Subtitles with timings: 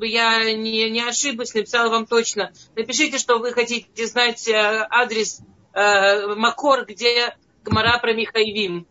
[0.00, 2.52] чтобы я не, не ошиблась, написала вам точно.
[2.74, 5.42] Напишите, что вы хотите знать э, адрес
[5.74, 8.86] э, Макор, где Гмара про Михаевим.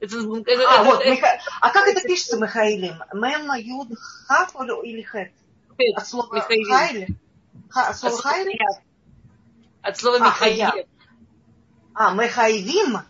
[0.00, 1.38] Это, это, а, это, вот, это, Миха...
[1.60, 2.94] а как это пишется Михаилим?
[3.12, 3.88] Мем, Юд,
[4.26, 4.54] Хав
[4.84, 5.32] или Хет?
[5.96, 7.08] От слова Хайль?
[7.70, 8.22] От слова?
[9.82, 10.86] От слова а, Михаил.
[11.92, 13.00] А, Михаевим?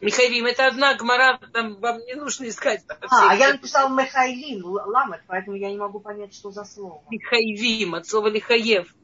[0.00, 2.84] Михаевим, это одна гмара, там вам не нужно искать.
[2.88, 7.02] А, а я написал Михаилим, ламет, поэтому я не могу понять, что за слово.
[7.10, 8.94] Михаевим, от слова Лихаев.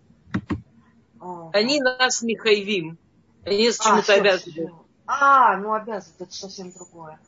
[1.53, 2.99] Они нас Михаевим.
[3.45, 4.73] Они с чему-то а, обязаны.
[5.07, 7.19] А, ну обязаны, это совсем другое.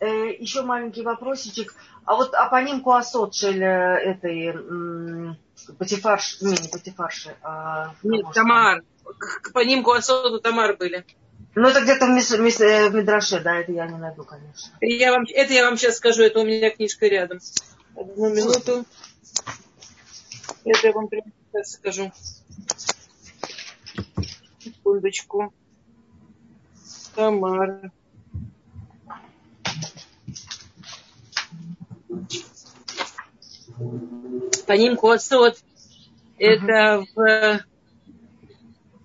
[0.00, 1.74] Э, еще маленький вопросичек.
[2.04, 5.36] А вот апоним Куасотшель э, этой
[5.76, 7.94] Патифарш, не, не Патифарши, а...
[8.02, 8.82] Нет, Тамар.
[9.04, 11.04] К апоним Куасоту Тамар были.
[11.54, 14.76] Ну, это где-то в, мис, мис, э, в Мидраше, да, это я не найду, конечно.
[14.80, 17.38] Я вам, это я вам сейчас скажу, это у меня книжка рядом.
[17.96, 18.84] Одну минуту.
[20.64, 22.12] Это я вам прямо сейчас скажу.
[24.60, 25.52] Секундочку.
[27.14, 27.90] Тамара.
[34.66, 35.58] По ним косот.
[36.38, 37.67] Это в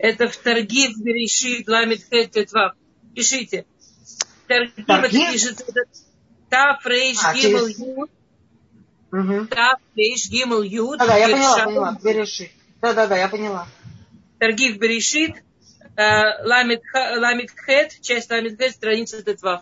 [0.04, 2.36] это в торги в Берешит Ламит Хет
[3.16, 3.66] Пишите.
[4.48, 5.66] Торги, это пишется
[6.50, 9.50] Таф Рейш а, Гимл Юд.
[9.50, 11.00] Таф Рейш Гимл Юд.
[11.00, 12.00] Да, да, я поняла, поняла.
[12.04, 12.52] Берешит.
[12.82, 13.66] Да, да, да, я поняла.
[14.40, 15.42] Торги в Берешит.
[15.96, 16.82] Э, Ламит
[17.66, 19.62] Хет, часть Ламит Хет, страница Тетвав.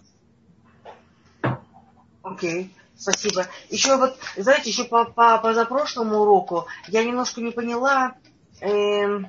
[2.24, 2.64] Окей.
[2.64, 2.70] Okay.
[2.98, 3.48] Спасибо.
[3.70, 8.16] Еще вот, знаете, еще по, по позапрошлому уроку я немножко не поняла
[8.60, 9.20] э,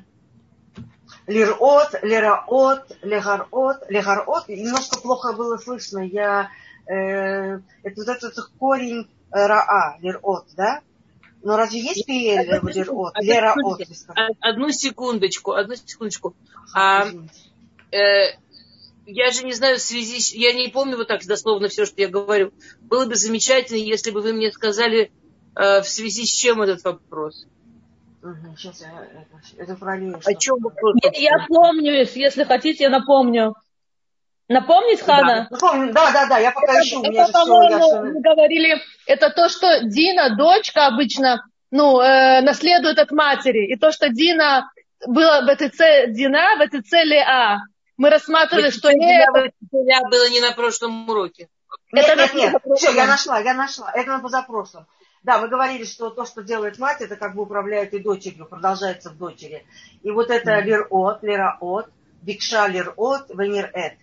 [1.26, 4.48] лирот, лираот, легарот, легарот.
[4.48, 6.00] Немножко плохо было слышно.
[6.00, 6.50] Я,
[6.86, 10.80] э, это вот этот корень раа, лирот, да?
[11.42, 13.80] Но разве есть пиэль лирот, лираот?
[14.40, 16.34] Одну секундочку, одну секундочку.
[16.74, 17.06] А,
[17.90, 18.36] э,
[19.06, 22.08] я же не знаю в связи, я не помню вот так дословно все, что я
[22.08, 22.52] говорю.
[22.80, 25.10] Было бы замечательно, если бы вы мне сказали,
[25.56, 27.46] э, в связи с чем этот вопрос.
[28.22, 30.16] Угу, сейчас я это, это пролью.
[30.24, 30.94] О чем вопрос?
[31.02, 33.54] Я, я помню, если хотите, я напомню.
[34.48, 35.48] Напомнить, Хана?
[35.50, 35.58] Да,
[35.92, 37.02] да, да, да, я пока это, ищу.
[37.02, 43.72] Это, по-моему, мы говорили, это то, что Дина, дочка обычно, ну, э, наследует от матери.
[43.72, 44.70] И то, что Дина
[45.06, 47.58] была в этой цели, Дина в этой цели А.
[47.96, 49.50] Мы рассматривали, что не это...
[49.70, 51.48] было не на прошлом уроке.
[51.92, 52.62] Нет, это нет, нет.
[52.76, 53.90] Все, я нашла, я нашла.
[53.92, 54.86] Это на позапрошлом.
[55.22, 59.10] Да, вы говорили, что то, что делает мать, это как бы управляет и дочерью, продолжается
[59.10, 59.64] в дочери.
[60.02, 61.86] И вот это лир-от, лира-от,
[62.22, 63.98] бикша лир-от, венир-эт.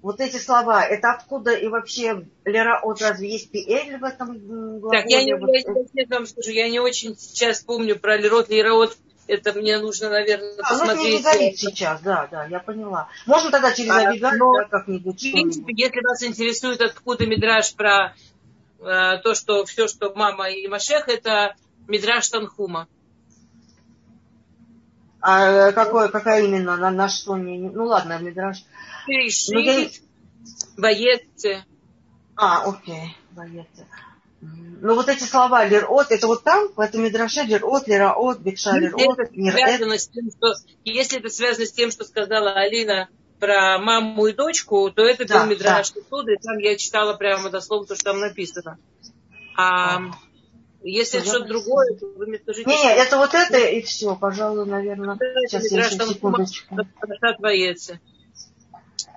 [0.00, 5.02] Вот эти слова, это откуда и вообще лира-от, разве есть пиэль в этом глаголе?
[5.02, 5.62] Так, я не, вот, я,
[5.92, 8.96] я, вам скажу, я не очень сейчас помню про лирот, лира-от,
[9.28, 11.22] это мне нужно, наверное, а, посмотреть.
[11.22, 13.08] Ну, это не сейчас, да, да, я поняла.
[13.26, 15.20] Можно тогда через а, да, как-нибудь.
[15.20, 18.14] В принципе, если вас интересует, откуда мидраж про
[18.82, 21.54] то, что все, что мама и Машех, это
[21.88, 22.88] мидраж Танхума.
[25.20, 27.36] А какой, какая именно, на, на что?
[27.36, 28.64] Не, ну ладно, мидраж.
[29.06, 29.92] Перешли,
[30.36, 31.22] ну, боец.
[32.36, 33.68] А, окей, боец.
[34.40, 39.16] Ну вот эти слова лирот, это вот там, в этом Мидраше лирот, лираот, бекша лирот,
[40.84, 43.08] Если это связано с тем, что сказала Алина
[43.42, 46.00] про маму и дочку, то это да, был Мидраш да.
[46.00, 48.78] и там я читала прямо дословно то, что там написано.
[49.56, 50.00] А
[50.84, 52.70] если это что-то другое, то вы мне скажите.
[52.70, 55.16] Не, не, это вот это и все, пожалуй, наверное.
[55.16, 56.76] Да, Сейчас я еще секундочку.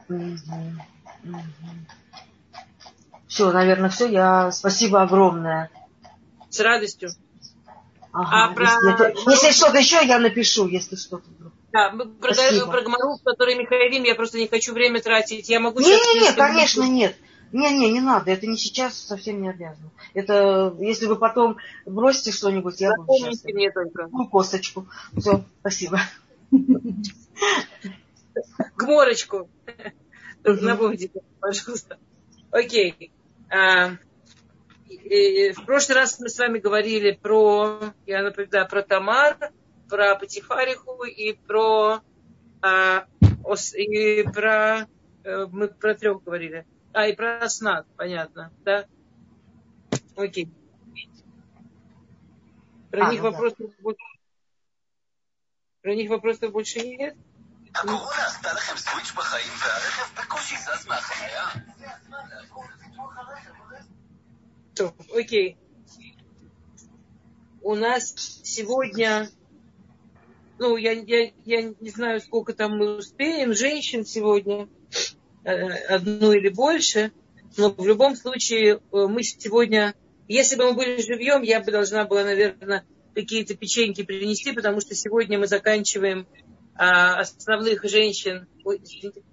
[0.09, 0.17] Угу,
[1.23, 1.39] угу.
[3.27, 4.07] Все, наверное, все.
[4.07, 5.69] Я спасибо огромное.
[6.49, 7.11] С радостью.
[8.11, 8.63] Ага, а про...
[8.63, 11.53] если, если что-то еще, я напишу, если что-то вдруг.
[11.75, 12.31] Да, мы про,
[12.67, 15.49] про Гмару, который Михаилим, я просто не хочу время тратить.
[15.49, 17.17] Я могу не, Не, не, конечно, нет.
[17.51, 19.91] Не, не, не надо, это не сейчас, совсем не обязано.
[20.13, 23.43] Это, если вы потом бросите что-нибудь, я буду сейчас.
[23.43, 24.07] мне только.
[24.09, 24.87] Ну, косточку.
[25.17, 25.99] Все, спасибо.
[28.77, 29.49] Гморочку.
[30.45, 31.11] Напомните,
[31.41, 31.97] пожалуйста.
[32.51, 33.11] Окей.
[33.49, 33.97] А,
[34.87, 39.51] в прошлый раз мы с вами говорили про, я напоминаю, про Тамар,
[39.88, 42.00] про Патифариху и про,
[42.62, 43.06] а,
[43.74, 44.86] и про
[45.24, 46.66] э, мы про трех говорили.
[46.92, 48.86] А, и про Аснат, понятно, да?
[50.16, 50.48] Окей.
[52.90, 53.82] Про а, них ну вопросов да.
[53.82, 54.04] больше.
[55.82, 57.16] Про них вопросов больше нет?
[57.74, 61.44] הקורונה עשתה לכם סוויץ' בחיים והרכב בקושי זז מהחניה?
[61.78, 63.50] זה הזמן לעבור לפיתוח הרכב.
[64.74, 65.54] טוב, אוקיי.
[67.62, 69.28] у нас сегодня,
[70.59, 74.67] ну, я, я, я не знаю, сколько там мы успеем, женщин сегодня,
[75.43, 75.51] э,
[75.87, 77.11] одну или больше,
[77.57, 79.95] но в любом случае э, мы сегодня,
[80.27, 84.93] если бы мы были живьем, я бы должна была, наверное, какие-то печеньки принести, потому что
[84.95, 86.27] сегодня мы заканчиваем
[86.75, 88.47] а, основных женщин.
[88.65, 89.23] Ой, извините.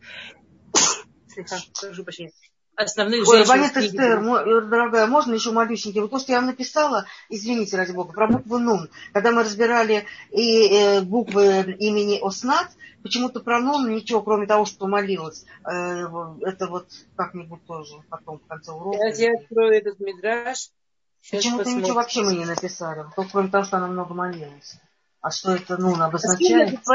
[1.26, 2.32] Слегка, прошу прощения
[2.76, 3.44] основных Ой.
[3.44, 6.00] Ванет Эстер, э, дорогая, можно еще малюсенький?
[6.00, 8.88] Вот то, что я вам написала, извините, ради бога, про букву Нун.
[9.12, 12.70] Когда мы разбирали и э, буквы имени Оснат,
[13.02, 15.44] почему-то про Нун ничего, кроме того, что молилась.
[15.64, 16.06] Э,
[16.42, 16.86] это вот
[17.16, 18.98] как-нибудь тоже потом в конце урока.
[18.98, 20.70] Сейчас я открою этот мидраж.
[21.30, 24.76] Почему-то ничего вообще мы не написали, только кроме того, что она много молилась.
[25.22, 26.80] А что это, ну, обозначает?
[26.84, 26.94] А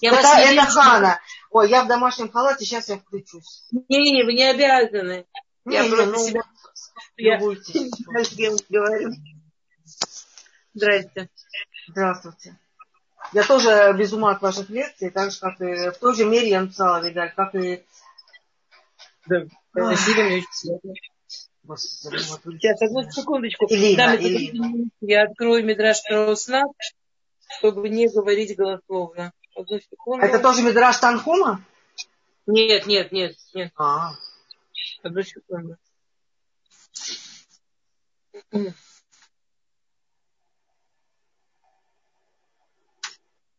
[0.00, 1.20] я я это это Хана.
[1.50, 3.64] Ой, я в домашнем халате, сейчас я включусь.
[3.88, 5.26] Не-не, вы не обязаны.
[5.64, 6.42] Не, я не, просто ну, себя...
[7.16, 7.38] Я...
[7.38, 9.12] говорю.
[10.74, 11.30] Здрасте.
[11.86, 12.58] Здравствуйте.
[13.32, 16.48] Я тоже без ума от ваших лекций, так же, как и в той же мере
[16.48, 17.84] я написала, Вигаль, как и...
[19.26, 20.42] Да, приятно.
[21.62, 22.18] Господи,
[22.58, 23.66] Сейчас, одну секундочку.
[23.68, 24.90] Илина, да, Илина.
[25.00, 26.64] Я открою Мидраш Краусна
[27.48, 29.32] чтобы не говорить голословно.
[29.54, 30.24] Одну секунду.
[30.24, 31.64] Это тоже Мидраш Танхума?
[32.46, 33.72] Нет, нет, нет, нет.
[33.76, 34.12] А.
[35.02, 35.76] Одну секунду.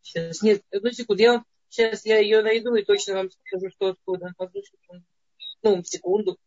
[0.02, 1.22] Сейчас, нет, одну секунду.
[1.22, 4.32] Я сейчас я ее найду и точно вам скажу, что откуда.
[4.38, 5.04] Одну секунду.
[5.62, 6.38] Ну, секунду.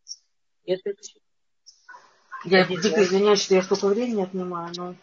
[0.65, 1.25] Несколько секунд.
[2.45, 4.95] Я дико извиняюсь, что я столько времени отнимаю, но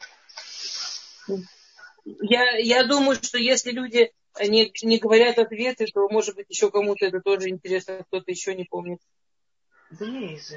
[2.21, 7.07] я, я думаю, что если люди не, не говорят ответы, то, может быть, еще кому-то
[7.07, 9.01] это тоже интересно, кто-то еще не помнит.
[9.91, 10.53] Да не из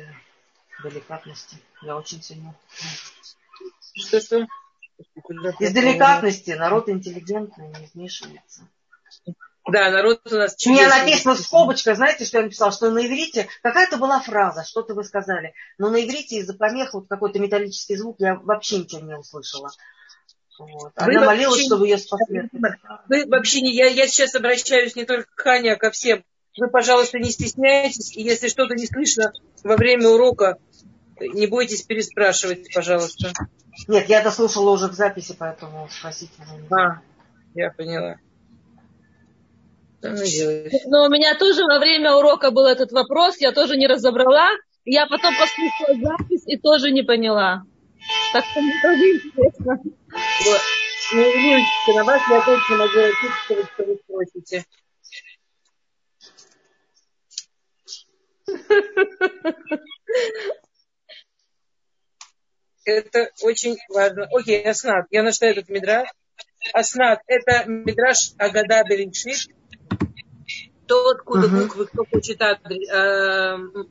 [0.84, 1.58] деликатности.
[1.82, 2.54] Я очень ценю.
[3.94, 4.48] Что-что?
[5.60, 8.68] Из деликатности народ интеллигентный, не вмешивается.
[9.68, 10.88] Да, народ у нас чудесный.
[10.88, 12.72] Мне написано в скобочках, знаете, что я написала?
[12.72, 17.08] Что на иврите, какая-то была фраза, что-то вы сказали, но на иврите из-за помех вот
[17.08, 19.70] какой-то металлический звук я вообще ничего не услышала.
[20.62, 20.92] Вот.
[20.96, 22.50] Она вы молилась, вообще, чтобы ее спасли.
[23.10, 26.24] Вы вообще не, я, я сейчас обращаюсь не только к Хане, а ко всем.
[26.58, 29.32] Вы, пожалуйста, не стесняйтесь, и если что-то не слышно
[29.64, 30.58] во время урока,
[31.20, 33.32] не бойтесь переспрашивать, пожалуйста.
[33.88, 36.34] Нет, я это слушала уже в записи, поэтому спросите.
[36.72, 37.02] А,
[37.56, 38.18] я поняла.
[40.02, 44.50] Но у меня тоже во время урока был этот вопрос, я тоже не разобрала.
[44.84, 47.64] Я потом послушала запись и тоже не поняла.
[48.34, 49.80] Так что мне тоже интересно.
[50.12, 54.66] Не волнуйтесь, на вас я точно могу ответить, что вы спросите.
[62.84, 64.28] Это очень важно.
[64.32, 66.10] Окей, Аснат, я нашла этот мидраж.
[66.74, 69.54] Аснат, это мидраж Агада Берешит.
[70.88, 71.64] То, откуда uh-huh.
[71.64, 72.46] буквы, кто хочет э,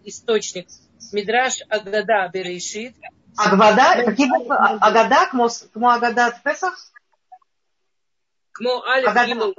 [0.05, 0.67] источник.
[1.13, 2.95] Мидраж Агада Берешит.
[3.37, 4.57] Агвада, какие буквы?
[4.57, 6.75] Агада, кмо, кмо Агада в Песах?
[8.53, 9.55] Кмо Алиф Гимл.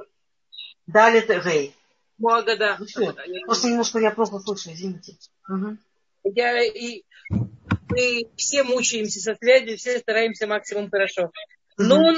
[0.87, 1.75] Далит Гей.
[2.17, 2.77] Кмо Агада.
[2.79, 3.13] Ну,
[3.45, 5.17] Просто немножко я плохо слышу, извините.
[5.49, 5.77] Угу.
[6.35, 7.03] Я и
[7.89, 11.31] мы все мучаемся со связью, все стараемся максимум хорошо.
[11.77, 12.17] Нун,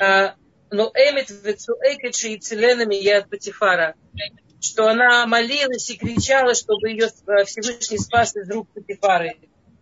[0.00, 0.34] а,
[0.70, 3.94] но эмит вецуэкет шиицеленами яд Патифара
[4.60, 7.08] что она молилась и кричала, чтобы ее
[7.44, 9.36] Всевышний спас из рук Патифары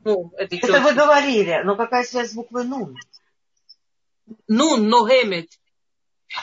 [0.06, 2.96] ну, этой Это вы говорили, но какая связь с буквой Нун?
[4.46, 5.50] Нун, Ногемет.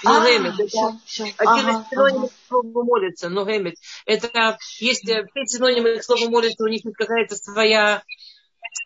[0.04, 0.60] Ногемет.
[0.60, 1.24] Это все, все.
[1.38, 2.48] один ага, из синонимов ага.
[2.50, 3.30] слова молится.
[3.30, 3.76] Ногемет.
[4.06, 8.04] Это есть э, все синонимы к слову молится, у них есть какая-то своя,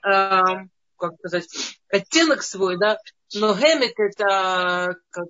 [0.06, 0.42] э,
[0.98, 1.48] как сказать,
[1.90, 3.00] оттенок свой, да.
[3.34, 5.28] Ногемет это как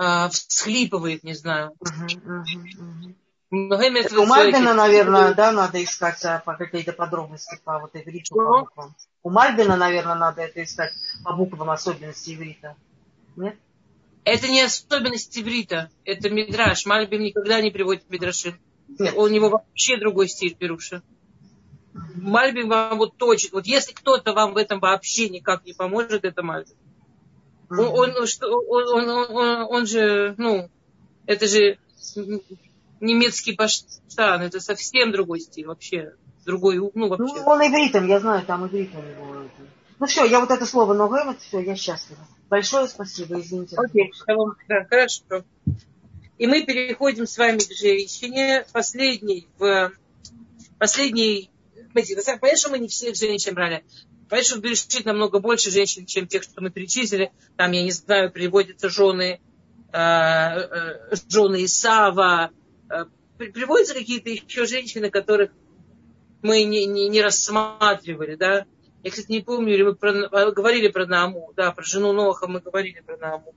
[0.00, 1.72] э, всхлипывает, не знаю.
[1.84, 2.44] Uh-huh, uh-huh,
[2.78, 3.14] uh-huh.
[3.50, 8.94] У Мальбина, наверное, да, надо искать а, по какие-то подробности по вот ивриту, по буквам.
[9.22, 10.92] У Мальбина, наверное, надо это искать
[11.24, 12.74] по буквам особенности иврита.
[13.36, 13.56] Нет?
[14.24, 16.86] Это не особенность иврита, это мидраш.
[16.86, 18.58] Мальбин никогда не приводит мидраши.
[18.98, 19.14] Нет.
[19.16, 21.02] У него вообще другой стиль Перуша.
[22.16, 23.52] Мальбин вам вот точит.
[23.52, 26.74] Вот если кто-то вам в этом вообще никак не поможет, это Мальбин.
[27.70, 27.78] Mm-hmm.
[27.78, 28.28] Он, он,
[28.68, 30.68] он, он, он, он же, ну,
[31.26, 31.78] это же
[33.00, 34.42] немецкий баштан.
[34.42, 36.14] Это совсем другой стиль вообще.
[36.44, 37.34] Другой, ну вообще.
[37.34, 39.44] Ну, он ивритом, я знаю, там иврит у него.
[39.98, 42.20] Ну все, я вот это слово ногевет, все, я счастлива.
[42.48, 43.76] Большое спасибо, извините.
[43.76, 45.44] Окей, okay, да, хорошо.
[46.38, 49.92] И мы переходим с вами к женщине, последней в
[50.78, 51.50] последней,
[51.94, 53.84] понятно, что мы не всех женщин брали.
[54.28, 57.32] Понятно, что Берешит намного больше женщин, чем тех, что мы перечислили.
[57.56, 59.40] Там, я не знаю, приводятся жены,
[59.92, 62.50] э, э, жены Исава,
[63.38, 65.50] приводятся какие-то еще женщины, которых
[66.42, 68.66] мы не, не, не рассматривали, да.
[69.02, 72.60] Я, кстати, не помню, или мы про, говорили про Нааму, да, про жену Ноха мы
[72.60, 73.54] говорили про Нааму.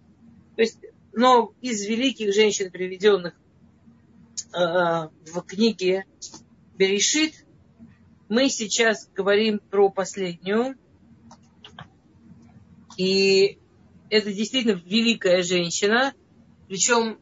[0.56, 0.80] То есть,
[1.14, 3.34] но из великих женщин, приведенных
[4.54, 6.06] э, в книге
[6.78, 7.46] Берешит,
[8.28, 10.76] мы сейчас говорим про последнюю.
[12.98, 13.58] И
[14.10, 16.14] это действительно великая женщина.
[16.68, 17.18] Причем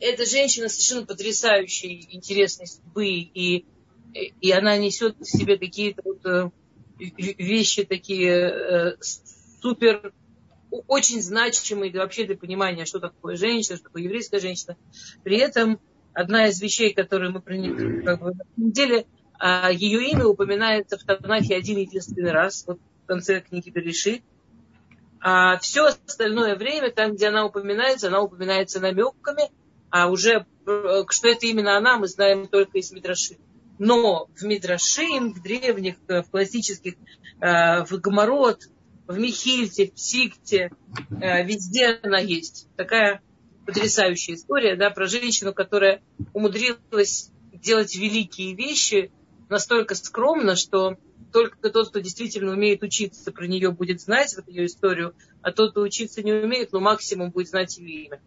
[0.00, 3.06] эта женщина совершенно потрясающей, интересной судьбы.
[3.08, 3.66] И,
[4.12, 6.50] и она несет в себе какие-то вот э,
[6.98, 8.96] вещи такие э,
[9.60, 10.12] супер,
[10.86, 14.76] очень значимые вообще для понимания, что такое женщина, что такое еврейская женщина.
[15.22, 15.80] При этом
[16.12, 19.06] одна из вещей, которые мы них как бы, на самом деле
[19.72, 24.22] ее имя упоминается в Танахе один единственный раз, вот в конце книги Берешит.
[25.22, 29.50] А все остальное время, там, где она упоминается, она упоминается намеками,
[29.90, 33.36] а уже э, что это именно она, мы знаем только из Мидраши.
[33.78, 36.94] Но в Мидрашим, в древних, э, в классических,
[37.40, 38.68] э, в Гамарот,
[39.06, 40.70] в Михильте, в Сикте,
[41.10, 42.68] везде она есть.
[42.76, 43.20] Такая
[43.66, 46.00] потрясающая история да, про женщину, которая
[46.32, 49.10] умудрилась делать великие вещи
[49.48, 50.96] настолько скромно, что
[51.32, 55.72] только тот, кто действительно умеет учиться, про нее будет знать, вот ее историю, а тот,
[55.72, 58.20] кто учиться не умеет, ну, максимум будет знать ее имя.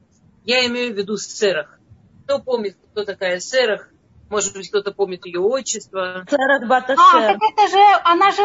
[0.45, 1.79] Я имею в виду Серах.
[2.25, 3.89] Кто помнит, кто такая Серах?
[4.29, 6.25] Может быть, кто-то помнит ее отчество.
[6.29, 6.99] Серах Баташер.
[6.99, 8.41] А, так это же, она же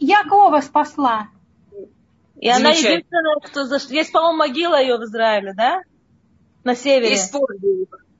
[0.00, 1.28] Якова спасла.
[2.40, 3.62] И она единственная, кто...
[3.94, 5.82] Есть, по-моему, могила ее в Израиле, да?
[6.64, 7.10] На севере.
[7.10, 7.48] Есть спор,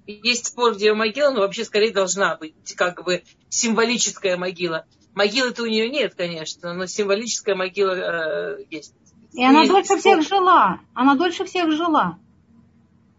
[0.07, 4.87] есть спор, где ее могила, но вообще скорее должна быть как бы символическая могила.
[5.15, 8.95] Могилы-то у нее нет, конечно, но символическая могила э, есть.
[9.33, 9.99] И, И она дольше спор...
[9.99, 10.81] всех жила.
[10.95, 12.19] Она дольше всех жила.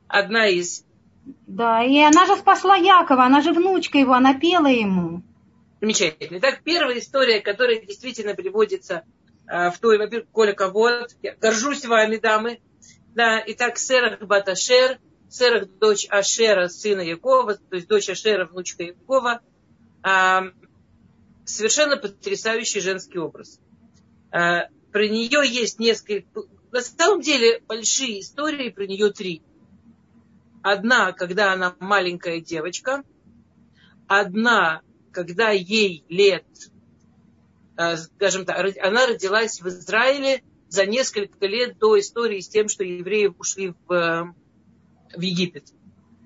[0.07, 0.85] Одна из.
[1.45, 5.23] Да, и она же спасла Якова, она же внучка его, она пела ему.
[5.81, 6.37] Замечательно.
[6.37, 9.03] Итак, первая история, которая действительно приводится
[9.47, 11.15] э, в той, во-первых, Коля Ковод.
[11.21, 12.59] Я горжусь вами, дамы.
[13.13, 14.99] Да, итак, Серах Баташер,
[15.29, 19.41] Серах дочь Ашера, сына Якова, то есть дочь Ашера, внучка Якова.
[20.01, 20.43] А,
[21.45, 23.59] совершенно потрясающий женский образ.
[24.31, 26.41] А, про нее есть несколько...
[26.71, 29.41] На самом деле большие истории, про нее три.
[30.61, 33.03] Одна, когда она маленькая девочка.
[34.07, 36.45] Одна, когда ей лет,
[37.75, 42.83] а, скажем так, она родилась в Израиле за несколько лет до истории с тем, что
[42.83, 44.33] евреи ушли в
[45.15, 45.65] в Египет.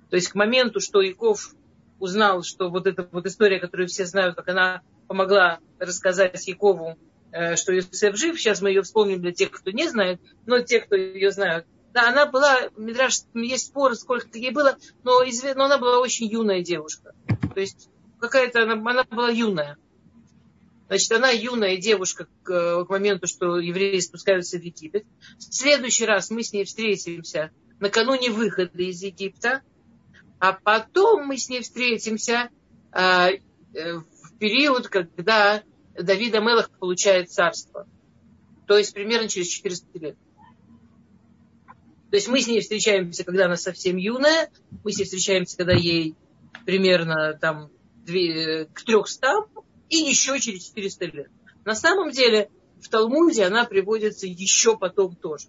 [0.10, 1.54] То есть к моменту, что Яков
[2.00, 6.98] узнал, что вот эта вот история, которую все знают, как она помогла рассказать Якову,
[7.32, 10.80] э, что Иосиф жив, сейчас мы ее вспомним для тех, кто не знает, но те,
[10.80, 11.66] кто ее знают.
[11.94, 15.22] Да, она была, Мидраш, есть спор, сколько ей было, но,
[15.56, 17.14] но она была очень юная девушка.
[17.54, 19.78] То есть какая-то, она, она была юная.
[20.88, 25.06] Значит, она юная девушка к, к моменту, что евреи спускаются в Египет.
[25.38, 29.62] В следующий раз мы с ней встретимся накануне выхода из Египта,
[30.40, 32.50] а потом мы с ней встретимся
[32.92, 33.40] а, э,
[33.74, 35.64] в период, когда
[35.98, 37.88] Давид Амелах получает царство.
[38.68, 40.18] То есть примерно через 400 лет.
[42.12, 44.52] То есть мы с ней встречаемся, когда она совсем юная,
[44.84, 46.16] мы с ней встречаемся, когда ей
[46.66, 47.72] примерно там
[48.06, 49.46] две, к 300,
[49.90, 51.28] и еще через 400 лет.
[51.64, 52.50] На самом деле
[52.82, 55.48] в Талмуде она приводится еще потом тоже.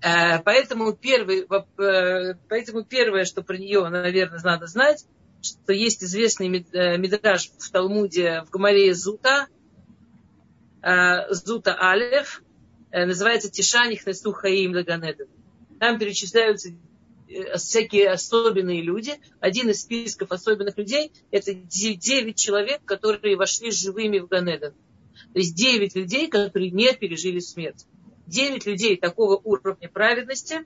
[0.00, 5.04] Э, поэтому, первый, э, поэтому первое, что про нее, наверное, надо знать,
[5.40, 9.48] что есть известный э, мидраж в Талмуде в Гамаре Зута,
[11.30, 12.42] Зута Алев,
[12.92, 15.28] называется Тишаних Несу Хаим Лаганеден.
[15.80, 16.70] Там перечисляются
[17.56, 19.14] всякие особенные люди.
[19.40, 24.74] Один из списков особенных людей– это 9 человек, которые вошли живыми в Ганеден.
[25.32, 27.86] То есть 9 людей, которые не пережили смерть
[28.26, 30.64] девять людей такого уровня праведности,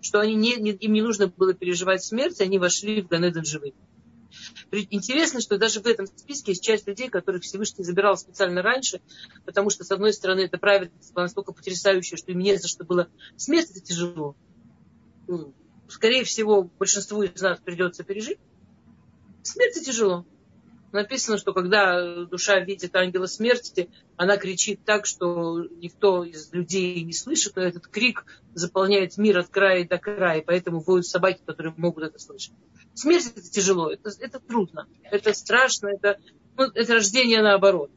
[0.00, 3.74] что они не, не, им не нужно было переживать смерть, они вошли в Ганеден живыми.
[4.90, 9.00] Интересно, что даже в этом списке есть часть людей, которых Всевышний забирал специально раньше,
[9.44, 10.88] потому что, с одной стороны, это была
[11.22, 13.08] настолько потрясающая, что им не за что было.
[13.36, 14.36] Смерть это тяжело.
[15.88, 18.38] Скорее всего, большинству из нас придется пережить.
[19.42, 20.26] Смерть это тяжело
[20.94, 27.12] написано, что когда душа видит ангела смерти, она кричит так, что никто из людей не
[27.12, 28.24] слышит, но этот крик
[28.54, 32.54] заполняет мир от края до края, поэтому воют собаки, которые могут это слышать.
[32.94, 36.18] Смерть это тяжело, это, это трудно, это страшно, это,
[36.56, 37.90] ну, это рождение наоборот.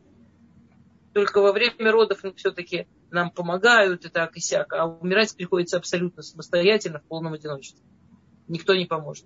[1.13, 5.77] только во время родов ну, все-таки нам помогают и так и сяк, а умирать приходится
[5.77, 7.84] абсолютно самостоятельно, в полном одиночестве.
[8.48, 9.25] Никто не поможет.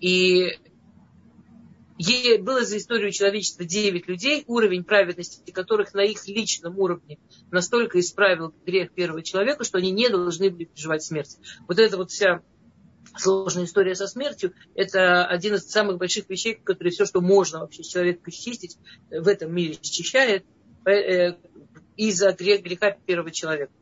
[0.00, 0.58] И
[2.38, 7.18] было за историю человечества 9 людей, уровень праведности которых на их личном уровне
[7.50, 11.36] настолько исправил грех первого человека, что они не должны были переживать смерть.
[11.68, 12.42] Вот эта вот вся
[13.16, 17.82] сложная история со смертью, это один из самых больших вещей, которые все, что можно вообще
[17.82, 18.78] человека чистить,
[19.10, 20.44] в этом мире счищает
[20.86, 21.34] э,
[21.96, 23.72] из-за греха первого человека.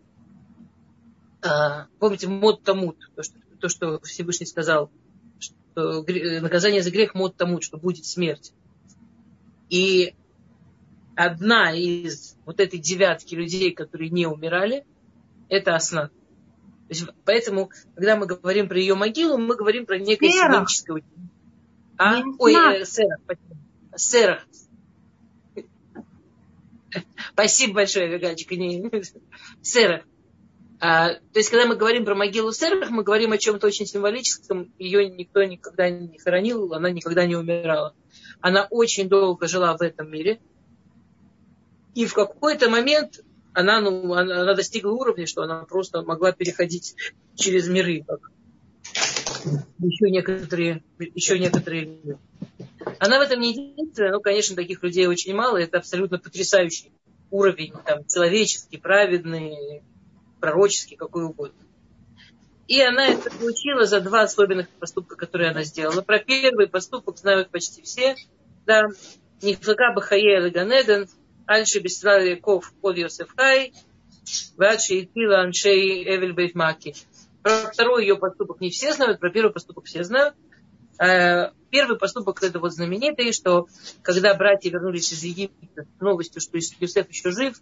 [1.42, 4.90] А, помните, мод тамут, то что, то, что Всевышний сказал,
[5.74, 8.52] наказание за грех мод тамут, что будет смерть.
[9.68, 10.14] И
[11.16, 14.84] одна из вот этой девятки людей, которые не умирали,
[15.48, 15.74] это
[16.90, 20.46] есть, поэтому, когда мы говорим про ее могилу, мы говорим про некое Сера.
[20.46, 21.02] символическое
[21.96, 22.22] а?
[22.38, 23.20] Ой, э, Серах.
[23.94, 24.46] Серах.
[27.32, 28.50] Спасибо большое, Вегачик.
[29.62, 30.04] Серах.
[30.80, 34.72] А, то есть, когда мы говорим про могилу Серах, мы говорим о чем-то очень символическом.
[34.78, 37.94] Ее никто никогда не хоронил, она никогда не умирала.
[38.40, 40.40] Она очень долго жила в этом мире.
[41.94, 43.20] И в какой-то момент
[43.52, 46.94] она, ну, она, она достигла уровня, что она просто могла переходить
[47.34, 48.30] через миры, как
[49.78, 52.18] еще некоторые, еще некоторые люди.
[52.98, 55.58] Она в этом не единственная, но, конечно, таких людей очень мало.
[55.58, 56.92] Это абсолютно потрясающий
[57.30, 59.82] уровень, там, человеческий, праведный,
[60.40, 61.60] пророческий, какой угодно.
[62.66, 66.02] И она это получила за два особенных поступка, которые она сделала.
[66.02, 68.14] Про первый поступок знают почти все.
[68.64, 68.88] Да.
[69.42, 71.08] Нифлага Бахае Ганеден,
[71.46, 73.72] Альши Бестрал Яков Йосеф Хай,
[74.56, 76.94] Вачи Итила Аншей Эвель Бейфмаки.
[77.42, 80.36] Про второй ее поступок не все знают, про первый поступок все знают.
[81.00, 83.66] Э, первый поступок это вот знаменитый, что
[84.02, 87.56] когда братья вернулись из Египта с новостью, что Юсеф еще жив,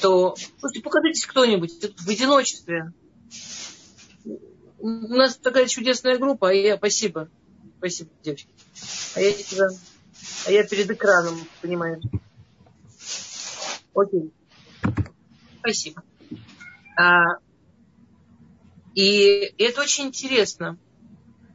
[0.00, 2.92] то слушайте, покажитесь кто-нибудь в одиночестве.
[4.78, 7.28] У нас такая чудесная группа, а я спасибо.
[7.78, 8.48] Спасибо, девочки.
[9.14, 9.34] А я,
[10.46, 12.02] а я перед экраном, понимаешь.
[13.94, 14.32] Окей.
[15.60, 16.02] Спасибо.
[16.96, 17.38] А,
[18.94, 20.78] и это очень интересно,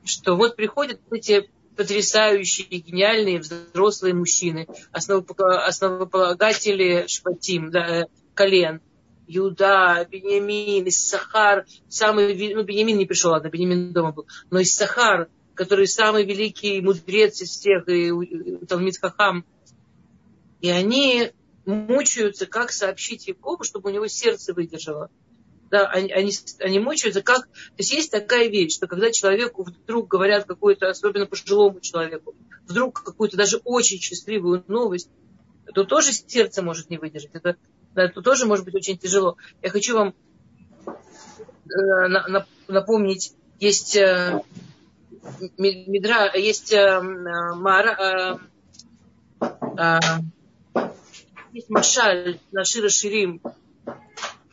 [0.04, 8.82] что вот приходят эти потрясающие, гениальные взрослые мужчины, основополагатели Шпатим, да, колен,
[9.28, 15.88] Юда, Беньямин, Иссахар, самый, ну, Беньямин не пришел, ладно, Беньямин дома был, но Иссахар, который
[15.88, 19.46] самый великий мудрец из всех, и, и Талмит Хахам,
[20.62, 21.32] и они
[21.66, 25.10] мучаются, как сообщить Якову, чтобы у него сердце выдержало.
[25.72, 27.48] Да, они, они, они мучаются, как...
[27.48, 32.36] То есть есть такая вещь, что когда человеку вдруг говорят какую-то, особенно пожилому человеку,
[32.68, 35.10] вдруг какую-то даже очень счастливую новость,
[35.74, 37.32] то тоже сердце может не выдержать.
[37.34, 37.56] Это,
[37.94, 39.38] да, это тоже может быть очень тяжело.
[39.62, 40.14] Я хочу вам
[40.86, 44.42] э, на, напомнить, есть э,
[45.58, 48.40] Мидра, есть э, Мара,
[49.42, 50.00] э, э,
[51.52, 53.50] есть Машаль на Шира Ширим э,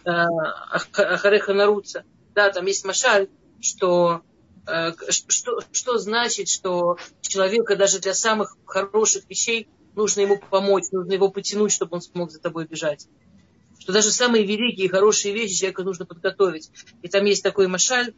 [0.04, 2.04] Ахареха Наруца.
[2.34, 3.28] Да, там есть Машаль,
[3.60, 4.22] что
[4.66, 11.12] э, что, что значит, что человека даже для самых хороших вещей нужно ему помочь, нужно
[11.12, 13.06] его потянуть, чтобы он смог за тобой бежать.
[13.78, 16.70] Что даже самые великие и хорошие вещи человека нужно подготовить.
[17.02, 18.14] И там есть такой машаль,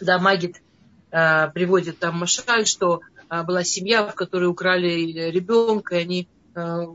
[0.00, 0.62] да, Магит
[1.10, 6.86] э, приводит там машаль, что э, была семья, в которой украли ребенка, и они э,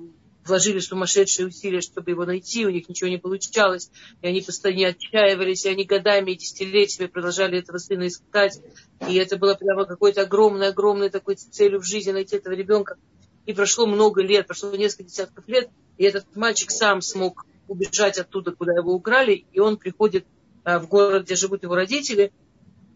[0.45, 5.65] вложили сумасшедшие усилия, чтобы его найти, у них ничего не получалось, и они постоянно отчаивались,
[5.65, 8.59] и они годами и десятилетиями продолжали этого сына искать,
[9.07, 12.97] и это было прямо какой-то огромной-огромной такой целью в жизни найти этого ребенка.
[13.45, 18.51] И прошло много лет, прошло несколько десятков лет, и этот мальчик сам смог убежать оттуда,
[18.51, 20.25] куда его украли, и он приходит
[20.63, 22.31] а, в город, где живут его родители,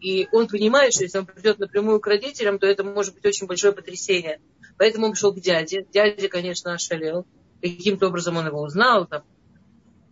[0.00, 3.46] и он понимает, что если он придет напрямую к родителям, то это может быть очень
[3.46, 4.40] большое потрясение.
[4.78, 5.86] Поэтому он пришел к дяде.
[5.92, 7.26] Дядя, конечно, ошалел.
[7.62, 9.06] Каким-то образом он его узнал.
[9.06, 9.22] Там.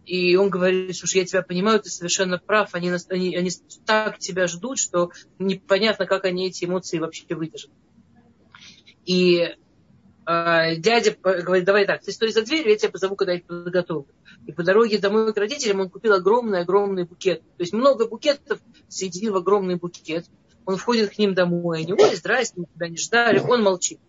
[0.04, 2.74] И он говорит, слушай, я тебя понимаю, ты совершенно прав.
[2.74, 3.50] Они, они, они
[3.86, 7.70] так тебя ждут, что непонятно, как они эти эмоции вообще выдержат.
[9.06, 9.56] И
[10.26, 14.08] э, дядя говорит, давай так, ты стой за дверью, я тебя позову, когда я подготовлю.
[14.46, 17.40] И по дороге домой к родителям он купил огромный-огромный букет.
[17.40, 20.26] То есть много букетов соединил в огромный букет.
[20.66, 23.38] Он входит к ним домой, они, ой, здрасте, мы тебя не ждали.
[23.38, 24.00] Он молчит.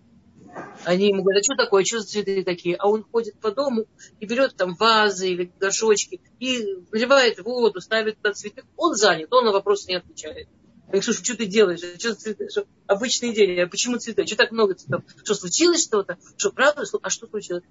[0.83, 2.75] Они ему говорят, а что такое, что за цветы такие?
[2.75, 3.85] А он ходит по дому
[4.19, 8.63] и берет там вазы или горшочки и вливает воду, ставит туда цветы.
[8.77, 10.47] Он занят, он на вопросы не отвечает.
[10.85, 11.79] Я говорю, слушай, что ты делаешь?
[11.79, 12.49] Что за цветы?
[12.49, 12.65] Что?
[12.85, 13.59] Обычный день.
[13.59, 14.25] А почему цветы?
[14.25, 15.03] Что так много цветов?
[15.23, 16.17] Что случилось что-то?
[16.37, 16.83] Что правда?
[17.01, 17.63] А что случилось?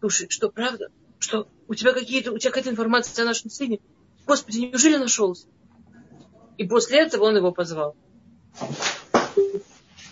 [0.00, 0.88] Слушай, что, правда?
[1.20, 3.78] Что, у тебя какие-то, у тебя какая-то информация о нашем сыне?
[4.26, 5.46] Господи, неужели нашелся?
[6.58, 7.94] И после этого он его позвал.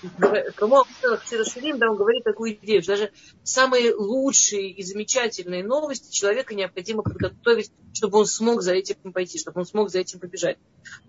[0.02, 7.70] Да, он говорит такую идею, что даже самые лучшие и замечательные новости человека необходимо подготовить,
[7.92, 10.58] чтобы он смог за этим пойти, чтобы он смог за этим побежать.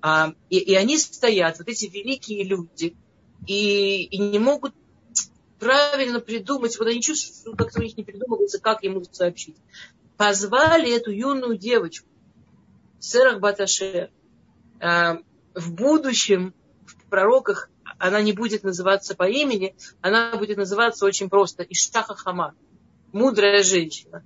[0.01, 2.95] А, и, и они стоят, вот эти великие люди,
[3.47, 4.73] и, и не могут
[5.60, 9.56] правильно придумать, вот они чувствуют, как-то у них не придумывается, как ему сообщить.
[10.17, 12.08] Позвали эту юную девочку,
[12.99, 14.10] Серах Баташер,
[14.80, 15.19] а,
[15.56, 16.54] в будущем
[16.86, 17.69] в пророках
[18.02, 22.56] она не будет называться по имени, она будет называться очень просто Иштаха Хама,
[23.12, 24.26] мудрая женщина.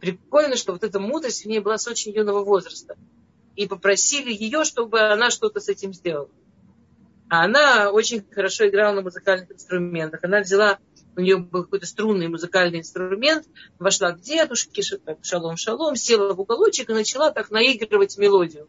[0.00, 2.96] Прикольно, что вот эта мудрость в ней была с очень юного возраста.
[3.56, 6.30] И попросили ее, чтобы она что-то с этим сделала.
[7.28, 10.24] А она очень хорошо играла на музыкальных инструментах.
[10.24, 10.78] Она взяла,
[11.14, 13.46] у нее был какой-то струнный музыкальный инструмент,
[13.78, 14.82] вошла к дедушке,
[15.20, 18.66] шалом-шалом, села в уголочек и начала так наигрывать мелодию.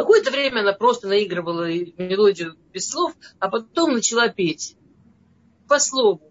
[0.00, 4.74] Какое-то время она просто наигрывала мелодию без слов, а потом начала петь
[5.68, 6.22] по слову.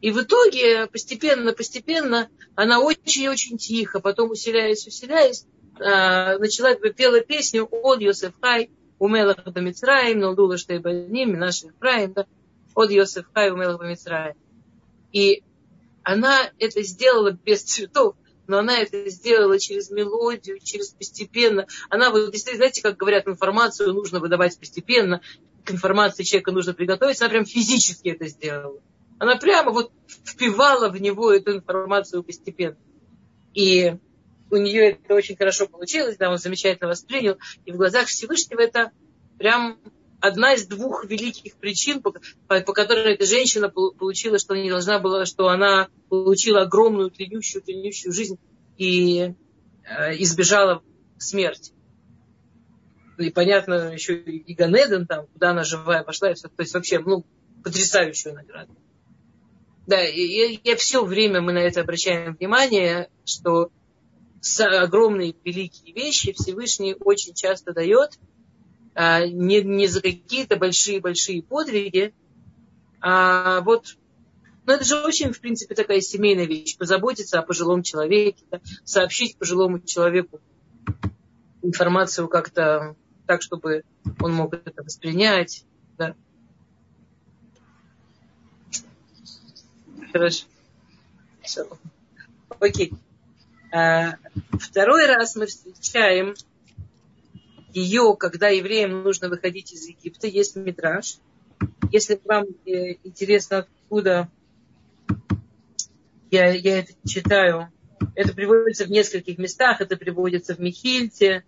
[0.00, 5.44] И в итоге постепенно-постепенно она очень-очень тихо, потом усиляясь, усиляясь,
[5.80, 12.26] а, начала пела песню «Од Йосеф Хай, умелах бамицраим, налдула штейбаним, наших праим, да,
[12.76, 14.36] «Од Йосеф Хай, умелах бамицраим».
[15.10, 15.42] И
[16.04, 18.14] она это сделала без цветов,
[18.46, 21.66] но она это сделала через мелодию, через постепенно.
[21.90, 25.20] Она, действительно, знаете, как говорят, информацию нужно выдавать постепенно,
[25.64, 28.80] к информации человека нужно приготовиться, она прям физически это сделала.
[29.18, 29.92] Она прямо вот
[30.24, 32.76] впивала в него эту информацию постепенно.
[33.54, 33.96] И
[34.50, 37.38] у нее это очень хорошо получилось, да, он замечательно воспринял.
[37.64, 38.90] И в глазах Всевышнего это
[39.38, 39.78] прям
[40.24, 42.12] одна из двух великих причин, по,
[42.48, 47.62] по, по которой эта женщина получила, что не должна была, что она получила огромную, длиннющую,
[47.62, 48.38] длиннющую жизнь
[48.78, 49.34] и
[49.84, 50.82] э, избежала
[51.18, 51.72] смерти.
[53.18, 56.98] И понятно, еще и Ганеден там, куда она живая пошла, и все, то есть вообще,
[57.00, 57.24] ну,
[57.62, 58.74] потрясающую награду.
[59.86, 63.70] Да, и, и все время мы на это обращаем внимание, что
[64.58, 68.12] огромные великие вещи Всевышний очень часто дает–
[68.94, 72.14] а, не, не за какие-то большие-большие подвиги,
[73.00, 73.96] а вот,
[74.66, 79.36] ну это же очень, в принципе, такая семейная вещь, позаботиться о пожилом человеке, да, сообщить
[79.36, 80.40] пожилому человеку
[81.62, 83.84] информацию как-то так, чтобы
[84.20, 85.64] он мог это воспринять,
[85.98, 86.14] да.
[90.12, 90.46] Хорошо.
[91.42, 91.68] Все.
[92.60, 92.92] Окей.
[93.72, 94.16] А,
[94.52, 96.34] второй раз мы встречаем
[97.74, 101.18] ее, когда евреям нужно выходить из Египта, есть метраж.
[101.92, 104.28] Если вам э, интересно, откуда
[106.30, 107.70] я, я это читаю,
[108.14, 111.44] это приводится в нескольких местах, это приводится в Михильте.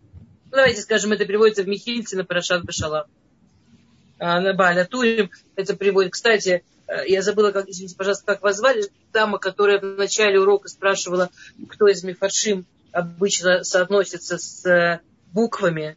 [0.46, 3.08] Ну, давайте скажем, это приводится в Михильте на Парашат Башала.
[4.18, 6.12] А, на Баля Турим это приводит.
[6.12, 10.68] Кстати, э, я забыла, как, извините, пожалуйста, как вас звали, дама, которая в начале урока
[10.68, 11.30] спрашивала,
[11.68, 15.00] кто из Мифаршим обычно соотносится с э,
[15.32, 15.96] буквами.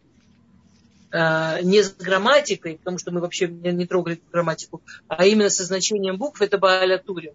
[1.11, 6.17] Э, не с грамматикой, потому что мы вообще не трогали грамматику, а именно со значением
[6.17, 7.33] букв, это Бааля Турим.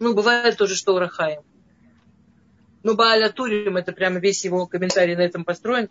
[0.00, 1.42] Ну, бывает тоже, что Урахаем.
[2.82, 5.88] Ну, Бааля Турим, это прямо весь его комментарий на этом построен.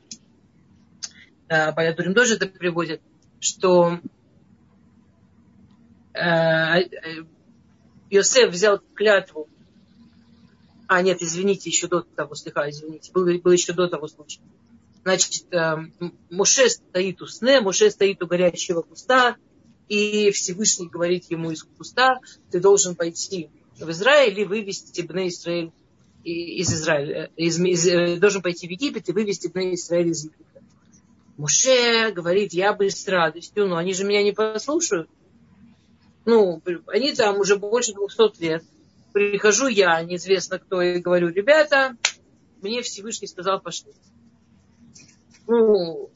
[1.47, 3.01] Э, Бааля Турим тоже это приводит,
[3.39, 3.99] что
[6.13, 6.75] э,
[8.09, 9.47] Йосеф взял клятву.
[10.87, 14.41] А, нет, извините, еще до того, слегка, извините, был, был еще до того случая
[15.03, 15.75] Значит, э,
[16.29, 19.35] Муше стоит у сне, Муше стоит у горящего куста,
[19.89, 22.19] и Всевышний говорит ему из куста,
[22.51, 25.71] ты должен пойти в Израиль и вывести Бне Израиль
[26.23, 30.61] из Израиля, из, из, э, должен пойти в Египет и вывести Бне Израиль из Египта.
[31.35, 35.09] Муше говорит, я бы с радостью, но они же меня не послушают.
[36.23, 38.63] Ну, они там уже больше 200 лет.
[39.11, 41.97] Прихожу я, неизвестно кто, и говорю, ребята,
[42.61, 43.91] мне Всевышний сказал, пошли
[45.47, 46.09] ну,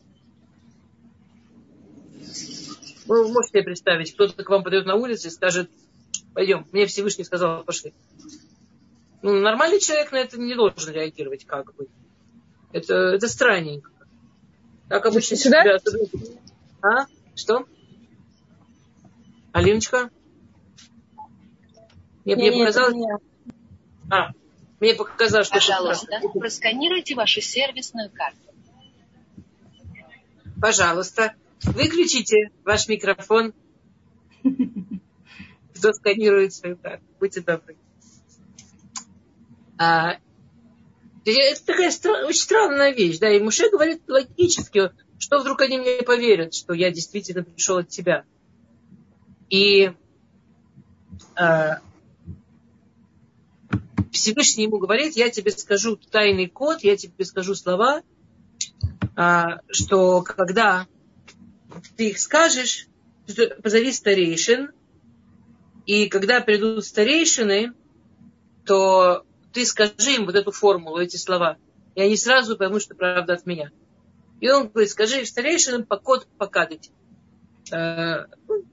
[3.08, 5.70] вы можете себе представить, кто-то к вам подойдет на улице и скажет,
[6.34, 7.94] пойдем, мне Всевышний сказал, пошли.
[9.22, 11.88] Ну, нормальный человек на это не должен реагировать, как бы.
[12.72, 13.92] Это, это странненько.
[14.90, 15.80] Так обычно Сюда?
[15.80, 15.80] себя...
[16.82, 17.06] А?
[17.36, 17.66] Что?
[19.52, 20.10] Алиночка?
[22.26, 22.96] Мне, не, мне показалось...
[24.10, 24.32] А,
[24.80, 25.56] мне показалось, что...
[25.56, 28.47] Пожалуйста, просканируйте вашу сервисную карту.
[30.62, 33.54] Пожалуйста, выключите ваш микрофон.
[35.76, 37.06] Кто сканирует свою карту?
[37.20, 37.78] Будьте добры.
[39.78, 40.18] А,
[41.26, 41.90] это такая
[42.26, 46.92] очень странная вещь, да, и Муше говорит логически, что вдруг они мне поверят, что я
[46.92, 48.24] действительно пришел от тебя.
[49.50, 49.92] И
[51.36, 51.80] а,
[54.12, 58.02] Всевышний ему говорит, я тебе скажу тайный код, я тебе скажу слова,
[59.70, 60.88] что когда
[61.96, 62.88] ты их скажешь,
[63.64, 64.72] позови старейшин,
[65.86, 67.74] и когда придут старейшины,
[68.66, 71.58] то ты скажи им вот эту формулу, эти слова.
[71.96, 73.72] И они сразу поймут, что правда от меня.
[74.40, 76.92] И он говорит, скажи старейшинам по код покадать.
[77.72, 78.66] Э, ну,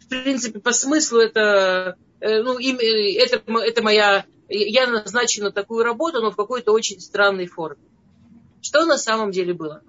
[0.00, 6.20] в принципе, по смыслу это, э, ну, это, это моя, я назначена на такую работу,
[6.20, 7.82] но в какой-то очень странной форме.
[8.60, 9.82] Что на самом деле было?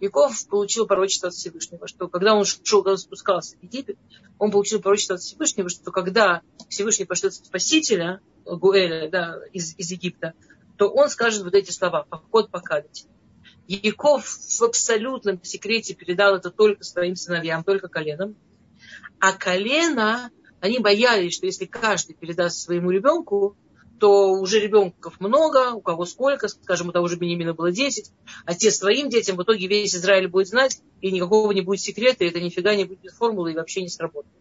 [0.00, 3.96] Яков получил пророчество от Всевышнего, что когда он шел, когда он спускался в Египет,
[4.38, 10.34] он получил пророчество от Всевышнего, что когда Всевышний пошлет спасителя, Гуэля, да, из, из Египта,
[10.76, 13.06] то он скажет вот эти слова, поход покадать.
[13.68, 18.34] Яков в абсолютном секрете передал это только своим сыновьям, только коленам.
[19.20, 23.56] А колено, они боялись, что если каждый передаст своему ребенку,
[24.02, 28.10] то уже ребенков много, у кого сколько, скажем, у того же Бенемина было 10,
[28.44, 32.24] а те своим детям в итоге весь Израиль будет знать, и никакого не будет секрета,
[32.24, 34.34] и это нифига не будет формулы и вообще не сработает.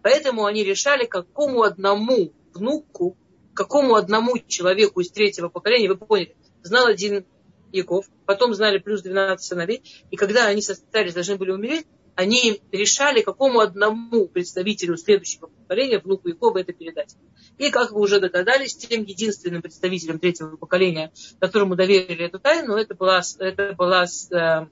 [0.00, 3.16] Поэтому они решали, какому одному внуку,
[3.52, 7.24] какому одному человеку из третьего поколения, вы поняли, знал один
[7.72, 13.22] Яков, потом знали плюс 12 сыновей, и когда они состарились, должны были умереть, они решали,
[13.22, 17.16] какому одному представителю следующего поколения, внуку Якова, это передать.
[17.58, 22.94] И, как вы уже догадались, тем единственным представителем третьего поколения, которому доверили эту тайну, это
[22.94, 24.66] была, это была э,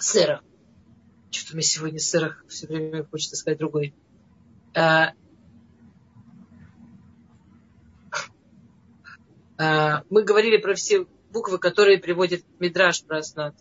[0.00, 0.42] Сера.
[1.30, 3.94] Что-то мне сегодня Сера все время хочется сказать другой.
[4.74, 5.12] Э,
[9.58, 13.54] э, мы говорили про все буквы, которые приводит Мидраш про Аснат.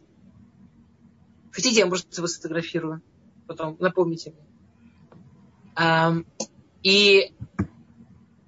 [1.51, 3.01] Хотите, я, может, его сфотографирую?
[3.47, 4.33] Потом напомните
[5.77, 6.25] мне.
[6.83, 7.33] И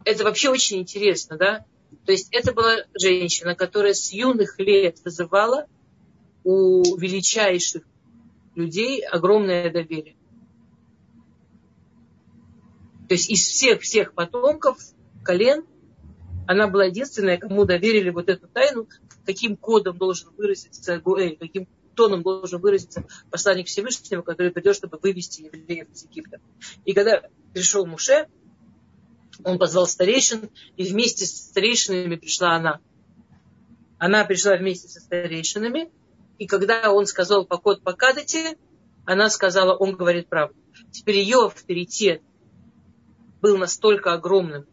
[0.05, 1.65] это вообще очень интересно, да?
[2.05, 5.67] То есть это была женщина, которая с юных лет вызывала
[6.43, 7.83] у величайших
[8.55, 10.15] людей огромное доверие.
[13.07, 14.77] То есть из всех-всех потомков,
[15.23, 15.65] колен,
[16.47, 18.87] она была единственная, кому доверили вот эту тайну,
[19.25, 25.43] каким кодом должен выразиться Гуэль, каким тоном должен выразиться посланник Всевышнего, который придет, чтобы вывести
[25.43, 26.39] евреев из Египта.
[26.85, 27.21] И когда
[27.53, 28.27] пришел Муше,
[29.43, 32.79] он позвал старейшин, и вместе с старейшинами пришла она.
[33.97, 35.91] Она пришла вместе со старейшинами,
[36.37, 38.57] и когда он сказал покот покадайте,
[39.05, 40.55] она сказала, он говорит правду.
[40.91, 42.21] Теперь ее авторитет
[43.41, 44.65] был настолько огромным,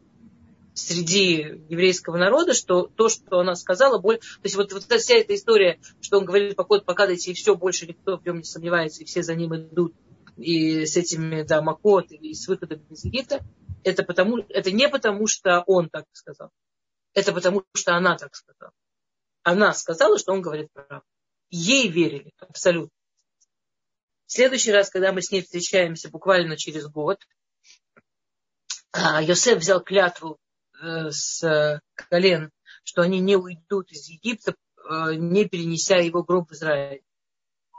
[0.74, 4.18] среди еврейского народа, что то, что она сказала, боль...
[4.18, 7.86] то есть вот, вот вся эта история, что он говорит, покой покадайте, и все, больше
[7.86, 9.94] никто в нем не сомневается, и все за ним идут,
[10.36, 13.44] и с этими, да, Макот, и с выходом из Египта,
[13.84, 16.50] это, потому, это не потому, что он так сказал,
[17.14, 18.72] это потому, что она так сказала.
[19.42, 21.04] Она сказала, что он говорит правду.
[21.50, 22.90] Ей верили, абсолютно.
[24.26, 27.18] В следующий раз, когда мы с ней встречаемся буквально через год,
[28.92, 30.38] а, Йосеф взял клятву
[30.82, 32.50] с колен,
[32.84, 34.54] что они не уйдут из Египта,
[34.88, 37.02] э, не перенеся его гроб в Израиль.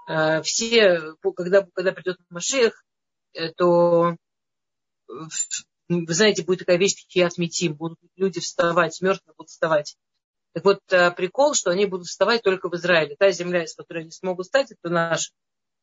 [0.08, 2.84] Э, все, когда, когда придет Машех,
[3.58, 4.16] то
[5.08, 9.98] вы знаете, будет такая вещь, такие отметим, будут люди вставать, мертвые будут вставать.
[10.54, 13.16] Так вот, прикол, что они будут вставать только в Израиле.
[13.18, 15.32] Та земля, из которой они смогут стать, это наша.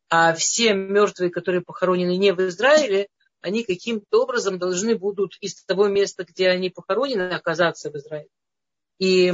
[0.09, 3.07] А все мертвые, которые похоронены не в Израиле,
[3.41, 8.29] они каким-то образом должны будут из того места, где они похоронены, оказаться в Израиле.
[8.99, 9.33] И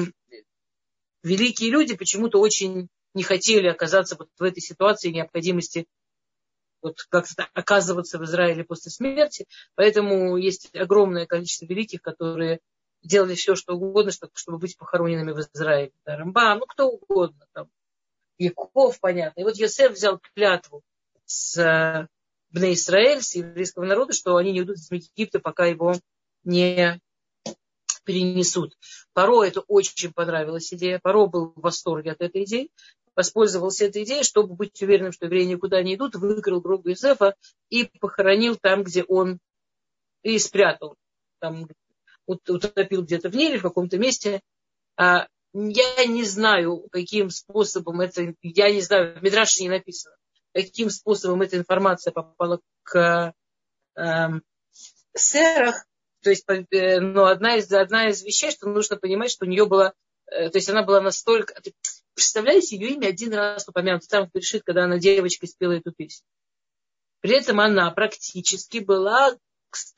[1.23, 5.87] великие люди почему-то очень не хотели оказаться вот в этой ситуации необходимости
[6.81, 9.47] вот как-то оказываться в Израиле после смерти.
[9.73, 12.59] Поэтому есть огромное количество великих, которые
[13.01, 15.93] делали все, что угодно, чтобы, быть похороненными в Израиле.
[16.05, 17.47] Да, Рамба, ну кто угодно.
[17.53, 17.69] Там,
[18.37, 19.41] Яков, понятно.
[19.41, 20.83] И вот Йосеф взял клятву
[21.25, 22.07] с
[22.55, 25.95] Бне Израиль, с еврейского народа, что они не уйдут из Египта, пока его
[26.45, 27.01] не
[28.05, 28.77] перенесут.
[29.11, 30.99] Паро это очень понравилась идея.
[31.03, 32.71] Паро был в восторге от этой идеи.
[33.13, 37.35] Воспользовался этой идеей, чтобы быть уверенным, что евреи никуда не идут, выкрал гроб Иосифа
[37.69, 39.39] и похоронил там, где он
[40.23, 40.95] и спрятал.
[41.39, 41.67] Там
[42.25, 44.39] утопил где-то в Ниле, в каком-то месте.
[44.95, 50.15] А я не знаю, каким способом это, я не знаю, в Мидраше не написано
[50.55, 53.33] каким способом эта информация попала к
[53.97, 54.29] э,
[55.13, 55.85] Серах,
[56.21, 59.65] то есть, э, но одна из, одна из вещей, что нужно понимать, что у нее
[59.65, 59.93] была,
[60.27, 61.53] э, то есть она была настолько,
[62.13, 66.25] представляете, ее имя один раз упомянуто, там решит, когда она девочкой спела эту песню.
[67.19, 69.35] При этом она практически была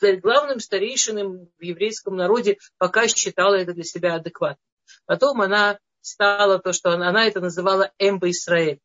[0.02, 4.63] главным старейшином в еврейском народе, пока считала это для себя адекватным.
[5.06, 8.80] Потом она стала то, что она, она это называла Эмба Исраэль,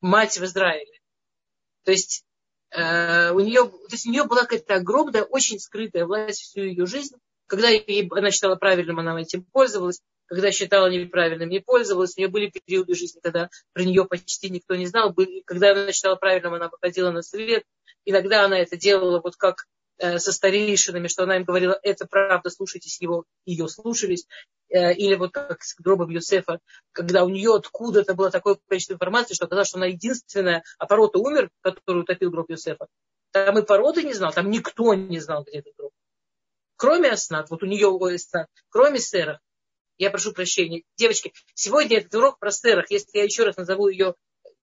[0.00, 1.00] мать в Израиле.
[1.84, 2.24] То есть
[2.70, 6.86] э, у нее, то есть у нее была какая-то огромная, очень скрытая власть всю ее
[6.86, 7.16] жизнь.
[7.46, 10.00] Когда ей, она считала правильным, она этим пользовалась.
[10.26, 12.14] Когда считала неправильным, не пользовалась.
[12.16, 15.14] У нее были периоды жизни, когда про нее почти никто не знал.
[15.46, 17.64] Когда она считала правильным, она выходила на свет.
[18.04, 19.64] Иногда она это делала вот как
[19.98, 24.26] со старейшинами, что она им говорила, это правда, слушайтесь его, ее слушались.
[24.70, 26.60] Э, или вот как с гробом Юсефа,
[26.92, 31.18] когда у нее откуда-то было такое количество информации, что оказалось, что она единственная, а порода
[31.18, 32.86] умер, который утопил гроб Юсефа.
[33.30, 35.92] Там и породы не знал, там никто не знал, где этот гроб.
[36.76, 39.40] Кроме Аснат, вот у нее Аснат, кроме Сера.
[39.96, 40.84] Я прошу прощения.
[40.96, 42.90] Девочки, сегодня этот урок про Серах.
[42.90, 44.14] Если я еще раз назову ее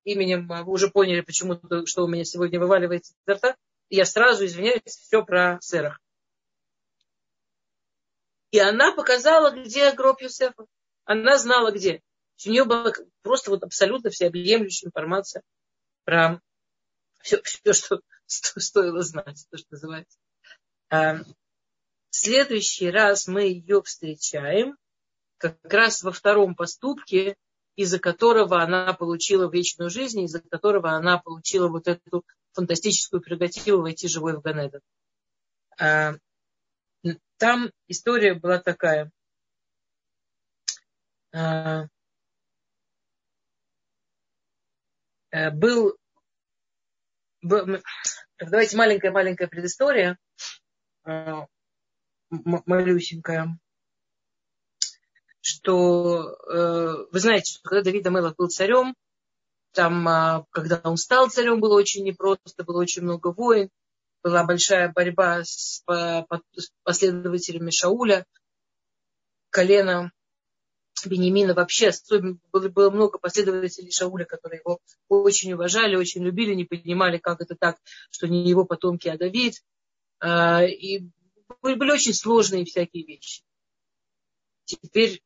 [0.06, 3.56] именем, вы уже поняли, почему, что у меня сегодня вываливается изо рта
[3.90, 6.00] я сразу извиняюсь, все про Серах.
[8.52, 10.66] И она показала, где гроб Юсефа.
[11.04, 12.02] Она знала, где.
[12.46, 15.44] У нее была просто вот абсолютно всеобъемлющая информация
[16.04, 16.42] про
[17.22, 20.18] все, все что стоило знать, то, что называется.
[20.90, 24.78] А, в следующий раз мы ее встречаем
[25.38, 27.36] как раз во втором поступке,
[27.76, 32.24] из-за которого она получила вечную жизнь, из-за которого она получила вот эту
[32.56, 34.82] фантастическую прерогативу войти живой в Ганедон.
[35.80, 36.14] А,
[37.38, 39.12] там история была такая.
[41.34, 41.88] А,
[45.32, 45.98] э, был,
[47.42, 50.18] давайте маленькая-маленькая предыстория,
[51.04, 51.46] а,
[52.30, 53.60] малюсенькая,
[55.42, 58.96] что э, вы знаете, что когда Давид Амелах был царем,
[59.76, 63.70] там, а, когда он стал царем, было очень непросто, было очень много войн,
[64.24, 65.84] была большая борьба с
[66.84, 68.26] последователями Шауля,
[69.52, 70.12] колено
[71.06, 71.92] Бенемина вообще,
[72.52, 77.78] было, много последователей Шауля, которые его очень уважали, очень любили, не понимали, как это так,
[78.10, 79.62] что не его потомки, а Давид.
[80.20, 81.10] А, и
[81.62, 83.44] были очень сложные всякие вещи.
[84.64, 85.22] Теперь,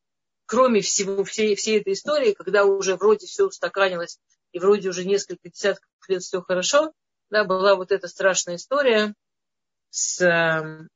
[0.46, 4.18] кроме всего, всей, всей этой истории, когда уже вроде все устаканилось,
[4.52, 6.92] и вроде уже несколько десятков лет все хорошо,
[7.30, 9.14] да, была вот эта страшная история
[9.90, 10.88] с э,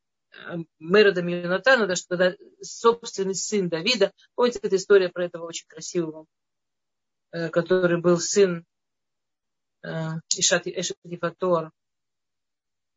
[0.79, 6.27] Меродом Юнатана, да, что когда собственный сын Давида, помните эта история про этого очень красивого,
[7.33, 8.64] э, который был сын
[9.83, 9.88] э,
[10.37, 11.71] Ишат Ишатифатор.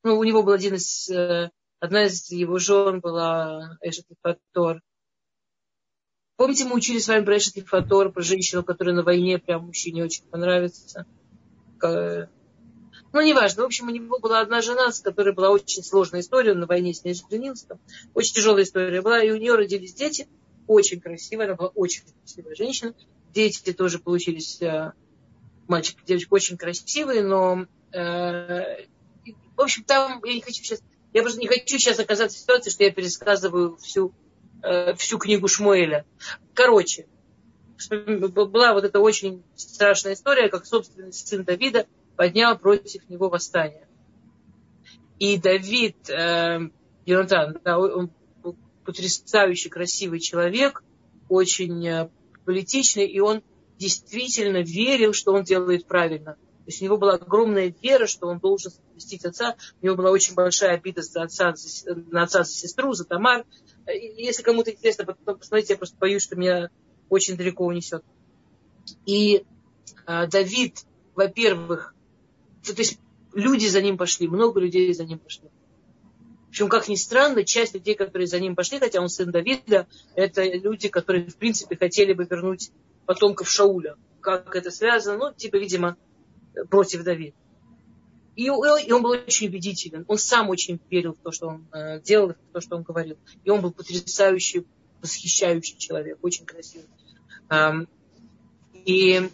[0.04, 4.82] Ну, у него был один из, э, одна из его жен была Эшатифатор.
[6.38, 10.04] Помните, мы учили с вами про Эшет Фатор, про женщину, которая на войне прям мужчине
[10.04, 11.06] очень понравится.
[11.82, 13.63] Ну, неважно.
[13.63, 16.52] В общем, у него была одна жена, с которой была очень сложная история.
[16.52, 17.80] Он на войне с ней женился.
[18.13, 19.23] Очень тяжелая история была.
[19.23, 20.28] И у нее родились дети.
[20.67, 21.47] Очень красивая.
[21.47, 22.93] Она была очень красивая женщина.
[23.34, 24.91] Дети тоже получились, э,
[25.67, 27.23] мальчик и девочка, очень красивые.
[27.23, 28.86] Но, э,
[29.56, 30.82] в общем, там я не хочу сейчас...
[31.13, 34.13] Я просто не хочу сейчас оказаться в ситуации, что я пересказываю всю
[34.63, 36.06] Э, всю книгу Шмуэля.
[36.54, 37.08] Короче,
[37.89, 43.88] была вот эта очень страшная история, как собственный сын Давида поднял против него восстание.
[45.20, 46.70] И Давид, э,
[47.06, 48.12] Йонатан, да, он
[48.84, 50.84] потрясающий красивый человек,
[51.30, 52.10] очень э,
[52.46, 53.43] политичный, и он
[53.78, 56.34] действительно верил, что он делает правильно.
[56.34, 59.56] То есть у него была огромная вера, что он должен совместить отца.
[59.82, 61.54] У него была очень большая обида за отца,
[61.86, 63.46] на отца за сестру, за Тамар.
[63.88, 66.69] Если кому-то интересно, посмотрите, я просто боюсь, что меня
[67.10, 68.04] очень далеко унесет.
[69.06, 69.43] И
[70.06, 71.95] э, Давид, во-первых,
[72.63, 73.00] то, то есть
[73.34, 75.50] люди за ним пошли, много людей за ним пошли.
[76.50, 80.43] Причем, как ни странно, часть людей, которые за ним пошли, хотя он сын Давида, это
[80.43, 82.72] люди, которые, в принципе, хотели бы вернуть
[83.05, 83.95] потомков Шауля.
[84.22, 85.18] Как это связано?
[85.18, 85.97] Ну, типа, видимо,
[86.70, 87.36] против Давида.
[88.38, 88.49] И, и
[88.91, 90.05] он был очень убедителен.
[90.07, 93.17] Он сам очень верил в то, что он э, делал, в то, что он говорил.
[93.43, 94.63] И он был потрясающий,
[95.01, 96.88] восхищающий человек, очень красивый.
[97.49, 97.88] Эм,
[98.85, 99.31] и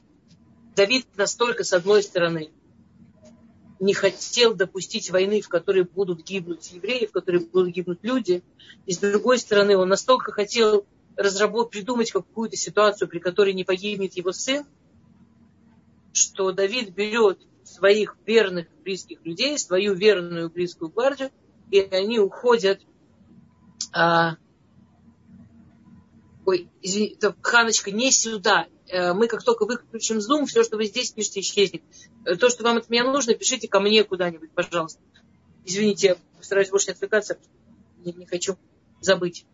[0.73, 2.49] Давид настолько, с одной стороны,
[3.81, 8.41] не хотел допустить войны, в которой будут гибнуть евреи, в которой будут гибнуть люди.
[8.85, 10.85] И с другой стороны, он настолько хотел
[11.17, 14.65] разработать, придумать какую-то ситуацию, при которой не погибнет его сын,
[16.13, 21.31] что Давид берет своих верных близких людей, свою верную близкую гвардию,
[21.71, 22.81] и они уходят
[23.91, 24.37] а,
[26.45, 28.67] ой, извините, Ханочка, не сюда.
[28.87, 31.83] Э, мы как только выключим Zoom, все, что вы здесь пишете, исчезнет.
[32.25, 34.99] Э, то, что вам от меня нужно, пишите ко мне куда-нибудь, пожалуйста.
[35.65, 37.37] Извините, я постараюсь больше не отвлекаться,
[38.03, 38.57] не, не хочу
[38.99, 39.45] забыть.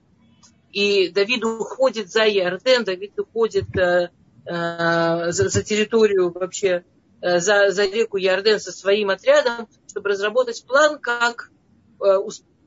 [0.71, 4.09] И Давид уходит за Иорден, Давид уходит э,
[4.45, 6.83] э, за, за территорию вообще,
[7.21, 11.51] за, за реку Иорден со своим отрядом, чтобы разработать план, как
[12.01, 12.17] э,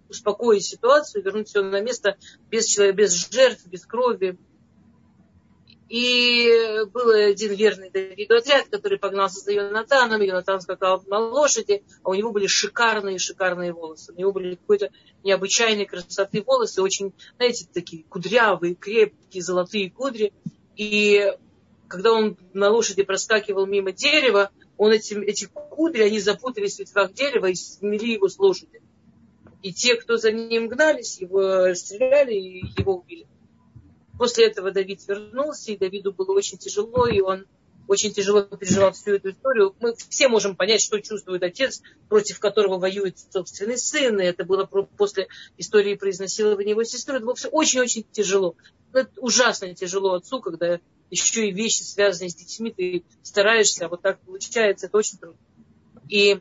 [0.09, 2.17] успокоить ситуацию, вернуть все на место
[2.51, 4.39] без, без жертв, без крови.
[5.89, 6.51] И
[6.91, 10.23] был один верный Давиду отряд, который погнался за Йонатаном.
[10.23, 14.15] Йонатан скакал на лошади, а у него были шикарные-шикарные волосы.
[14.15, 14.91] У него были какой-то
[15.23, 20.33] необычайной красоты волосы, очень, знаете, такие кудрявые, крепкие, золотые кудри.
[20.77, 21.31] И
[21.93, 27.13] когда он на лошади проскакивал мимо дерева, он эти, эти кудри, они запутались в ветвях
[27.13, 28.81] дерева и смели его с лошади.
[29.63, 33.27] И те, кто за ним гнались, его расстреляли и его убили.
[34.19, 37.45] После этого Давид вернулся, и Давиду было очень тяжело, и он
[37.89, 39.77] очень тяжело переживал всю эту историю.
[39.81, 44.19] Мы все можем понять, что чувствует отец, против которого воюет собственный сын.
[44.19, 45.29] И это было после
[45.59, 47.17] истории про изнасилование его сестры.
[47.17, 48.57] Это было все очень-очень тяжело.
[48.95, 50.81] Это ужасно тяжело отцу, когда
[51.13, 55.39] еще и вещи, связанные с детьми, ты стараешься, а вот так получается, это очень трудно.
[56.09, 56.41] И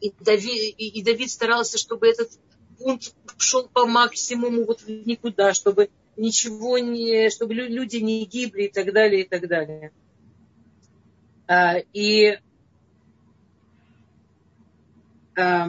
[0.00, 2.30] и Давид, и, и Давид старался, чтобы этот
[2.76, 8.92] бунт шел по максимуму вот никуда, чтобы ничего не, чтобы люди не гибли и так
[8.92, 9.92] далее, и так далее.
[11.46, 12.40] А, и
[15.38, 15.68] а,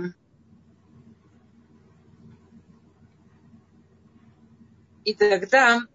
[5.05, 5.85] и тогда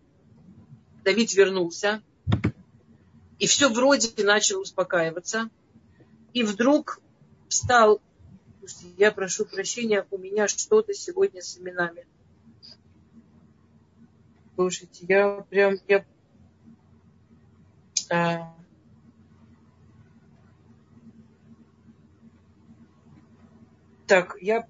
[1.08, 2.02] Давид вернулся,
[3.38, 5.48] и все вроде начало успокаиваться,
[6.34, 7.00] и вдруг
[7.48, 8.02] встал
[8.98, 12.04] я прошу прощения, у меня что-то сегодня с именами.
[14.54, 16.04] Слушайте, я прям, я...
[18.10, 18.54] А...
[24.06, 24.68] Так, я,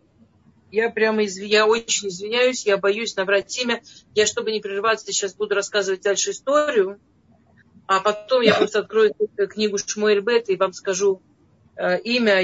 [0.71, 1.43] я прямо изв...
[1.43, 3.83] я очень извиняюсь, я боюсь набрать имя.
[4.15, 7.01] Я, чтобы не прерываться, сейчас буду рассказывать дальше историю,
[7.87, 9.15] а потом я просто открою
[9.49, 11.23] книгу Шмуэль Бет и вам скажу
[11.77, 12.41] э, имя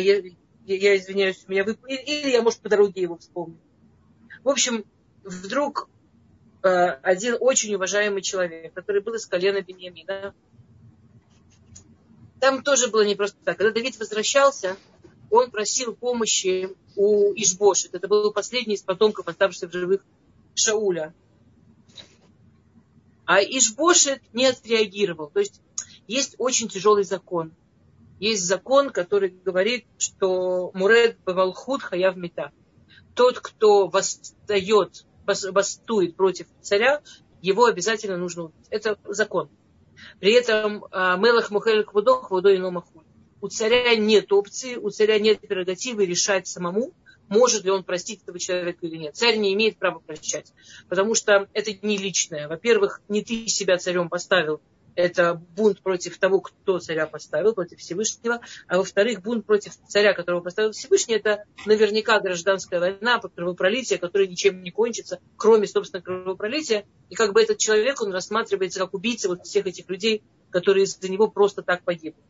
[0.67, 3.59] я извиняюсь, у меня выпал, или я, может, по дороге его вспомню.
[4.43, 4.85] В общем,
[5.23, 5.89] вдруг
[6.63, 10.35] э, один очень уважаемый человек, который был из колена Беньямина,
[12.41, 13.57] там тоже было не просто так.
[13.59, 14.77] Когда Давид возвращался,
[15.35, 17.95] он просил помощи у Ишбошет.
[17.95, 20.05] Это был последний из потомков, оставшихся в живых
[20.55, 21.15] Шауля.
[23.27, 25.29] А Ишбошет не отреагировал.
[25.29, 25.61] То есть
[26.07, 27.53] есть очень тяжелый закон–
[28.25, 32.53] есть закон, который говорит, что Муред Бавалхуд Хаяв Мета.
[33.15, 37.03] Тот, кто восстает, бастует против царя,
[37.43, 38.67] его обязательно нужно убить.
[38.71, 39.49] Это закон.
[40.21, 43.04] При этом а, Мелах Мухель Квудох Водой Номахуль.
[43.45, 46.95] У царя нет опции, у царя нет прерогативы решать самому,
[47.29, 49.17] может ли он простить этого человека или нет.
[49.17, 50.51] Царь не имеет права прощать,
[50.89, 52.49] потому что это не личное.
[52.49, 54.63] Во-первых, не ты себя царем поставил,
[54.95, 60.41] это бунт против того, кто царя поставил, против Всевышнего, а во-вторых, бунт против царя, которого
[60.41, 66.87] поставил Всевышний, это наверняка гражданская война, кровопролитие, которое ничем не кончится, кроме, собственно, кровопролития.
[67.11, 71.11] И как бы этот человек, он рассматривается как убийца вот всех этих людей, которые из-за
[71.11, 72.23] него просто так погибли.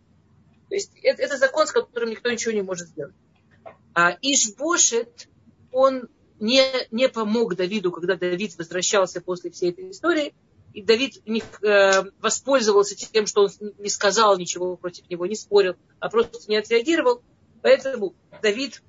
[0.75, 3.15] То есть это, это закон, с которым никто ничего не может сделать.
[3.95, 5.29] А Ишбошет,
[5.71, 6.09] он
[6.41, 10.35] не, не помог Давиду, когда Давид возвращался после всей этой истории,
[10.73, 15.77] и Давид не, э, воспользовался тем, что он не сказал ничего против него, не спорил,
[16.01, 17.23] а просто не отреагировал.
[17.63, 18.83] Поэтому Давид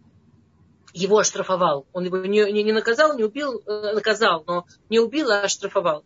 [0.91, 1.85] его оштрафовал.
[1.93, 6.03] Он его не, не, не наказал, не убил, э, наказал, но не убил, а оштрафовал.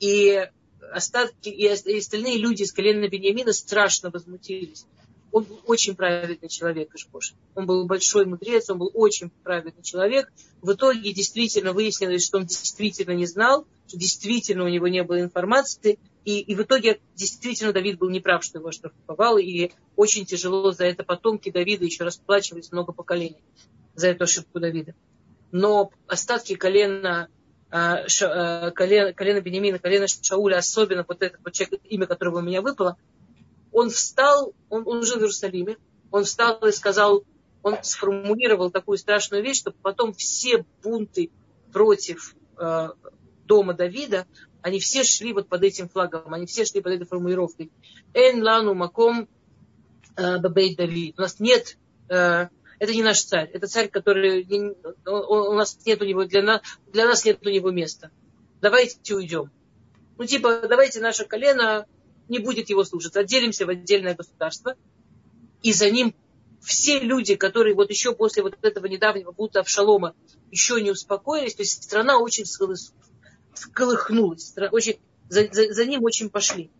[0.00, 0.48] И
[0.92, 4.86] остатки, и остальные люди из колена Бениамина страшно возмутились.
[5.34, 7.34] Он был очень праведный человек, Ишбош.
[7.56, 10.32] Он был большой мудрец, он был очень праведный человек.
[10.62, 15.20] В итоге действительно выяснилось, что он действительно не знал, что действительно у него не было
[15.20, 15.98] информации.
[16.24, 19.36] И, и в итоге действительно Давид был неправ, что его штрафовал.
[19.38, 23.42] И очень тяжело за это потомки Давида еще расплачивались много поколений
[23.96, 24.94] за эту ошибку Давида.
[25.50, 27.28] Но остатки колена
[27.74, 32.96] колено, колено Бенемина, колено Шауля, особенно вот этот вот человек, имя которого у меня выпало,
[33.72, 35.76] он встал, он, он жил в Иерусалиме,
[36.12, 37.24] он встал и сказал,
[37.64, 41.30] он сформулировал такую страшную вещь, что потом все бунты
[41.72, 42.90] против э,
[43.46, 44.26] дома Давида,
[44.62, 47.72] они все шли вот под этим флагом, они все шли под этой формулировкой.
[48.12, 49.28] Эн лану маком
[50.16, 51.18] э, бабей Давид.
[51.18, 51.76] У нас нет,
[52.08, 52.48] э,
[52.84, 53.50] это не наш царь.
[53.52, 54.46] Это царь, который
[55.06, 56.60] у нас нет у него, для нас,
[56.92, 58.10] для нас нет у него места.
[58.60, 59.50] Давайте уйдем.
[60.18, 61.86] Ну, типа, давайте наше колено
[62.28, 63.20] не будет его слушаться.
[63.20, 64.76] Отделимся в отдельное государство.
[65.62, 66.14] И за ним
[66.60, 70.14] все люди, которые вот еще после вот этого недавнего будто Авшалома
[70.50, 72.44] еще не успокоились, то есть страна очень
[73.54, 76.70] сколыхнулась, очень, за, за, за ним очень пошли.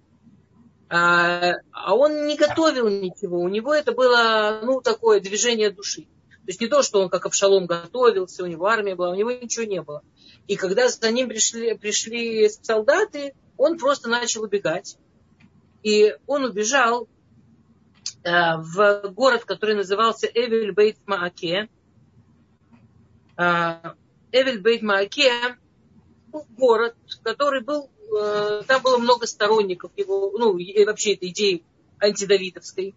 [0.96, 6.02] А, а он не готовил ничего, у него это было, ну, такое движение души.
[6.02, 9.32] То есть не то, что он как Авшалом готовился, у него армия была, у него
[9.32, 10.04] ничего не было.
[10.46, 14.96] И когда за ним пришли, пришли солдаты, он просто начал убегать.
[15.82, 17.08] И он убежал
[18.22, 21.68] э, в город, который назывался Эвель Бейт Мааке.
[23.36, 23.94] Э,
[24.30, 25.32] Эвель Бейт Мааке
[26.56, 27.90] город, который был,
[28.66, 31.64] там было много сторонников его, ну, вообще этой идеи
[31.98, 32.94] антидавидовской.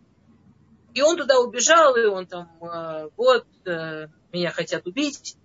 [0.93, 5.35] И он туда убежал, и он там, э, вот, э, меня хотят убить,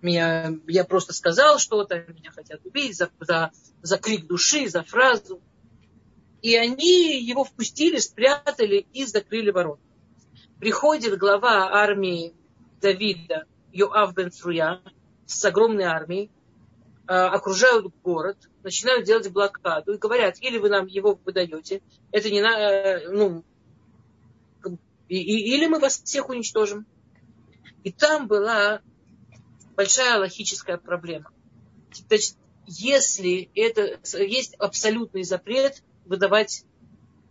[0.00, 3.50] меня, я просто сказал что-то, меня хотят убить за, за,
[3.82, 5.40] за крик души, за фразу.
[6.42, 9.80] И они его впустили, спрятали и закрыли ворот.
[10.60, 12.32] Приходит глава армии
[12.80, 14.80] Давида, Йоав бен Цруя,
[15.26, 16.30] с огромной армией,
[17.06, 18.36] окружают город,
[18.66, 23.44] начинают делать блокаду и говорят, или вы нам его выдаете, это не на, э, ну,
[25.08, 26.84] и, и, или мы вас всех уничтожим.
[27.84, 28.80] И там была
[29.76, 31.30] большая логическая проблема.
[32.08, 32.34] Значит,
[32.66, 36.64] если это есть абсолютный запрет выдавать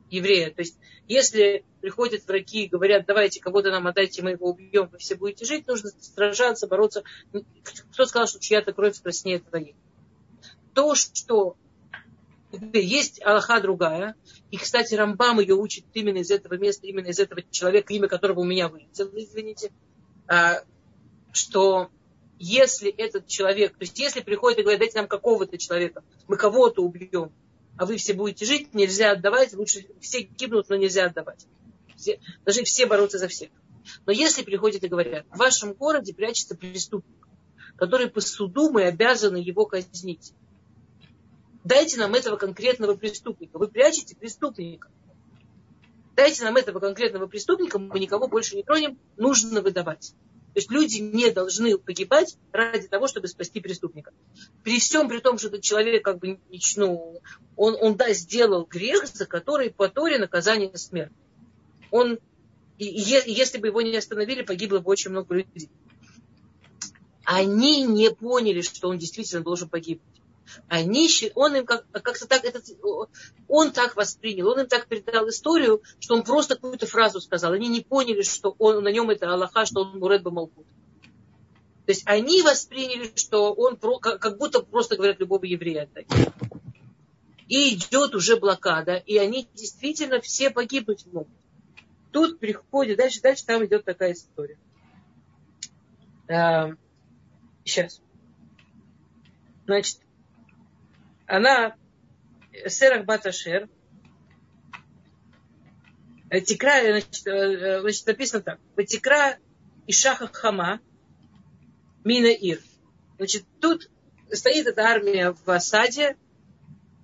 [0.09, 0.51] еврея.
[0.51, 0.77] То есть,
[1.09, 5.43] если приходят враги и говорят, давайте кого-то нам отдайте, мы его убьем, вы все будете
[5.43, 7.03] жить, нужно сражаться, бороться.
[7.91, 9.75] Кто сказал, что чья-то кровь краснее твоей?
[10.75, 11.55] То, что
[12.73, 14.15] есть Аллаха другая,
[14.51, 18.41] и, кстати, Рамбам ее учит именно из этого места, именно из этого человека, имя которого
[18.41, 19.71] у меня вылетело, извините,
[20.27, 20.63] а,
[21.31, 21.89] что
[22.37, 26.83] если этот человек, то есть если приходит и говорит, дайте нам какого-то человека, мы кого-то
[26.83, 27.31] убьем,
[27.77, 31.45] а вы все будете жить, нельзя отдавать, лучше все гибнут, но нельзя отдавать.
[31.95, 33.49] Все, должны все бороться за всех.
[34.05, 37.27] Но если приходят и говорят, в вашем городе прячется преступник,
[37.77, 40.33] который по суду мы обязаны его казнить.
[41.65, 43.57] Дайте нам этого конкретного преступника.
[43.57, 44.87] Вы прячете преступника.
[46.15, 50.13] Дайте нам этого конкретного преступника, мы никого больше не тронем, нужно выдавать.
[50.53, 54.13] То есть люди не должны погибать ради того, чтобы спасти преступника.
[54.63, 56.39] При всем при том, что этот человек как бы,
[56.77, 57.19] ну,
[57.57, 61.11] он, он да, сделал грех, за который по Торе наказание смерть.
[61.89, 62.19] Он,
[62.77, 65.69] и, и если бы его не остановили, погибло бы очень много людей.
[67.25, 70.14] Они не поняли, что он действительно должен погибнуть.
[70.67, 72.65] Они, он им как, как-то так, этот,
[73.47, 77.53] он так воспринял, он им так передал историю, что он просто какую-то фразу сказал.
[77.53, 80.65] Они не поняли, что он, на нем это Аллаха, что он Муред Бамалкут.
[81.85, 85.87] То есть они восприняли, что он как будто просто говорят любого еврея.
[87.47, 91.29] И идет уже блокада, и они действительно все погибнуть могут.
[92.11, 94.57] Тут приходит, дальше, дальше там идет такая история.
[96.27, 96.71] А,
[97.63, 98.01] сейчас.
[99.65, 99.99] Значит,
[101.27, 101.75] она
[102.67, 103.69] Серах Баташер,
[106.45, 108.59] Тикра, значит, э, значит, написано так.
[108.75, 109.37] Ватикра
[109.87, 110.79] Ишаха Хама
[112.03, 112.59] Мина Ир.
[113.17, 113.89] Значит, тут
[114.31, 116.17] стоит эта армия в осаде,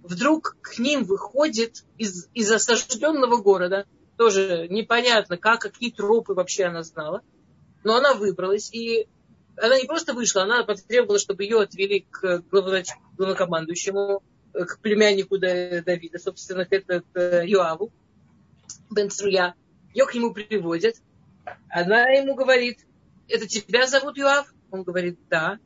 [0.04, 3.86] вдруг к ним выходит из, из осажденного города,
[4.18, 7.22] тоже непонятно, как, какие тропы вообще она знала,
[7.84, 9.08] но она выбралась, и
[9.62, 16.20] она не просто вышла, она потребовала, чтобы ее отвели к главнокомандующему, э, к племяннику Давида,
[16.20, 17.92] собственно, к, это, к Юаву,
[18.90, 19.56] Бен Цруя.
[19.94, 20.96] Ее к нему приводят.
[21.70, 22.80] Она ему говорит,
[23.28, 24.54] это тебя зовут Юав?
[24.72, 25.60] Он говорит, да.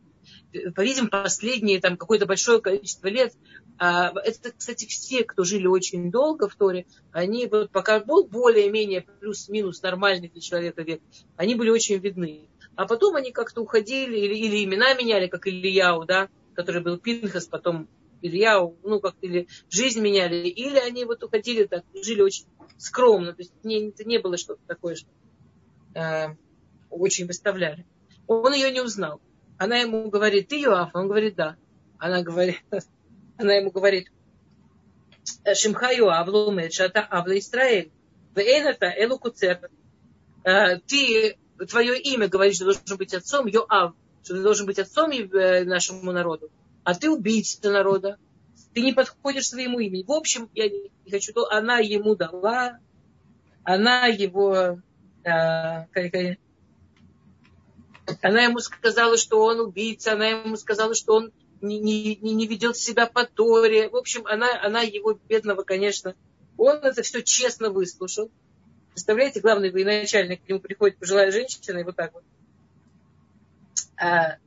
[0.76, 3.34] По-видимому, последние там какое-то большое количество лет.
[3.78, 9.02] А, это, кстати, все, кто жили очень долго в Торе, они вот пока был более-менее
[9.20, 11.02] плюс-минус нормальный для человека век,
[11.36, 12.48] они были очень видны.
[12.76, 17.46] А потом они как-то уходили, или, или имена меняли, как Ильяу, да, который был Пинхас,
[17.46, 17.88] потом
[18.22, 22.46] Ильяу, ну, как или жизнь меняли, или они вот уходили так, жили очень
[22.78, 25.10] скромно, то есть не, это не было что-то такое, что
[25.96, 26.36] э,
[26.90, 27.86] очень выставляли.
[28.28, 29.22] Он ее не узнал.
[29.58, 30.92] Она ему говорит, ты Юаф?
[30.94, 31.56] Он говорит, да.
[31.98, 32.62] Она говорит,
[33.38, 34.10] она ему говорит,
[35.54, 37.92] Шимха Юав лумет шата Авла Исраэль.
[38.36, 39.70] Вейната Элу Куцер.
[40.44, 41.38] Э, ты
[41.70, 43.94] твое имя говорит, что ты должен быть отцом Йоав,
[44.24, 46.50] что ты должен быть отцом нашему народу,
[46.84, 48.18] а ты убийца народа,
[48.74, 50.04] ты не подходишь своему имени.
[50.04, 52.80] В общем, я не хочу, то она ему дала,
[53.64, 54.80] она его,
[55.24, 56.36] э,
[58.22, 61.32] Она ему сказала, что он убийца, она ему сказала, что он
[61.62, 63.90] не, не, не ведет себя по Торе.
[63.90, 66.16] В общем, она, она его бедного, конечно,
[66.58, 68.30] он это все честно выслушал.
[68.96, 72.24] Представляете, главный военачальник к нему приходит пожилая женщина, и вот так вот.
[73.98, 74.38] А,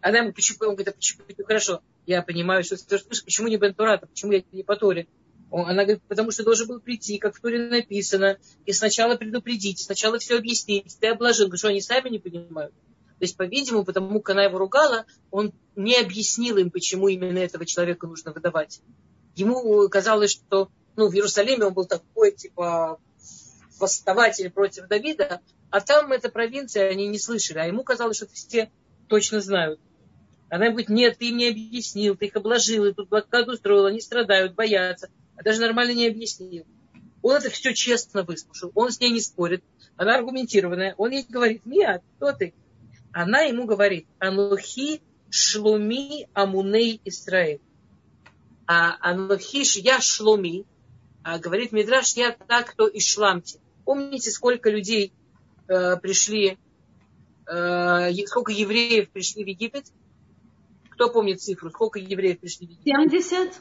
[0.00, 3.56] она ему, почему, он говорит, а почему, хорошо, я понимаю, что ты слышишь, почему не
[3.56, 5.08] Бентурата, почему я не по Торе?
[5.50, 10.20] Она говорит, потому что должен был прийти, как в Торе написано, и сначала предупредить, сначала
[10.20, 10.96] все объяснить.
[11.00, 12.72] Ты обложил, что они сами не понимают.
[13.18, 17.66] То есть, по-видимому, потому как она его ругала, он не объяснил им, почему именно этого
[17.66, 18.80] человека нужно выдавать.
[19.34, 23.00] Ему казалось, что ну, в Иерусалиме он был такой, типа,
[23.82, 28.70] восставатель против Давида, а там эта провинция, они не слышали, а ему казалось, что все
[29.08, 29.80] точно знают.
[30.48, 34.00] Она говорит, нет, ты им не объяснил, ты их обложил, и тут блокаду устроил, они
[34.00, 36.64] страдают, боятся, а даже нормально не объяснил.
[37.22, 39.62] Он это все честно выслушал, он с ней не спорит,
[39.96, 42.54] она аргументированная, он ей говорит, Мия, кто ты?
[43.12, 47.60] Она ему говорит, Анухи шлуми амуней Исраиль.
[48.66, 50.64] А Анухиш я шлуми,
[51.22, 53.58] а говорит Мидраш, я так, кто и шламти.
[53.84, 55.12] Помните, сколько людей
[55.68, 56.58] э, пришли,
[57.46, 59.86] э, сколько евреев пришли в Египет?
[60.90, 61.70] Кто помнит цифру?
[61.70, 62.84] Сколько евреев пришли в Египет?
[62.84, 63.60] 70.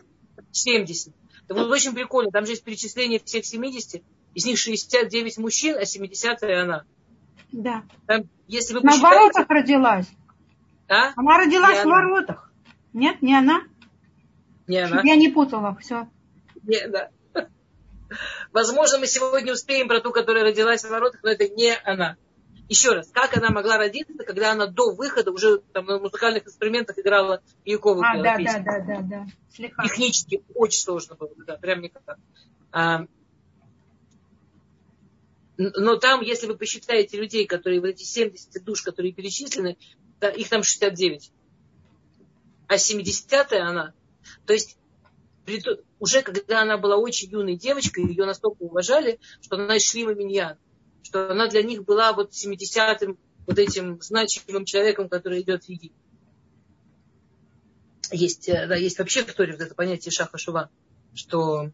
[0.52, 1.14] 70.
[1.46, 2.32] Это было очень прикольно.
[2.32, 4.02] Там же есть перечисление всех 70.
[4.34, 6.84] Из них 69 мужчин, а 70 она.
[7.52, 7.84] Да.
[8.08, 10.08] Там, если вы На воротах родилась.
[10.88, 11.12] А?
[11.16, 12.08] Она родилась не в она.
[12.08, 12.52] воротах.
[12.94, 13.64] Нет, не она?
[14.68, 15.02] Не она.
[15.04, 16.08] Я не путала, все.
[16.64, 17.10] Не, да.
[18.52, 22.18] Возможно, мы сегодня успеем про ту, которая родилась в воротах, но это не она.
[22.68, 26.98] Еще раз, как она могла родиться, когда она до выхода уже там, на музыкальных инструментах
[26.98, 29.26] играла Якову а, да, да, да, да, да.
[29.54, 29.84] Слегка.
[29.84, 32.18] Технически очень сложно было, да, прям никак.
[32.72, 33.08] А,
[35.58, 39.78] но там, если вы посчитаете людей, которые, вот эти 70 душ, которые перечислены,
[40.22, 41.32] да, их там 69.
[42.68, 43.94] А 70-я она.
[44.46, 44.78] То есть
[46.00, 50.58] уже когда она была очень юной девочкой, ее настолько уважали, что она из Шлима Миньян,
[51.04, 53.18] что она для них была вот 70-м
[53.48, 55.98] вот этим значимым человеком, который идет в Египет.
[58.12, 60.70] Есть, э, да, есть вообще в Торе вот это понятие шаха шува,
[61.14, 61.72] что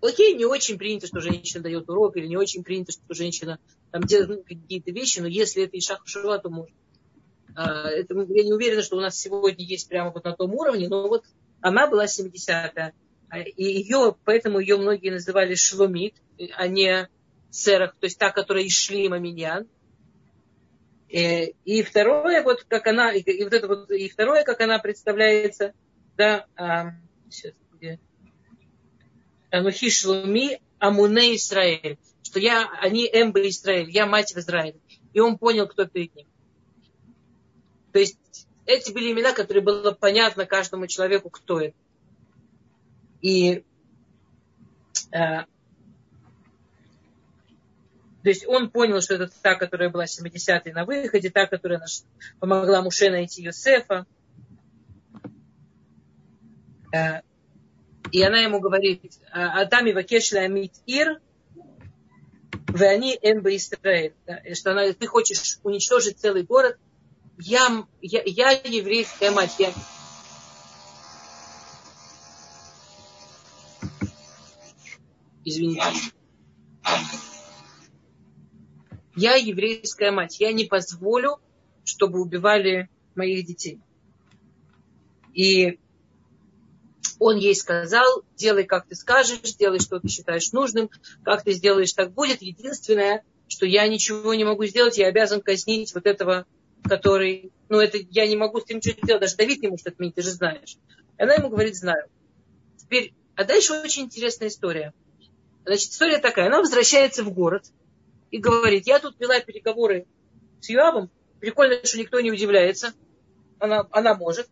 [0.00, 3.58] окей, не очень принято, что женщина дает урок, или не очень принято, что женщина
[3.90, 6.74] там делает ну, какие-то вещи, но если это и шаха шува, то можно.
[7.54, 10.88] А, это, я не уверена, что у нас сегодня есть прямо вот на том уровне,
[10.88, 11.24] но вот
[11.60, 12.92] она была 70-я.
[13.56, 16.14] И ее, поэтому ее многие называли Шлумит,
[16.56, 17.08] а не
[17.50, 19.66] Серах, то есть та, которая из Шлима Миньян.
[21.08, 25.72] И, и второе, вот как она, и, вот это вот, и второе, как она представляется,
[26.16, 26.92] да, а,
[27.30, 28.00] сейчас, где?
[29.50, 34.78] Анухи Шлуми Амуне Израиль, что я, они Эмбе Израиль, я мать в Израиле.
[35.12, 36.26] И он понял, кто перед ним.
[37.92, 41.76] То есть эти были имена, которые было понятно каждому человеку, кто это.
[43.22, 43.64] И
[45.12, 45.44] э,
[48.26, 52.02] то есть он понял, что это та, которая была 70-й на выходе, та, которая наш,
[52.40, 54.04] помогла Муше найти Йосефа.
[56.92, 57.20] Э,
[58.10, 61.20] и она ему говорит, Адам и Вакешля Амит Ир,
[62.68, 64.14] вы они Эмба Исраэль.
[64.54, 66.78] Что она, ты хочешь уничтожить целый город,
[67.38, 69.54] я, я, я еврейская мать.
[69.58, 69.72] Я...
[75.44, 75.82] Извините.
[79.14, 80.40] Я еврейская мать.
[80.40, 81.38] Я не позволю,
[81.84, 83.80] чтобы убивали моих детей.
[85.32, 85.78] И
[87.18, 90.90] он ей сказал, делай, как ты скажешь, делай, что ты считаешь нужным,
[91.24, 92.42] как ты сделаешь, так будет.
[92.42, 96.46] Единственное, что я ничего не могу сделать, я обязан казнить вот этого
[96.88, 100.14] который, ну это я не могу с этим ничего сделать, даже Давид не может отменить,
[100.14, 100.76] ты же знаешь.
[101.18, 102.08] И она ему говорит, знаю.
[102.76, 104.92] Теперь, а дальше очень интересная история.
[105.64, 107.64] Значит, история такая, она возвращается в город
[108.30, 110.06] и говорит, я тут вела переговоры
[110.60, 111.10] с Юавом,
[111.40, 112.92] прикольно, что никто не удивляется,
[113.58, 114.48] она, она может.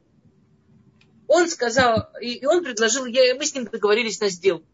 [1.26, 4.66] Он сказал, и, он предложил, я, мы с ним договорились на сделку.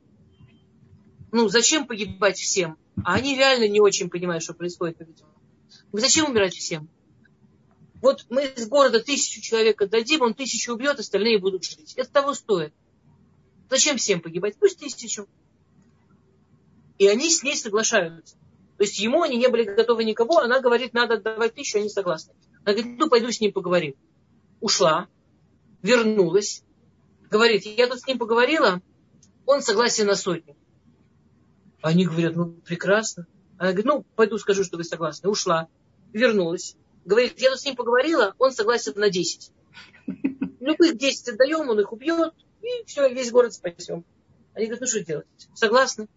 [1.33, 2.77] Ну, зачем погибать всем?
[3.05, 4.99] А они реально не очень понимают, что происходит.
[5.93, 6.89] Зачем умирать всем?
[8.01, 11.95] Вот мы из города тысячу человек отдадим, он тысячу убьет, остальные будут жить.
[11.97, 12.73] Это того стоит.
[13.69, 14.57] Зачем всем погибать?
[14.59, 15.29] Пусть тысячу.
[16.99, 18.37] И они с ней соглашаются.
[18.79, 22.33] То есть ему они не были готовы никого, она говорит, надо отдавать тысячу, они согласны.
[22.65, 23.95] Она говорит, ну пойду с ним поговорим.
[24.61, 25.07] Ушла,
[25.83, 26.63] вернулась,
[27.31, 28.81] говорит, я тут с ним поговорила,
[29.45, 30.57] он согласен на сотню.
[31.83, 33.27] Они говорят, ну прекрасно.
[33.59, 35.29] Она говорит, ну пойду скажу, что вы согласны.
[35.29, 35.69] Ушла,
[36.13, 39.53] вернулась, говорит, я тут с ним поговорила, он согласен на 10.
[40.61, 44.05] Любых 10 отдаем, он их убьет, и все, весь город спасем.
[44.55, 45.27] Они говорят, ну что делать?
[45.55, 46.09] Согласны?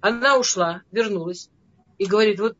[0.00, 1.50] Она ушла, вернулась
[1.98, 2.56] и говорит, вот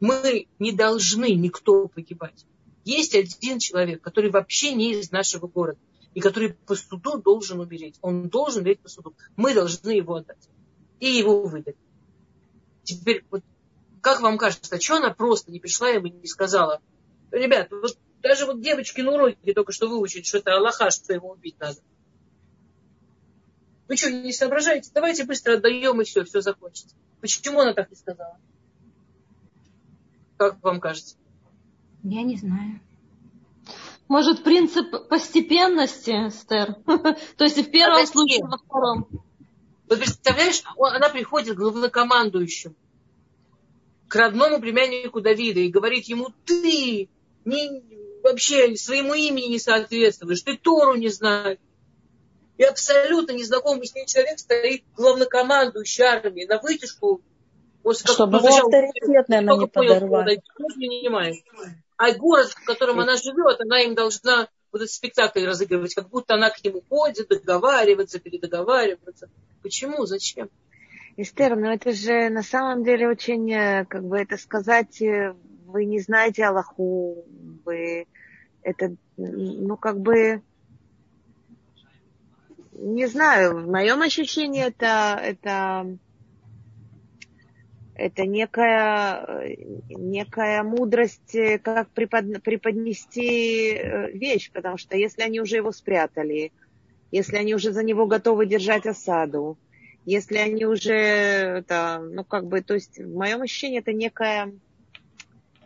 [0.00, 2.46] мы не должны никто погибать.
[2.84, 5.78] Есть один человек, который вообще не из нашего города
[6.14, 7.96] и который по суду должен умереть.
[8.00, 9.14] Он должен умереть по суду.
[9.36, 10.48] Мы должны его отдать.
[11.00, 11.76] И его выдать.
[12.84, 13.42] Теперь, вот,
[14.06, 16.80] как вам кажется, что она просто не пришла и не сказала,
[17.32, 21.30] ребят, вот даже вот девочки на уроке только что выучили, что это Аллаха, что его
[21.30, 21.80] убить надо.
[23.88, 24.92] Вы что, не соображаете?
[24.94, 26.94] Давайте быстро отдаем и все, все закончится.
[27.20, 28.38] Почему она так не сказала?
[30.36, 31.16] Как вам кажется?
[32.04, 32.80] Я не знаю.
[34.06, 36.74] Может, принцип постепенности, Стер?
[37.36, 39.08] То есть и в первом случае, во втором.
[39.88, 42.76] Вот представляешь, она приходит к главнокомандующему,
[44.08, 47.08] к родному племяннику Давида и говорит ему, ты
[47.44, 47.82] не,
[48.22, 51.58] вообще своему имени не соответствуешь, ты Тору не знаешь.
[52.58, 57.20] И абсолютно незнакомый с ней человек стоит главнокомандующий армии на вытяжку.
[57.82, 60.40] После Чтобы его авторитет, наверное, не подорвать.
[61.96, 66.34] А город, в котором она живет, она им должна вот этот спектакль разыгрывать, как будто
[66.34, 69.28] она к нему ходит, договариваться, передоговариваться.
[69.62, 70.04] Почему?
[70.06, 70.50] Зачем?
[71.18, 75.86] Эстер, ну это же на самом деле очень, э, как бы это сказать, э, вы
[75.86, 77.24] не знаете Аллаху,
[77.64, 78.06] вы
[78.62, 80.42] это, ну как бы,
[82.72, 85.96] не знаю, в моем ощущении это, это,
[87.94, 89.56] это некая,
[89.88, 96.52] некая мудрость, как препод, преподнести э, вещь, потому что если они уже его спрятали,
[97.10, 99.56] если они уже за него готовы держать осаду,
[100.06, 104.54] если они уже, это, ну как бы, то есть в моем ощущении это некая,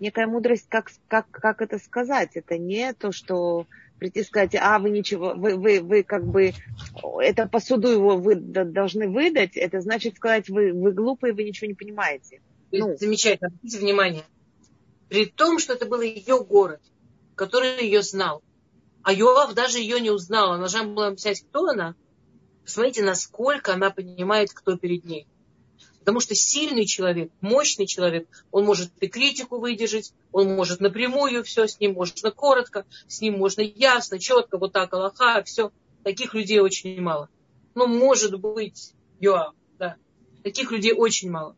[0.01, 3.67] некая мудрость, как, как, как это сказать, это не то, что
[3.99, 6.55] прийти и сказать, а вы ничего, вы, вы, вы как бы,
[7.21, 11.69] это по суду его вы должны выдать, это значит сказать, вы, вы глупые, вы ничего
[11.69, 12.41] не понимаете.
[12.73, 12.97] Ну.
[12.97, 14.23] Замечательно, обратите внимание.
[15.11, 16.81] При том, что это был ее город,
[17.35, 18.43] который ее знал,
[19.03, 21.95] а Йоав даже ее не узнал, она должна была писать, кто она.
[22.71, 25.27] Посмотрите, насколько она понимает, кто перед ней.
[25.99, 31.67] Потому что сильный человек, мощный человек, он может и критику выдержать, он может напрямую все,
[31.67, 35.73] с ним можно коротко, с ним можно ясно, четко, вот так, Аллаха, все.
[36.05, 37.29] Таких людей очень мало.
[37.75, 39.97] Ну, может быть, Йоав, да.
[40.45, 41.57] Таких людей очень мало.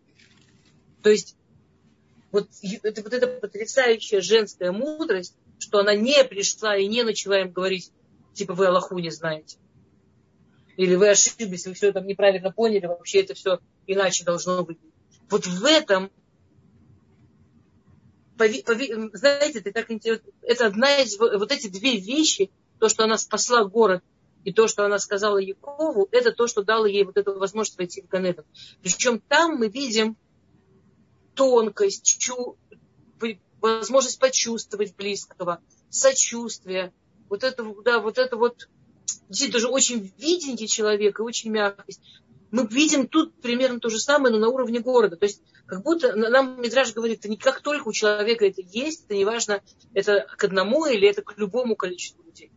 [1.02, 1.36] То есть,
[2.30, 2.48] вот,
[2.84, 7.92] это, вот эта потрясающая женская мудрость, что она не пришла и не начала им говорить,
[8.32, 9.58] типа, вы Аллаху не знаете.
[10.76, 14.78] Или вы ошиблись, вы все там неправильно поняли, вообще это все иначе должно быть.
[15.30, 16.10] Вот в этом,
[18.38, 19.90] знаете, это, так,
[20.42, 24.02] это одна из, вот эти две вещи, то, что она спасла город,
[24.44, 28.02] и то, что она сказала Якову, это то, что дало ей вот эту возможность войти
[28.02, 28.44] в Ганедон.
[28.82, 30.16] Причем там мы видим
[31.34, 32.56] тонкость, чу,
[33.60, 36.92] возможность почувствовать близкого, сочувствие,
[37.28, 38.68] вот это, да, вот это вот,
[39.32, 42.00] действительно, тоже очень виденький человек и очень мягкость
[42.52, 45.16] мы видим тут примерно то же самое, но на уровне города.
[45.16, 49.06] То есть как будто нам Мидраж говорит, это не как только у человека это есть,
[49.06, 49.62] это не важно,
[49.94, 52.52] это к одному или это к любому количеству людей.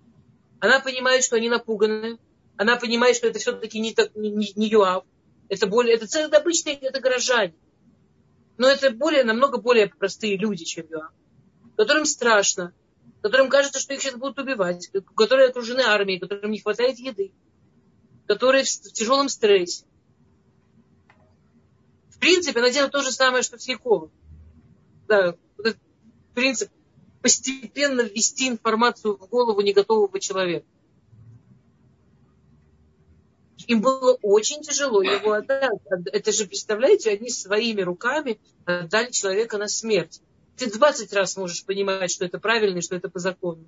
[0.59, 2.19] Она понимает, что они напуганы,
[2.57, 5.05] она понимает, что это все-таки не, не, не ЮАВ,
[5.47, 7.55] это более, это целые обычные, это горожане.
[8.57, 11.11] Но это более, намного более простые люди, чем ЮАВ,
[11.77, 12.73] которым страшно,
[13.29, 17.31] которым кажется, что их сейчас будут убивать, которые окружены армией, которым не хватает еды
[18.27, 19.85] которые в тяжелом стрессе.
[22.09, 24.11] В принципе, она делает то же самое, что Яковом.
[25.07, 25.77] Да, этот
[26.33, 26.71] принцип
[27.21, 30.65] постепенно ввести информацию в голову не готового человека.
[33.67, 35.71] Им было очень тяжело его отдать.
[36.11, 40.21] Это же, представляете, они своими руками отдали человека на смерть.
[40.57, 43.67] Ты 20 раз можешь понимать, что это правильно и что это по закону.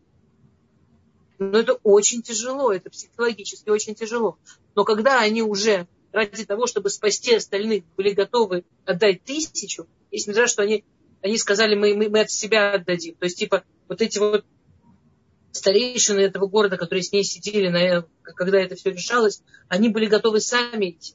[1.40, 4.38] Но это очень тяжело, это психологически очень тяжело.
[4.76, 10.48] Но когда они уже ради того, чтобы спасти остальных, были готовы отдать тысячу, если не
[10.48, 10.84] что они,
[11.22, 13.16] они сказали, мы, мы, мы от себя отдадим.
[13.16, 14.46] То есть, типа, вот эти вот
[15.52, 20.92] старейшины этого города, которые с ней сидели, когда это все решалось, они были готовы сами
[20.92, 21.14] идти.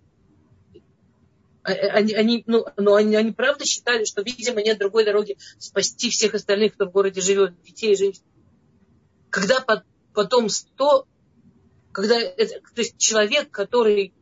[1.64, 6.10] Э, они, они, ну, но они, они правда считали, что, видимо, нет другой дороги спасти
[6.10, 8.22] всех остальных, кто в городе живет, детей и женщин.
[9.30, 11.06] Когда под, потом сто,
[11.92, 14.12] когда это, то есть человек, который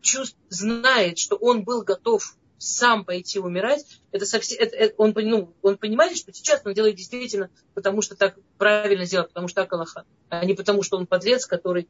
[0.00, 5.54] чувств, знает, что он был готов сам пойти умирать, это совсем, это, это, он, ну,
[5.62, 9.72] он понимает, что сейчас он делает действительно, потому что так правильно сделал, потому что так
[9.72, 11.88] Аллаха, а не потому что он подлец, который,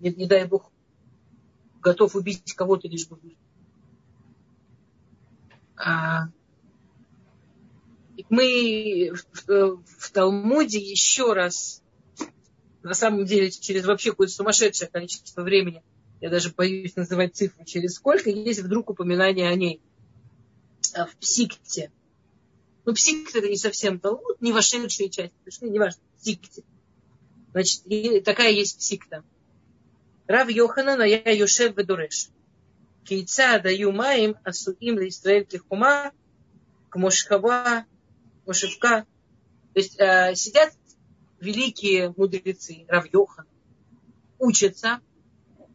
[0.00, 0.72] не, не дай Бог,
[1.80, 3.38] готов убить кого-то лишь бы выжить.
[5.78, 6.28] А,
[8.28, 9.12] мы
[9.46, 11.82] в, Талмуде еще раз,
[12.82, 15.82] на самом деле, через вообще какое-то сумасшедшее количество времени,
[16.20, 19.80] я даже боюсь называть цифру, через сколько, есть вдруг упоминание о ней
[20.94, 21.92] а, в псикте.
[22.84, 26.64] Ну, псикт это не совсем Талмуд, не вошедшая часть, не важно, псикте.
[27.52, 27.82] Значит,
[28.24, 29.22] такая есть псикта.
[30.26, 32.30] Рав Йоханана я Йошев Бедуреш.
[33.08, 36.12] Кейца даю маим асуим Израиль кихума
[36.90, 37.86] к Мошхава
[38.44, 39.06] Мошевка.
[39.72, 40.74] То есть э, сидят
[41.40, 43.46] великие мудрецы, Равьохан,
[44.38, 45.00] учатся,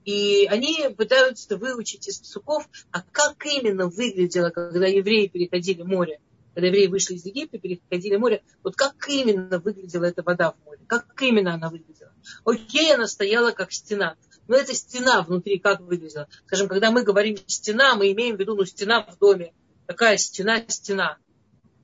[0.06, 6.20] и они пытаются выучить из псуков, а как именно выглядело, когда евреи переходили море,
[6.54, 10.82] когда евреи вышли из Египта, переходили море, вот как именно выглядела эта вода в море,
[10.86, 12.14] как именно она выглядела.
[12.46, 14.18] Окей, она стояла как стена,
[14.48, 16.28] но эта стена внутри как выглядела.
[16.46, 19.54] Скажем, когда мы говорим стена, мы имеем в виду ну, стена в доме,
[19.88, 21.18] такая стена, стена.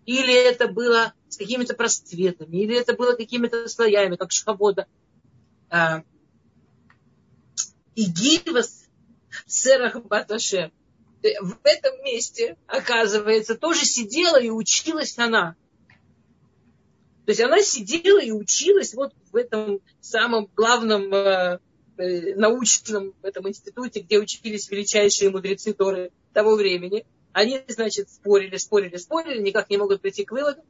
[0.05, 4.87] Или это было с какими-то просветами, или это было какими-то слоями, как шхавода.
[5.69, 6.03] А,
[7.95, 8.89] и гивас
[9.45, 10.71] серах баташе.
[11.41, 15.55] В этом месте, оказывается, тоже сидела и училась она.
[17.25, 21.59] То есть она сидела и училась вот в этом самом главном э, э
[21.99, 27.05] научном в этом институте, где учились величайшие мудрецы Торы того времени.
[27.33, 30.61] Они, значит, спорили, спорили, спорили, никак не могут прийти к выводу.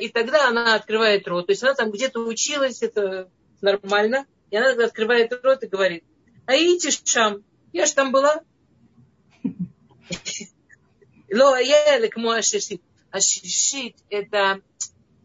[0.00, 1.46] И тогда она открывает рот.
[1.46, 4.26] То есть она там где-то училась, это нормально.
[4.50, 6.04] И она открывает рот и говорит,
[6.46, 8.42] а идите шам, я ж там была.
[11.30, 12.80] Ло аялек муашишит.
[13.10, 14.60] Ашишит это,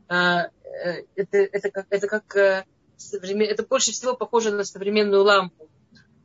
[0.07, 2.65] а, э, это, это как, это как
[3.11, 5.69] э, это больше всего похоже на современную лампу.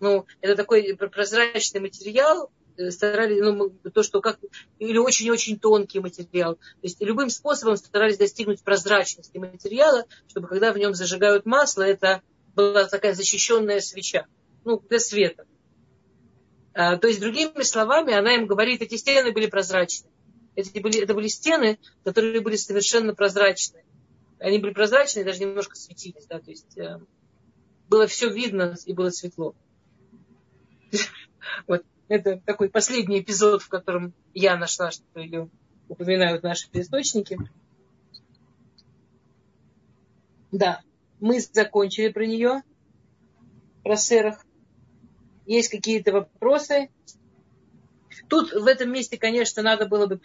[0.00, 4.38] Ну, это такой прозрачный материал, Э, старались, ну, то, что как,
[4.78, 6.54] или очень-очень тонкий материал.
[6.54, 12.22] То есть любым способом старались достигнуть прозрачности материала, чтобы когда в нем зажигают масло, это
[12.54, 14.26] была такая защищенная свеча,
[14.64, 15.44] ну, для света.
[16.72, 20.12] А, то есть, другими словами, она им говорит, эти стены были прозрачные.
[20.54, 23.84] Эти были, это были стены, которые были совершенно прозрачные.
[24.38, 27.00] Они были прозрачные, даже немножко светились, да, то есть э,
[27.88, 29.54] было все видно и было светло.
[31.66, 31.84] Вот.
[32.08, 35.50] Это такой последний эпизод, в котором я нашла, что ее
[35.88, 37.38] упоминают наши источники.
[40.50, 40.80] Да,
[41.20, 42.62] мы закончили про нее,
[43.82, 44.44] про сырах.
[45.46, 46.90] Есть какие-то вопросы?
[48.28, 50.20] Тут в этом месте, конечно, надо было бы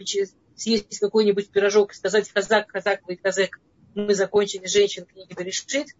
[0.56, 3.60] съесть какой-нибудь пирожок и сказать хазак, хазак, вы хазак.
[3.96, 5.94] Мы закончили женщин книги решить.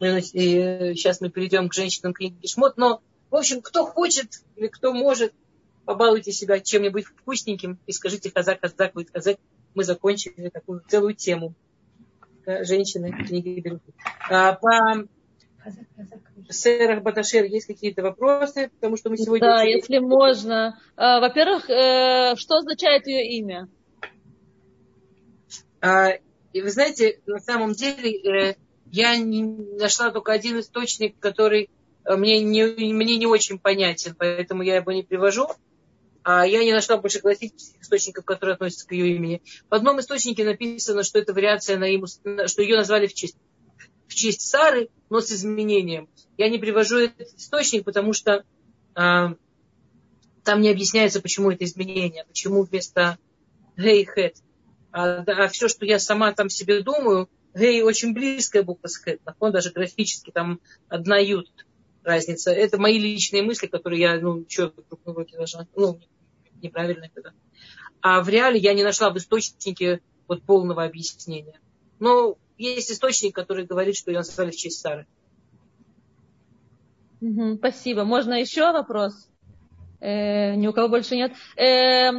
[0.00, 2.76] И сейчас мы перейдем к женщинам книги Шмот.
[2.76, 5.32] Но в общем, кто хочет или кто может,
[5.84, 9.38] побалуйте себя чем-нибудь вкусненьким и скажите хазак, хазак, будет хазак.
[9.74, 11.54] Мы закончили такую целую тему.
[12.44, 13.82] Женщины книги берут.
[14.28, 15.06] А, по
[16.48, 19.46] Сэрах Баташер есть какие-то вопросы, потому что мы сегодня...
[19.46, 20.78] Да, если можно.
[20.96, 23.68] А, во-первых, э, что означает ее имя?
[26.52, 31.70] И вы знаете, на самом деле э, я нашла только один источник, который
[32.04, 35.48] Э, мне не, мне не очень понятен, поэтому я его не привожу.
[36.24, 39.42] А я не нашла больше классических источников, которые относятся к ее имени.
[39.68, 42.06] В одном источнике написано, что это вариация на имя,
[42.46, 43.36] что ее назвали в честь,
[44.06, 46.08] в честь Сары, но с изменением.
[46.38, 48.44] Я не привожу этот источник, потому что
[48.94, 49.34] а,
[50.44, 53.18] там не объясняется, почему это изменение, почему вместо
[53.76, 54.36] гей хэт.
[54.92, 59.20] А, а все, что я сама там себе думаю, гей очень близкая буква с хэт,
[59.40, 61.50] он даже графически там одна ют
[62.04, 62.52] разница.
[62.52, 64.72] Это мои личные мысли, которые я, ну, что
[65.04, 65.98] руки должна, ну,
[66.60, 67.32] неправильно это.
[68.00, 71.60] А в реале я не нашла в источнике вот полного объяснения.
[71.98, 75.06] Но есть источник, который говорит, что ее назвали в честь Сары.
[77.56, 78.04] спасибо.
[78.04, 79.28] Можно еще вопрос?
[80.02, 81.32] Э, ни у кого больше нет.
[81.56, 82.10] Э,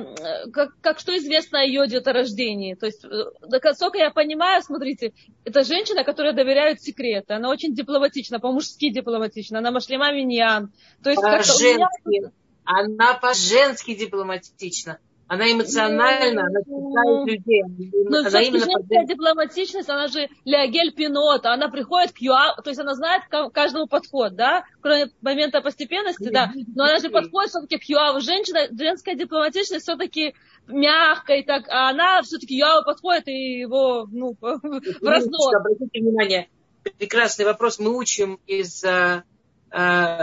[0.52, 2.76] как, как что известно о ее деторождении?
[2.76, 3.10] То есть, э,
[3.42, 5.14] насколько я понимаю, смотрите,
[5.44, 7.34] это женщина, которая доверяет секреты.
[7.34, 9.60] Она очень дипломатична, по-мужски дипломатична.
[9.60, 10.72] Она машлима миньян.
[11.04, 11.82] То есть, по-женски.
[12.06, 12.32] Меня...
[12.66, 15.00] Она по-женски дипломатична.
[15.28, 17.64] Она эмоционально, она читает людей.
[18.10, 22.56] Но она все-таки именно женская под- дипломатичность, она же Леогель Пинота, она приходит к ЮА,
[22.62, 27.10] то есть она знает ка- каждому подход, да, кроме момента постепенности, да, но она же
[27.10, 28.20] подходит все-таки к ЮАВу.
[28.20, 30.36] Женщина, женская дипломатичность все-таки
[30.68, 35.02] мягкая, и так, а она все-таки ЮАВу подходит и его, ну, в разнос.
[35.02, 36.50] Минуточку, Обратите внимание,
[36.98, 37.80] прекрасный вопрос.
[37.80, 39.24] Мы учим из э,
[39.72, 40.18] э,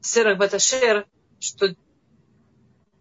[0.00, 1.06] Серах Баташер,
[1.40, 1.68] что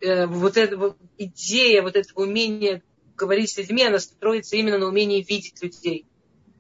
[0.02, 2.84] э, вот эта вот идея, вот это умение
[3.16, 6.06] говорить с людьми, она строится именно на умении видеть людей.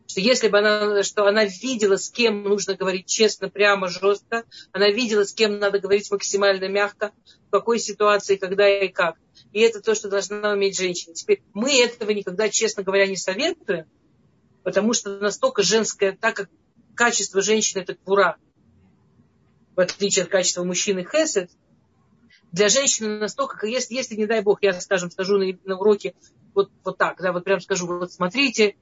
[0.07, 4.89] Что если бы она, что она видела, с кем нужно говорить честно, прямо, жестко, она
[4.89, 7.11] видела, с кем надо говорить максимально мягко,
[7.47, 9.15] в какой ситуации, когда и как.
[9.51, 11.15] И это то, что должна уметь женщина.
[11.15, 13.85] Теперь мы этого никогда, честно говоря, не советуем,
[14.63, 16.49] потому что настолько женское, так как
[16.95, 18.37] качество женщины это квура,
[19.75, 21.49] в отличие от качества мужчины хесед,
[22.55, 26.15] для женщины настолько, если, если, не дай бог, я, скажем, скажу на, на уроке
[26.53, 28.77] вот, вот так, да, вот прям скажу, вот смотрите,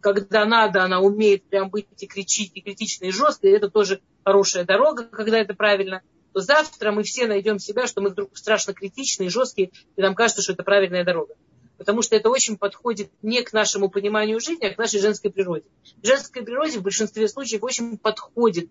[0.00, 4.00] когда надо, она умеет прям быть и кричить, и критично, и жестко, и это тоже
[4.24, 6.02] хорошая дорога, когда это правильно,
[6.32, 10.42] то завтра мы все найдем себя, что мы вдруг страшно критичные, жесткие, и нам кажется,
[10.42, 11.34] что это правильная дорога.
[11.78, 15.64] Потому что это очень подходит не к нашему пониманию жизни, а к нашей женской природе.
[16.00, 18.70] В женской природе в большинстве случаев очень подходит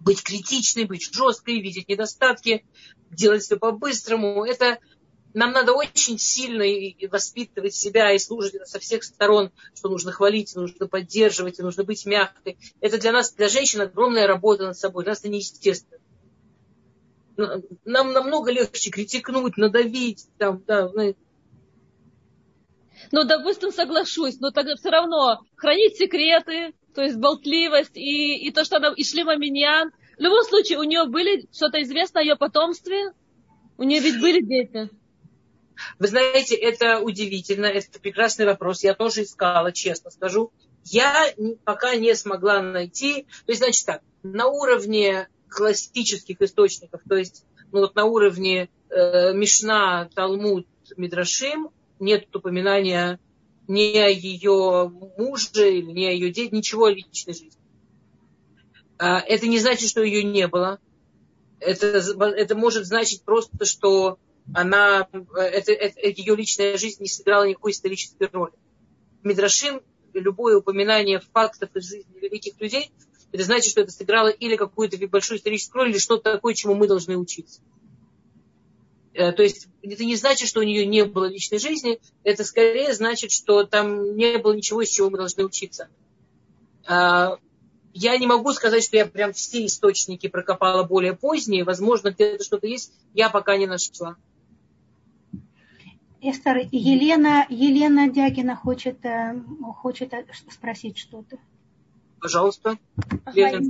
[0.00, 2.64] быть критичной, быть жесткой, видеть недостатки,
[3.10, 4.44] делать все по-быстрому.
[4.44, 4.78] Это
[5.34, 10.54] нам надо очень сильно и воспитывать себя и служить со всех сторон, что нужно хвалить,
[10.56, 12.58] нужно поддерживать, нужно быть мягкой.
[12.80, 15.04] Это для нас, для женщин огромная работа над собой.
[15.04, 16.00] Для нас это неестественно.
[17.84, 20.26] Нам намного легче критикнуть, надавить.
[20.38, 20.90] Там, да,
[23.12, 28.64] ну, допустим, соглашусь, но тогда все равно хранить секреты, то есть болтливость и, и то,
[28.64, 29.92] что она и шлема миньян.
[30.18, 33.12] В любом случае, у нее были что-то известно о ее потомстве?
[33.76, 34.90] У нее ведь были дети.
[36.00, 38.82] Вы знаете, это удивительно, это прекрасный вопрос.
[38.82, 40.50] Я тоже искала, честно скажу.
[40.86, 41.32] Я
[41.62, 43.28] пока не смогла найти.
[43.46, 49.32] То есть, значит так, на уровне классических источников, то есть ну, вот на уровне э,
[49.34, 51.70] Мишна, Талмуд, Мидрашим,
[52.00, 53.20] нет упоминания
[53.68, 57.52] ни о ее муже, ни о ее детях, ничего о личной жизни.
[58.98, 60.80] А, это не значит, что ее не было.
[61.60, 64.18] Это, это может значить просто, что
[64.54, 68.54] она, это, это, ее личная жизнь не сыграла никакой исторической роли.
[69.22, 69.82] Мидрашим,
[70.14, 72.90] любое упоминание фактов из жизни великих людей,
[73.32, 76.86] это значит, что это сыграло или какую-то большую историческую роль, или что-то такое, чему мы
[76.88, 77.60] должны учиться.
[79.14, 83.32] То есть это не значит, что у нее не было личной жизни, это скорее значит,
[83.32, 85.88] что там не было ничего, из чего мы должны учиться.
[86.86, 87.38] Я
[88.18, 91.64] не могу сказать, что я прям все источники прокопала более поздние.
[91.64, 94.16] Возможно, где-то что-то есть, я пока не нашла.
[96.20, 98.98] Эстер, Елена, Елена Дягина хочет,
[99.76, 100.12] хочет
[100.50, 101.38] спросить что-то.
[102.20, 102.78] Пожалуйста.
[103.24, 103.60] Ага,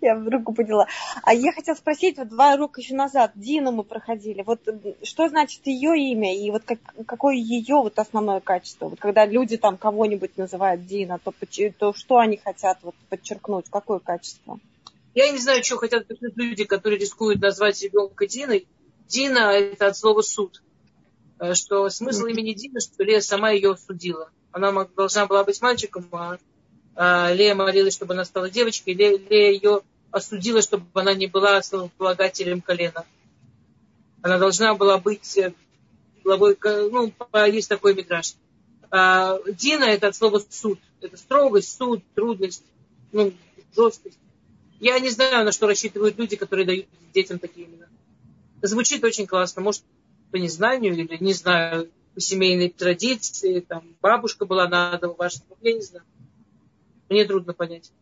[0.00, 0.86] я руку поняла.
[1.22, 4.42] А я хотела спросить, вот два урока еще назад, Дину мы проходили.
[4.42, 4.60] Вот
[5.02, 8.88] что значит ее имя и вот как, какое ее вот основное качество?
[8.88, 11.32] Вот когда люди там кого-нибудь называют Дина, то,
[11.78, 13.66] то что они хотят вот подчеркнуть?
[13.70, 14.58] Какое качество?
[15.14, 18.66] Я не знаю, что хотят люди, которые рискуют назвать ребенка Диной.
[19.08, 20.62] Дина– это от слова суд.
[21.52, 24.30] Что смысл имени Дина, что Лея сама ее осудила.
[24.52, 26.38] Она должна была быть мальчиком, а
[26.96, 28.94] Лея молилась, чтобы она стала девочкой.
[28.94, 33.04] Лея, Лея ее осудила, чтобы она не была основополагателем колена.
[34.22, 35.38] Она должна была быть
[36.24, 37.12] главой, ну,
[37.46, 38.34] есть такой мидраж.
[38.90, 40.78] Дина это от слова суд.
[41.02, 42.64] Это строгость, суд, трудность,
[43.12, 43.32] ну,
[43.76, 44.18] жесткость.
[44.80, 47.86] Я не знаю, на что рассчитывают люди, которые дают детям такие имена.
[48.62, 49.60] Звучит очень классно.
[49.60, 49.82] Может,
[50.30, 53.60] по незнанию или, не знаю, по семейной традиции.
[53.60, 55.40] Там бабушка была надо ваша.
[55.60, 56.04] Я не знаю.
[57.08, 57.92] Мне трудно понять.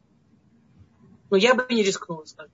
[1.30, 2.52] Но я бы не рискнула, скажем.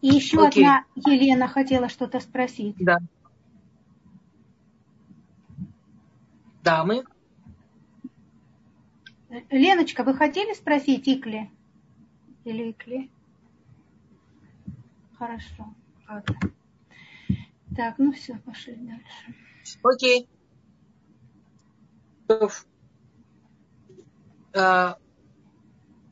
[0.00, 0.64] И еще Окей.
[0.64, 2.76] одна Елена хотела что-то спросить.
[2.78, 2.98] Да.
[6.62, 7.04] Дамы.
[9.50, 11.50] Леночка, вы хотели спросить Икли?
[12.44, 13.10] Или Икли?
[15.18, 15.74] Хорошо.
[16.08, 16.36] Ладно.
[17.76, 19.34] Так, ну все, пошли дальше.
[19.82, 20.28] Окей.
[24.52, 24.98] А,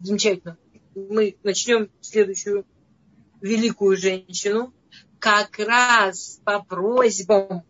[0.01, 0.59] замечательно.
[0.95, 2.67] Мы начнем следующую
[3.41, 4.73] великую женщину
[5.19, 7.63] как раз по просьбам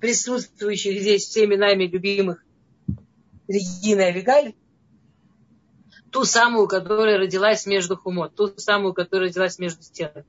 [0.00, 2.44] присутствующих здесь всеми нами любимых
[3.46, 4.54] Регины Авигаль,
[6.10, 10.24] ту самую, которая родилась между хумот, ту самую, которая родилась между стенами.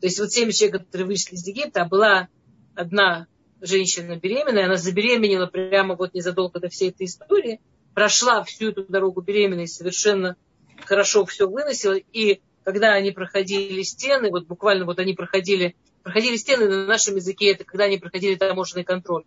[0.00, 2.28] То есть вот 70 человек, которые вышли из Египта, а была
[2.74, 3.26] одна
[3.64, 7.60] женщина беременная, она забеременела прямо вот незадолго до всей этой истории,
[7.94, 10.36] прошла всю эту дорогу беременной, совершенно
[10.84, 16.68] хорошо все выносила, и когда они проходили стены, вот буквально вот они проходили, проходили стены
[16.68, 19.24] на нашем языке, это когда они проходили таможенный контроль,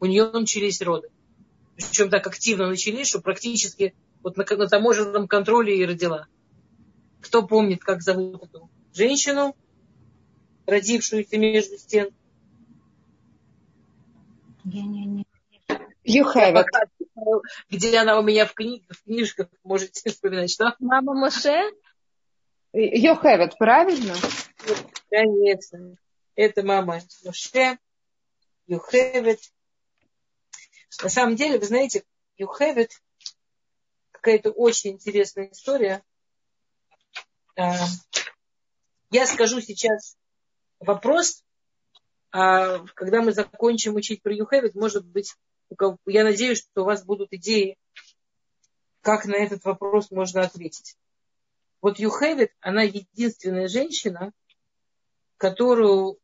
[0.00, 1.08] у нее начались роды.
[1.76, 6.26] Причем так активно начались, что практически вот на, на таможенном контроле и родила.
[7.20, 9.56] Кто помнит, как зовут эту женщину,
[10.66, 12.10] родившуюся между стен?
[14.70, 15.26] Я не, не.
[16.04, 16.66] You have it.
[17.70, 20.74] Где она у меня в, книг, в книжках, можете вспоминать, что?
[20.78, 21.72] Мама Моше?
[22.74, 24.14] You have it, правильно?
[25.10, 25.96] Конечно.
[26.34, 27.78] Это мама Моше.
[28.68, 29.40] You have it.
[31.02, 32.04] На самом деле, вы знаете,
[32.38, 32.90] you have it
[34.10, 36.02] какая-то очень интересная история.
[37.56, 37.74] А,
[39.10, 40.18] я скажу сейчас
[40.78, 41.42] вопрос,
[42.40, 45.34] а когда мы закончим учить про Юхевит, может быть,
[46.06, 47.76] я надеюсь, что у вас будут идеи,
[49.00, 50.96] как на этот вопрос можно ответить.
[51.82, 54.30] Вот Юхевит, она единственная женщина,
[55.36, 56.20] которую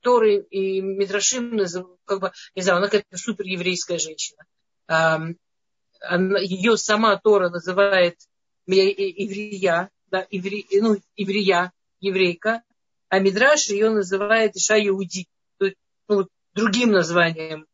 [0.00, 1.58] Торы и Мидрашим,
[2.04, 4.44] как бы, не знаю, она какая-то супер еврейская женщина.
[4.86, 8.18] Она, ее сама Тора называет
[8.66, 12.62] еврея, да, евре, ну, еврея, еврейка,
[13.08, 15.28] а Мидраш ее называет Иша Иуди,
[15.58, 15.76] то есть,
[16.08, 17.66] ну, другим названием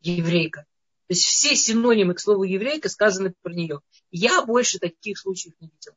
[0.00, 0.66] еврейка.
[1.06, 3.80] То есть все синонимы к слову еврейка сказаны про нее.
[4.10, 5.94] Я больше таких случаев не видел.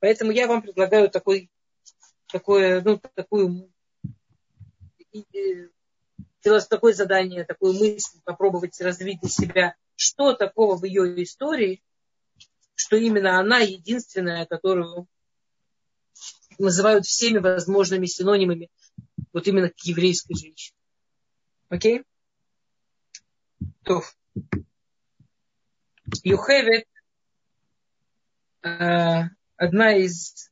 [0.00, 1.48] Поэтому я вам предлагаю такой,
[2.26, 3.70] такое, ну, такую,
[6.68, 11.82] такое задание, такую мысль попробовать развить для себя, что такого в ее истории,
[12.74, 15.06] что именно она единственная, которую
[16.58, 18.70] называют всеми возможными синонимами
[19.32, 20.76] вот именно к еврейской женщине.
[21.68, 22.04] Окей?
[23.84, 24.02] То.
[26.22, 26.86] Юхевет
[28.62, 29.22] э,
[29.56, 30.50] одна из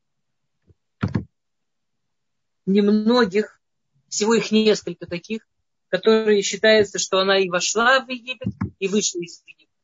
[2.67, 3.61] немногих,
[4.09, 5.47] всего их несколько таких,
[5.89, 9.75] которые считается, что она и вошла в Египет, и вышла из Египта.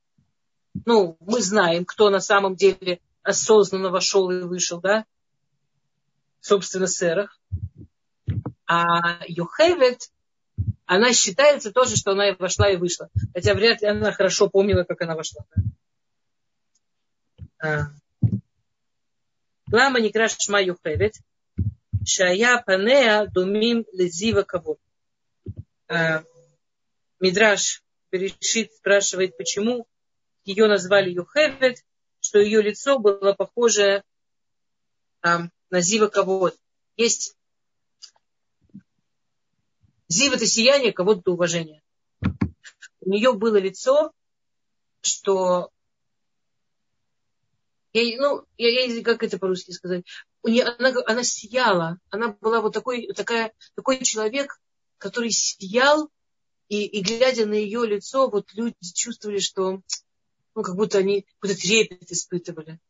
[0.85, 5.05] Ну, мы знаем, кто на самом деле осознанно вошел и вышел, да?
[6.47, 7.36] Собственно, Серах.
[8.68, 10.12] А Йохевет,
[10.84, 13.11] она считается тоже, что она вошла и вышла.
[13.34, 15.44] Хотя вряд ли она хорошо помнила, как она вошла.
[17.59, 17.86] А.
[19.72, 21.14] Лама не крашма Йохевет.
[22.05, 24.78] Шая панея думим лезива кого.
[25.88, 26.22] А.
[27.18, 27.82] Мидраш
[28.12, 29.88] Берешит спрашивает, почему
[30.44, 31.84] ее назвали Юхевет,
[32.20, 34.05] что ее лицо было похоже
[35.22, 36.57] а, на Зива кого-то.
[36.97, 37.37] Есть
[40.09, 41.83] Зив это сияние, кого-то уважение.
[43.01, 44.12] У нее было лицо,
[45.01, 45.71] что
[47.93, 50.05] я, ну, я, я, как это по-русски сказать?
[50.43, 51.99] У нее, она, она сияла.
[52.11, 54.61] Она была вот такой, такая, такой человек,
[54.99, 56.11] который сиял,
[56.69, 59.81] и, и глядя на ее лицо, вот люди чувствовали, что
[60.55, 62.81] ну, как будто они какой-то трепет испытывали.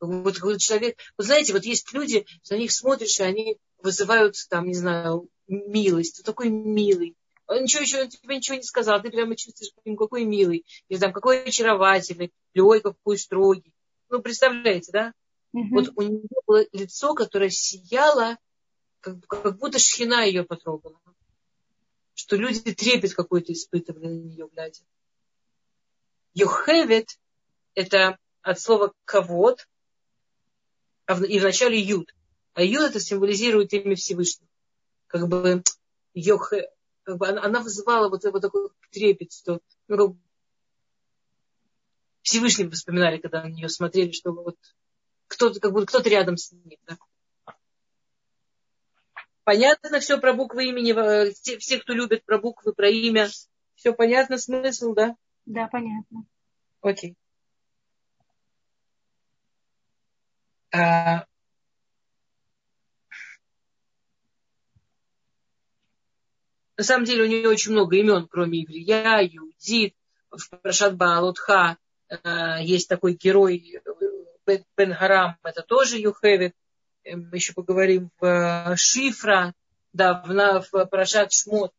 [0.00, 0.98] Вот человек.
[1.18, 6.20] Вы знаете, вот есть люди, на них смотришь, и они вызывают, там, не знаю, милость.
[6.20, 7.16] Он такой милый.
[7.46, 9.02] Он ничего еще, он тебе ничего не сказал.
[9.02, 10.64] Ты прямо чувствуешь, какой милый.
[10.88, 12.32] Или там, какой очаровательный.
[12.54, 13.74] Или ой, какой строгий.
[14.08, 15.12] Ну, представляете, да?
[15.54, 15.68] Mm-hmm.
[15.70, 18.38] Вот у нее было лицо, которое сияло,
[19.00, 21.00] как, как будто шхина ее потрогала
[22.20, 24.80] что люди трепет какой-то испытывали на нее глядя.
[26.34, 27.18] Йохевет–
[27.74, 29.66] это от слова кавод,
[31.12, 32.14] и вначале юд.
[32.54, 34.48] А юд это символизирует имя Всевышнего.
[35.06, 35.62] Как бы
[36.14, 36.70] Йохе,
[37.02, 40.18] как бы она, она вызывала вот, вот такой трепет, что ну,
[42.22, 44.56] Всевышний вспоминали, когда на нее смотрели, что вот
[45.26, 46.78] кто-то, как будто кто-то рядом с ней.
[46.86, 46.98] Да?
[49.44, 53.28] Понятно все про буквы имени, э, все, все, кто любит про буквы, про имя.
[53.74, 55.16] Все понятно, смысл, да?
[55.46, 56.24] Да, понятно.
[56.82, 57.16] Окей.
[60.72, 61.24] А...
[66.76, 69.94] На самом деле у нее очень много имен, кроме Иврия, Юдит,
[70.30, 71.76] в Прашат Баалутха
[72.08, 73.80] э, есть такой герой
[74.46, 76.54] э, Бен Харам, это тоже Юхевит
[77.04, 79.54] мы еще поговорим в э, Шифра,
[79.92, 81.72] да, в, в Парашат Шмот,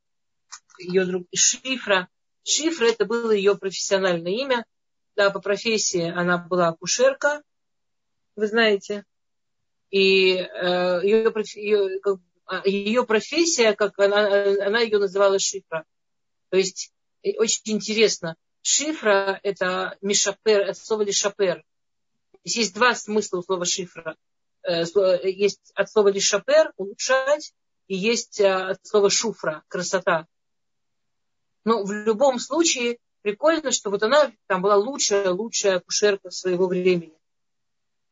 [0.80, 2.08] ее друг Шифра.
[2.44, 4.66] Шифра это было ее профессиональное имя.
[5.16, 7.42] Да, по профессии она была акушерка,
[8.42, 9.06] вы знаете.
[9.92, 12.20] И э, ее, ее,
[12.66, 14.26] ее профессия, как она,
[14.66, 15.86] она ее называла шифра.
[16.50, 16.92] То есть
[17.24, 18.36] э, очень интересно.
[18.64, 21.64] Шифра– это мишапер, это слово лишапер.
[22.44, 24.18] Здесь есть два смысла у слова шифра.
[24.64, 24.86] Э,
[25.24, 27.54] есть от слова лишапер– улучшать,
[27.88, 30.26] и есть от слова шуфра– красота.
[31.64, 37.21] Но в любом случае прикольно, что вот она там была лучшая, лучшая акушерка своего времени.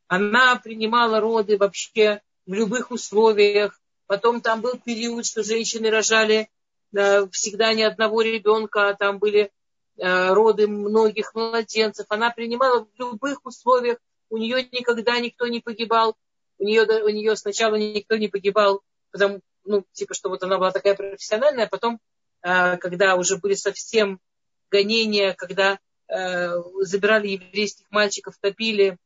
[0.10, 3.80] Она принимала роды вообще в любых условиях.
[4.08, 6.50] Потом там был период, что женщины рожали
[6.98, 9.52] э, всегда ни одного ребенка, а там были
[9.98, 12.08] э, роды многих младенцев.
[12.10, 14.00] Она принимала в любых условиях.
[14.32, 16.18] У нее никогда никто не погибал.
[16.58, 18.82] У нее, у нее сначала никто не погибал,
[19.12, 22.00] потому, ну, типа, что вот она была такая профессиональная, а потом,
[22.42, 24.20] э, когда уже были совсем
[24.72, 25.80] гонения, когда
[26.82, 28.98] забирали еврейских мальчиков, топили,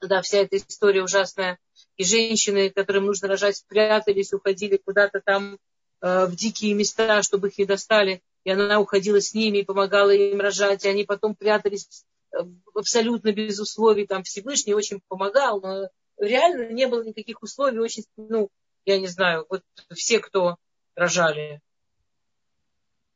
[0.00, 1.58] да, вся эта история ужасная.
[1.96, 5.58] И женщины, которым нужно рожать, прятались, уходили куда-то там
[6.02, 8.22] э, в дикие места, чтобы их не достали.
[8.44, 10.84] И она уходила с ними и помогала им рожать.
[10.84, 12.38] И они потом прятались э,
[12.74, 14.06] абсолютно без условий.
[14.06, 17.78] Там Всевышний очень помогал, но реально не было никаких условий.
[17.78, 18.50] Очень, ну,
[18.84, 19.62] я не знаю, вот
[19.94, 20.56] все, кто
[20.94, 21.60] рожали.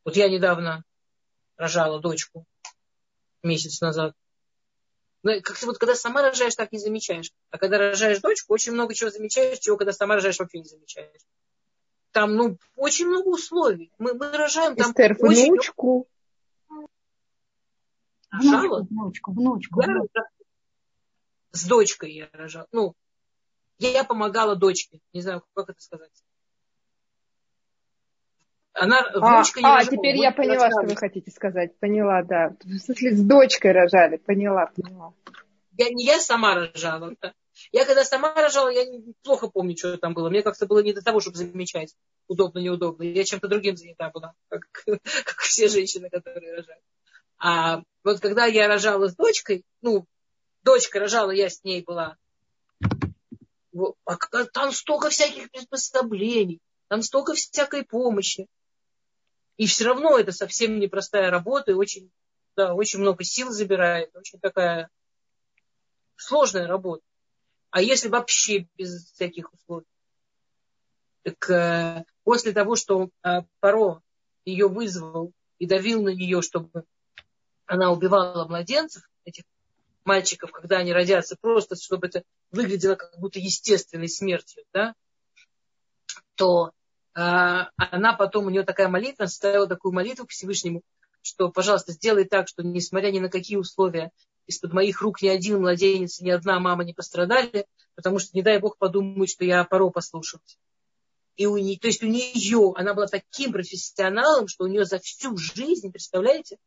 [0.05, 0.85] Вот я недавно
[1.57, 2.47] рожала дочку
[3.43, 4.15] месяц назад.
[5.23, 7.31] Но ну, как-то вот когда сама рожаешь, так не замечаешь.
[7.51, 11.23] А когда рожаешь дочку, очень много чего замечаешь, чего когда сама рожаешь, вообще не замечаешь.
[12.13, 13.93] Там, ну, очень много условий.
[13.99, 15.53] Мы, мы рожаем там Эстер, очень...
[15.53, 16.09] внучку.
[18.31, 18.83] Рожала?
[18.83, 19.81] Внучку, внучку.
[19.83, 20.09] Я рожала.
[21.53, 22.67] С дочкой я рожала.
[22.73, 22.95] Ну,
[23.79, 25.01] я помогала дочке.
[25.13, 26.13] Не знаю, как это сказать.
[28.73, 30.83] Она а, а теперь я поняла, рожала.
[30.83, 31.77] что вы хотите сказать.
[31.79, 32.55] Поняла, да.
[32.63, 34.17] В смысле, с дочкой рожали.
[34.17, 35.13] Поняла, поняла.
[35.77, 37.15] Я, не я сама рожала.
[37.21, 37.33] Да.
[37.73, 38.87] Я когда сама рожала, я
[39.23, 40.31] плохо помню, что там было.
[40.31, 41.95] Мне как-то было не до того, чтобы замечать,
[42.29, 43.03] удобно, неудобно.
[43.03, 46.83] Я чем-то другим занята была, как, как все женщины, которые рожают.
[47.39, 50.07] А вот когда я рожала с дочкой, ну,
[50.63, 52.17] дочка рожала, я с ней была.
[54.05, 54.17] А
[54.53, 58.47] там столько всяких приспособлений, там столько всякой помощи.
[59.57, 62.11] И все равно это совсем непростая работа и очень,
[62.57, 64.15] да, очень много сил забирает.
[64.17, 64.89] Очень такая
[66.17, 67.03] сложная работа.
[67.71, 69.87] А если вообще без всяких условий?
[71.23, 74.03] Так э, после того, что э, Паро
[74.45, 76.85] ее вызвал и давил на нее, чтобы
[77.67, 79.45] она убивала младенцев, этих
[80.05, 84.95] мальчиков, когда они родятся, просто чтобы это выглядело как будто естественной смертью, да,
[86.35, 86.73] то
[87.13, 90.83] она потом, у нее такая молитва, составила такую молитву к Всевышнему,
[91.23, 94.11] что, пожалуйста, сделай так, что несмотря ни на какие условия,
[94.47, 98.59] из-под моих рук ни один младенец, ни одна мама не пострадали, потому что, не дай
[98.59, 100.59] Бог, подумают, что я поро послушалась.
[101.37, 104.99] И у нее, то есть у нее, она была таким профессионалом, что у нее за
[104.99, 106.59] всю жизнь, представляете,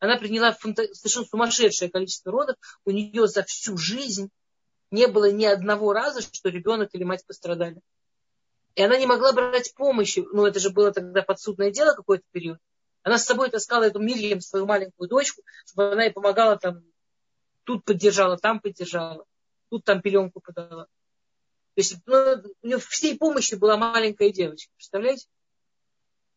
[0.00, 4.30] она приняла совершенно сумасшедшее количество родов, у нее за всю жизнь
[4.90, 7.80] не было ни одного раза, что ребенок или мать пострадали.
[8.78, 10.24] И она не могла брать помощи.
[10.32, 12.60] Ну, это же было тогда подсудное дело какой-то период.
[13.02, 16.84] Она с собой таскала эту Мирьям, свою маленькую дочку, чтобы она ей помогала там,
[17.64, 19.24] тут поддержала, там поддержала,
[19.68, 20.84] тут там пеленку подала.
[20.84, 22.14] То есть ну,
[22.62, 25.26] у нее всей помощи была маленькая девочка, представляете?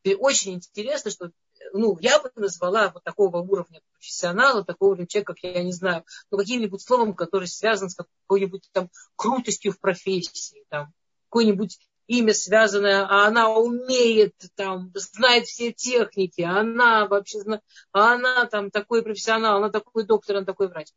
[0.02, 1.30] И очень интересно, что
[1.74, 6.06] ну, я бы назвала вот такого уровня профессионала, такого уровня человека, как я не знаю,
[6.32, 10.92] ну, каким-нибудь словом, который связан с какой-нибудь там крутостью в профессии, там,
[11.30, 11.78] какой-нибудь
[12.12, 17.62] имя связанное, а она умеет, там, знает все техники, она вообще знает,
[17.94, 20.90] а она там такой профессионал, она такой доктор, она такой врач.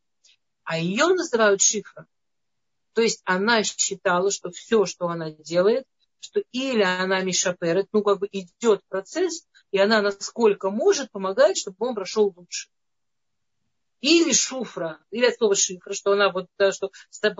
[0.65, 2.05] А ее называют шифра.
[2.93, 5.85] То есть она считала, что все, что она делает,
[6.19, 11.77] что или она мишаперет, ну как бы идет процесс, и она насколько может помогает, чтобы
[11.79, 12.67] он прошел лучше
[14.01, 16.91] или шуфра, или от слова шифра, что она вот, да, что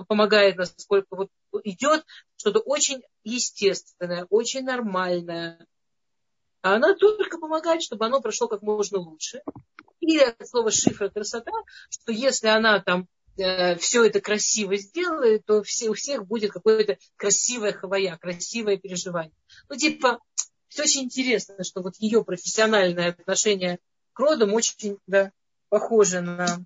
[0.07, 1.30] помогает, насколько вот
[1.64, 2.06] идет
[2.38, 5.68] что-то очень естественное, очень нормальное.
[6.61, 9.41] А она только помогает, чтобы оно прошло как можно лучше.
[9.99, 11.52] Или от слова шифра красота,
[11.90, 13.07] что если она там
[13.38, 19.34] э, все это красиво сделает, то все, у всех будет какое-то красивое хавая, красивое переживание.
[19.69, 20.19] Ну, типа,
[20.68, 23.80] все очень интересно, что вот ее профессиональное отношение
[24.14, 25.32] к родам очень, да,
[25.76, 26.65] похожи на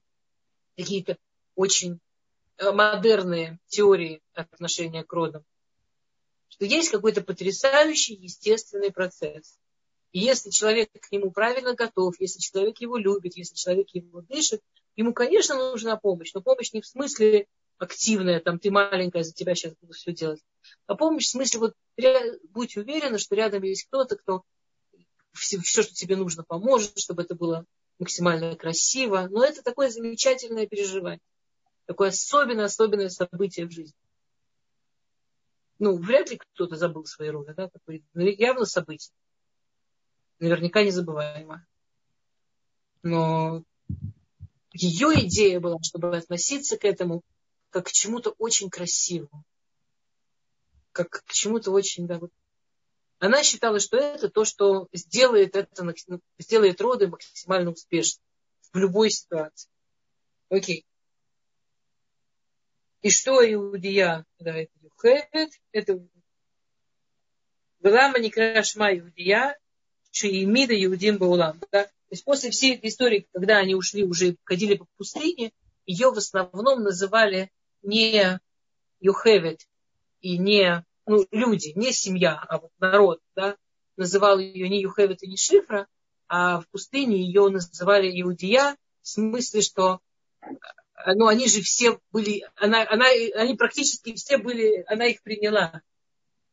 [0.78, 1.18] какие-то
[1.56, 2.00] очень
[2.58, 5.44] э, модерные теории отношения к родам.
[6.48, 9.58] Что есть какой-то потрясающий естественный процесс.
[10.12, 14.62] И если человек к нему правильно готов, если человек его любит, если человек его дышит,
[14.96, 16.32] ему, конечно, нужна помощь.
[16.36, 17.48] Но помощь не в смысле
[17.80, 20.44] активная, там, ты маленькая, за тебя сейчас буду все делать.
[20.86, 21.74] А помощь в смысле, вот
[22.52, 24.44] будь уверена, что рядом есть кто-то, кто
[25.34, 27.66] все, все, что тебе нужно, поможет, чтобы это было
[28.00, 29.28] максимально красиво.
[29.30, 31.22] Но это такое замечательное переживание.
[31.86, 33.96] Такое особенное-особенное событие в жизни.
[35.80, 39.14] Ну, вряд ли кто-то забыл свои роли, да, такое явно событие.
[40.40, 41.66] Наверняка незабываемое.
[43.02, 43.64] Но
[44.74, 47.24] ее идея была, чтобы относиться к этому
[47.70, 49.44] как к чему-то очень красивому.
[50.92, 52.32] Как к чему-то очень, да, вот.
[53.20, 55.94] Она считала, что это то, что сделает это,
[56.38, 58.22] сделает роды максимально успешно
[58.72, 59.70] в любой ситуации.
[60.50, 60.86] Окей.
[63.02, 66.08] И что Иудия, да, это Юхевет, это
[67.80, 69.58] была Маникрашма Иудия,
[70.12, 71.60] Шиимида Иудим Баулам.
[71.72, 71.86] Да?
[71.86, 75.52] То есть после всей этой истории, когда они ушли, уже ходили по пустыне,
[75.86, 77.52] ее в основном называли
[77.82, 78.40] не
[79.00, 79.68] Юхевет
[80.22, 83.58] и не ну, люди, не семья, а вот народ, да,
[83.98, 85.88] называл ее не Юхевет и не Шифра,
[86.28, 90.02] а в пустыне ее называли Иудия, в смысле, что
[91.08, 95.82] ну, они же все были, она, она, они практически все были, она их приняла.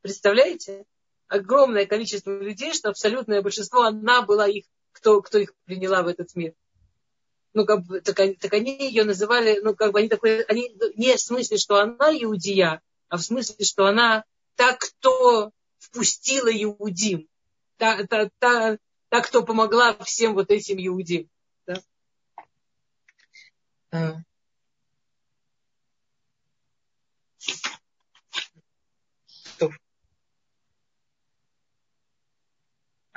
[0.00, 0.86] Представляете?
[1.28, 6.34] Огромное количество людей, что абсолютное большинство, она была их, кто, кто их приняла в этот
[6.34, 6.54] мир.
[7.52, 11.14] Ну, как бы, так, так они ее называли, ну, как бы они такой, они не
[11.14, 14.24] в смысле, что она иудия, а в смысле, что она
[14.56, 17.28] та, кто впустила иудим,
[17.76, 18.78] та, та, та,
[19.08, 21.30] та кто помогла всем вот этим иудим.
[21.66, 21.82] Да?
[23.92, 24.16] А.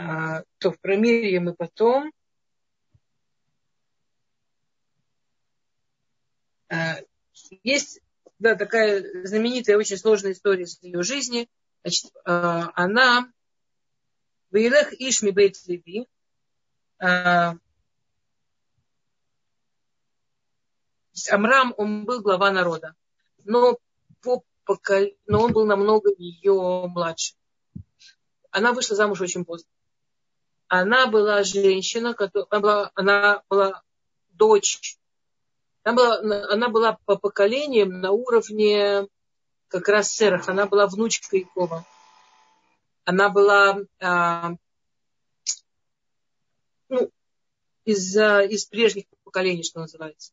[0.02, 2.14] А, то в промирье мы потом.
[6.70, 7.00] А,
[7.64, 8.00] есть
[8.40, 11.50] да, такая знаменитая, очень сложная история из ее жизни.
[11.84, 13.32] Значит, а, она
[14.52, 16.08] Вейлех Ишми Бейт Леви
[21.30, 22.96] Амрам, он был глава народа,
[23.44, 23.78] но,
[24.22, 24.44] по,
[25.26, 27.36] но он был намного ее младше.
[28.52, 29.70] Она вышла замуж очень поздно
[30.70, 33.84] она была женщина, которая, она, была, она была
[34.30, 34.99] дочь,
[35.90, 39.08] она была, она была по поколениям на уровне
[39.68, 41.86] как раз Серах, она была внучка Якова.
[43.06, 44.52] Она была а,
[46.90, 47.10] ну,
[47.86, 50.32] из, из прежних поколений, что называется.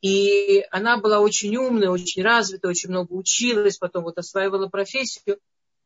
[0.00, 5.38] И она была очень умная, очень развитая, очень много училась, потом вот осваивала профессию.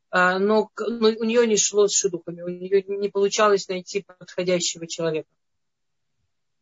[0.09, 4.87] А, но, но у нее не шло с шедухами, у нее не получалось найти подходящего
[4.87, 5.29] человека.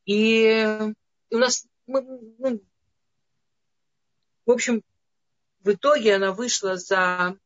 [0.06, 0.94] И
[1.32, 2.02] у нас, мы,
[2.38, 2.62] ну,
[4.46, 4.84] в общем,
[5.62, 7.38] в итоге она вышла за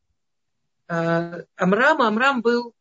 [0.88, 2.08] э, Амрама.
[2.08, 2.76] Амрам был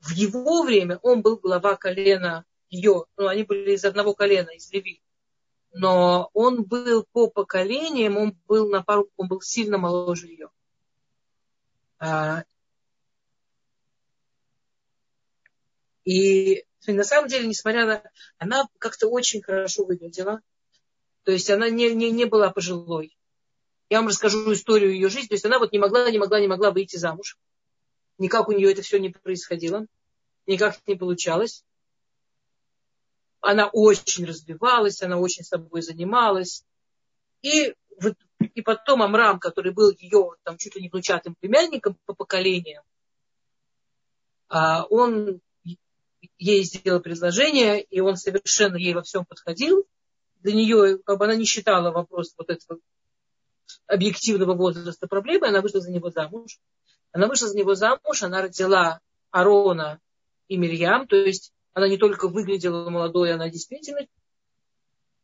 [0.00, 4.70] в его время, он был глава колена ее, ну, они были из одного колена, из
[4.72, 5.02] Леви.
[5.72, 10.50] Но он был по поколениям, он был на пару, он был сильно моложе ее.
[11.98, 12.44] А,
[16.04, 18.02] и на самом деле, несмотря на...
[18.38, 20.40] Она как-то очень хорошо выглядела.
[21.22, 23.16] То есть она не, не, не была пожилой.
[23.88, 25.28] Я вам расскажу историю ее жизни.
[25.28, 27.38] То есть она вот не могла, не могла, не могла выйти замуж.
[28.18, 29.86] Никак у нее это все не происходило.
[30.46, 31.64] Никак не получалось.
[33.40, 36.64] Она очень развивалась, она очень собой занималась.
[37.42, 38.16] И вот
[38.54, 42.82] и потом Амрам, который был ее там, чуть ли не внучатым племянником по поколениям,
[44.48, 45.40] а, он
[46.38, 49.86] ей сделал предложение, и он совершенно ей во всем подходил.
[50.40, 52.80] Для нее, как бы она не считала вопрос вот этого
[53.86, 56.58] объективного возраста проблемы, она вышла за него замуж.
[57.12, 59.00] Она вышла за него замуж, она родила
[59.30, 60.00] Арона
[60.48, 64.06] и Мирьям, то есть она не только выглядела молодой, она действительно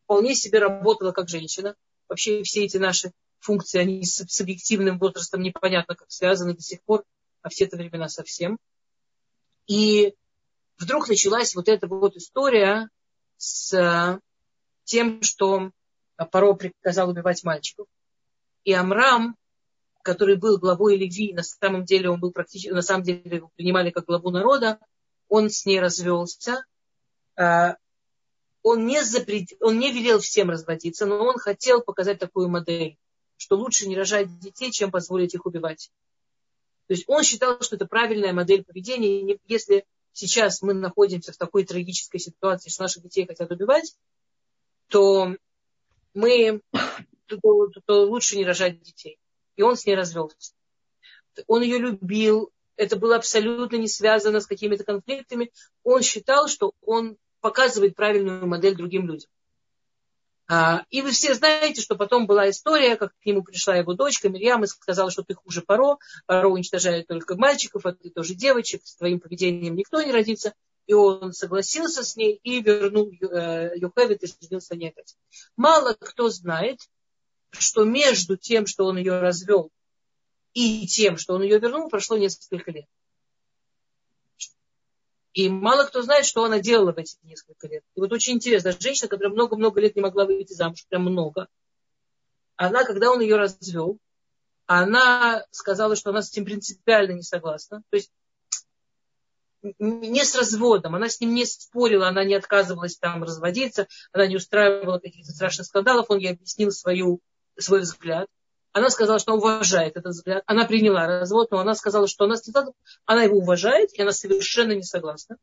[0.04, 1.74] вполне себе работала как женщина
[2.08, 6.82] вообще все эти наши функции, они с, с объективным возрастом непонятно как связаны до сих
[6.82, 7.04] пор,
[7.42, 8.58] а все это времена совсем.
[9.66, 10.14] И
[10.78, 12.88] вдруг началась вот эта вот история
[13.36, 14.20] с
[14.84, 15.70] тем, что
[16.16, 17.86] Паро приказал убивать мальчиков.
[18.64, 19.36] И Амрам,
[20.02, 23.90] который был главой Леви, на самом деле он был практически, на самом деле его принимали
[23.90, 24.78] как главу народа,
[25.28, 26.64] он с ней развелся,
[27.36, 27.76] а,
[28.62, 29.50] он не, запред...
[29.60, 32.96] он не велел всем разводиться, но он хотел показать такую модель,
[33.36, 35.90] что лучше не рожать детей, чем позволить их убивать.
[36.86, 39.38] То есть он считал, что это правильная модель поведения.
[39.46, 39.84] Если
[40.18, 43.96] сейчас мы находимся в такой трагической ситуации, что наших детей хотят убивать,
[44.88, 45.36] то
[46.12, 46.60] мы
[47.26, 49.18] то, то, то лучше не рожать детей.
[49.56, 50.54] И он с ней развелся.
[51.46, 55.52] Он ее любил, это было абсолютно не связано с какими-то конфликтами.
[55.84, 59.30] Он считал, что он показывает правильную модель другим людям.
[60.50, 64.30] А, и вы все знаете, что потом была история, как к нему пришла его дочка
[64.30, 65.98] Мирьям и сказала, что ты хуже Паро.
[66.24, 70.54] Паро уничтожает только мальчиков, а ты тоже девочек, с твоим поведением никто не родится.
[70.86, 75.18] И он согласился с ней и вернул э, Йохевит и женился на.
[75.54, 76.80] Мало кто знает,
[77.50, 79.70] что между тем, что он ее развел,
[80.54, 82.86] и тем, что он ее вернул, прошло несколько лет.
[85.34, 87.84] И мало кто знает, что она делала в эти несколько лет.
[87.94, 91.48] И вот очень интересно, женщина, которая много-много лет не могла выйти замуж, прям много,
[92.56, 93.98] она, когда он ее развел,
[94.66, 97.82] она сказала, что она с этим принципиально не согласна.
[97.90, 98.12] То есть
[99.78, 104.36] не с разводом, она с ним не спорила, она не отказывалась там разводиться, она не
[104.36, 107.20] устраивала каких-то страшных скандалов, он ей объяснил свою,
[107.56, 108.28] свой взгляд.
[108.72, 110.42] Она сказала, что она уважает этот взгляд.
[110.46, 112.36] Она приняла развод, но она сказала, что она,
[113.06, 115.36] она его уважает, и она совершенно не согласна.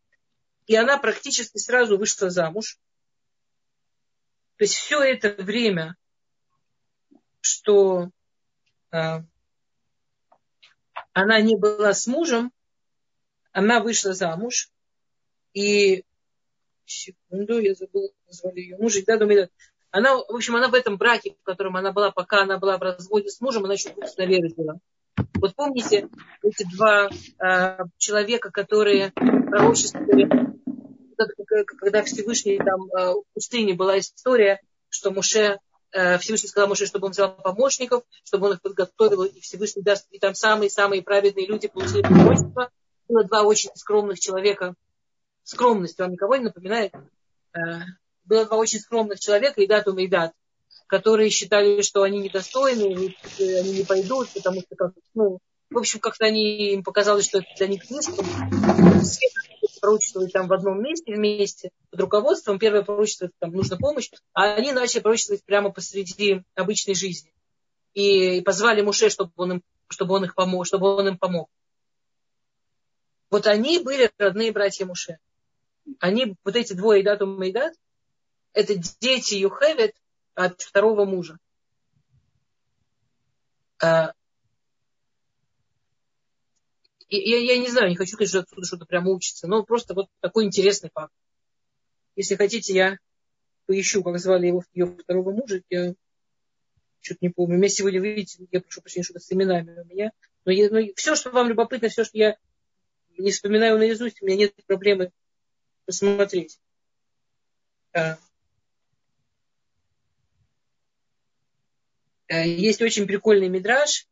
[0.67, 2.79] И она практически сразу вышла замуж.
[4.57, 5.95] То есть все это время,
[7.41, 8.09] что
[8.91, 9.21] э,
[11.13, 12.51] она не была с мужем,
[13.51, 14.69] она вышла замуж.
[15.53, 16.03] И
[16.85, 19.01] секунду, я забыла, назвали ее мужа.
[19.05, 19.49] Да, думаю,
[19.95, 22.81] она, в общем, она в этом браке, в котором она была, пока она была в
[22.81, 24.75] разводе с мужем, она еще курс на родила.
[25.35, 26.09] Вот помните
[26.43, 30.29] эти два э, человека, которые пророчествовали,
[31.79, 34.59] когда Всевышний там э, в пустыне была история,
[34.89, 35.59] что Муше,
[35.93, 40.07] э, Всевышний сказал Муше, чтобы он взял помощников, чтобы он их подготовил, и Всевышний даст,
[40.11, 42.69] и там самые-самые праведные люди получили пророчество.
[43.07, 44.75] Было два очень скромных человека.
[45.43, 46.91] Скромность вам никого не напоминает?
[48.25, 50.33] Было два очень скромных человека, Идат и Мейдат,
[50.87, 55.39] которые считали, что они недостойны, они не пойдут, потому что, как, ну,
[55.69, 58.25] в общем, как-то они, им показалось, что это для них слишком.
[59.01, 59.27] Все
[59.81, 62.59] пророчествовали там в одном месте вместе под руководством.
[62.59, 67.33] Первое пророчество, там нужна помощь, а они начали пророчествовать прямо посреди обычной жизни.
[67.93, 71.49] И позвали Муше, чтобы он им, чтобы он их помог, чтобы он им помог.
[73.29, 75.17] Вот они были родные братья Муше.
[75.99, 77.73] Они, вот эти двое Идат и Мейдат,
[78.55, 79.95] это дети Юхевет
[80.33, 81.37] от второго мужа.
[83.83, 84.13] А,
[87.09, 90.45] я, я не знаю, не хочу, конечно, отсюда что-то прямо учиться, но просто вот такой
[90.45, 91.13] интересный факт.
[92.15, 92.97] Если хотите, я
[93.65, 95.61] поищу, как звали его, ее второго мужа.
[95.69, 95.93] Я
[97.01, 97.55] что-то не помню.
[97.55, 100.11] У меня сегодня, видите, я прошу прощения, что-то с именами у меня.
[100.45, 102.37] Но, я, но все, что вам любопытно, все, что я
[103.17, 105.11] не вспоминаю наизусть, у меня нет проблемы
[105.85, 106.59] посмотреть.
[107.93, 108.17] А,
[112.29, 114.07] есть очень прикольный мидраж,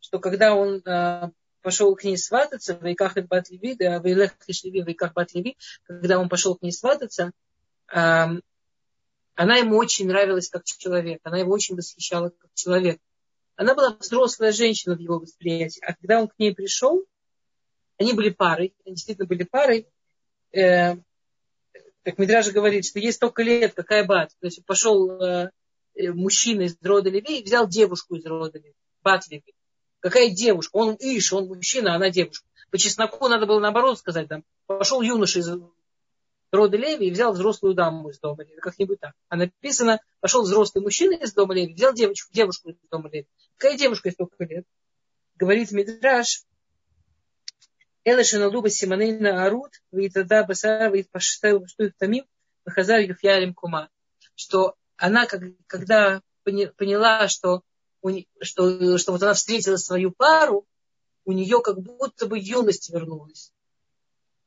[0.00, 1.30] что когда он э,
[1.62, 5.34] пошел к ней свататься, в Вайках и Бат Леви, да, в Илех Леви, Вайках Бат
[5.34, 7.32] Леви, когда он пошел к ней свататься,
[7.92, 8.42] эм,
[9.34, 12.98] она ему очень нравилась как человек, она его очень восхищала как человек.
[13.56, 17.04] Она была взрослая женщина в его восприятии, а когда он к ней пришел,
[17.98, 19.88] они были парой, они действительно были парой,
[20.52, 20.96] э,
[22.04, 24.30] как Мидраж говорит, что есть столько лет, какая бат.
[24.40, 25.50] То есть пошел э, Э,
[26.14, 29.54] мужчина из рода Леви и взял девушку из рода Леви, Бат Леви.
[30.00, 30.76] Какая девушка?
[30.76, 32.46] Он Иш, он мужчина, она девушка.
[32.70, 35.50] По чесноку надо было наоборот сказать, там, пошел юноша из
[36.52, 39.14] рода Леви и взял взрослую даму из дома Леви, как-нибудь так.
[39.28, 43.26] А написано, пошел взрослый мужчина из дома Леви, взял девочку, девушку из дома Леви.
[43.56, 44.64] Какая девушка из столько лет?
[45.36, 46.44] Говорит Мидраш,
[48.04, 52.24] Элышина Луба Симонейна Арут, Витада Басара, Витпаштел, что их тамим,
[52.64, 53.90] Хазар Юфьярим Кума.
[54.34, 57.62] Что она, когда поняла, что,
[58.42, 60.66] что, что вот она встретила свою пару,
[61.24, 63.52] у нее как будто бы юность вернулась.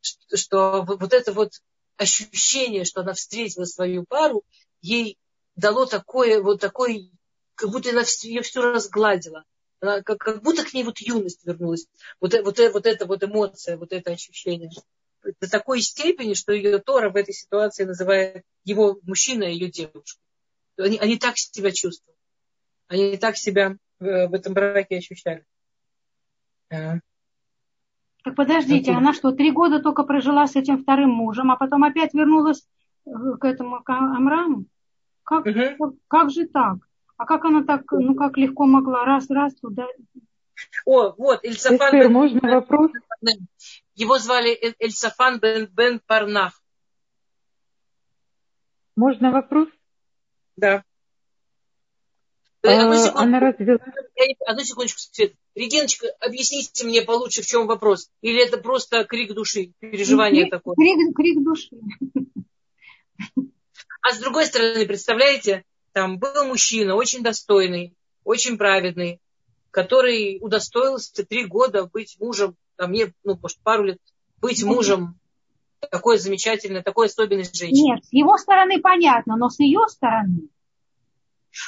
[0.02, 1.54] Что, что вот это вот
[1.98, 4.44] ощущение, что она встретила свою пару,
[4.82, 5.18] ей
[5.56, 7.10] дало такое, вот такое,
[7.56, 9.44] как будто она ее все разгладила.
[9.80, 11.88] Она, как, как будто к ней вот юность вернулась.
[12.20, 14.70] Вот, вот, вот эта вот эмоция, вот это ощущение.
[15.40, 20.20] До такой степени, что ее Тора в этой ситуации называет его мужчина и ее девушку
[20.82, 22.18] они, они так себя чувствуют.
[22.88, 25.46] Они так себя в, в этом браке ощущали.
[26.70, 32.14] Так подождите, она что, три года только прожила с этим вторым мужем, а потом опять
[32.14, 32.68] вернулась
[33.04, 34.66] к этому к Амраму?
[35.24, 35.60] Как, угу.
[35.80, 36.78] как, как же так?
[37.18, 39.88] А как она так, ну как легко могла раз-раз туда?
[40.86, 42.92] О, вот, Эльсафан бен, можно вопрос?
[43.96, 46.62] Его звали Эльсафан бен, бен Парнах.
[48.96, 49.70] Можно вопрос?
[50.62, 50.84] Да.
[52.62, 53.18] Одну секунду.
[53.18, 53.80] Она развела...
[54.46, 55.34] Одну секундочку, Свет.
[55.56, 58.10] Региночка, объясните мне получше, в чем вопрос.
[58.22, 60.76] Или это просто крик души, переживание крик, такое?
[60.76, 61.70] Крик, крик души.
[64.04, 69.20] А с другой стороны, представляете, там был мужчина очень достойный, очень праведный,
[69.72, 74.00] который удостоился три года быть мужем, там мне, ну, может, пару лет,
[74.40, 75.20] быть мужем
[75.90, 77.94] такой замечательной, такой особенной женщины.
[77.94, 80.50] Нет, с его стороны понятно, но с ее стороны.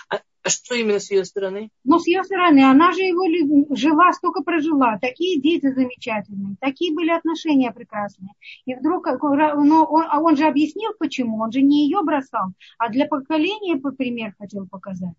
[0.10, 1.70] А, а что именно с ее стороны?
[1.84, 7.12] Ну, с ее стороны, она же его жила, столько прожила, такие дети замечательные, такие были
[7.12, 8.34] отношения прекрасные.
[8.66, 12.90] И вдруг, ну, он, а он же объяснил, почему, он же не ее бросал, а
[12.90, 15.16] для поколения пример хотел показать.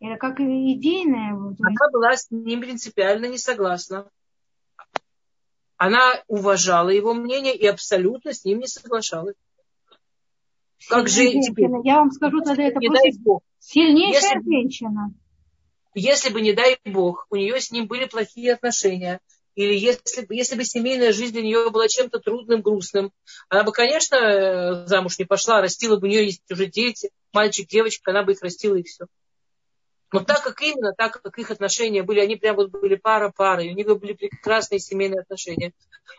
[0.00, 1.34] Это как идейная.
[1.34, 4.08] Она была с ним принципиально не согласна.
[5.84, 9.34] Она уважала его мнение и абсолютно с ним не соглашалась.
[10.88, 11.70] Как же теперь?
[11.82, 13.42] Я вам скажу тогда это не дай Бог.
[13.58, 15.12] Сильнейшая если, женщина.
[15.92, 19.18] Если бы, не дай Бог, у нее с ним были плохие отношения,
[19.56, 23.10] или если, если бы семейная жизнь для нее была чем-то трудным, грустным,
[23.48, 28.12] она бы, конечно, замуж не пошла, растила бы, у нее есть уже дети, мальчик, девочка,
[28.12, 29.06] она бы их растила и все.
[30.12, 33.70] Но так как именно, так как их отношения были, они прям вот были пара-пара, у
[33.70, 35.72] них были прекрасные семейные отношения.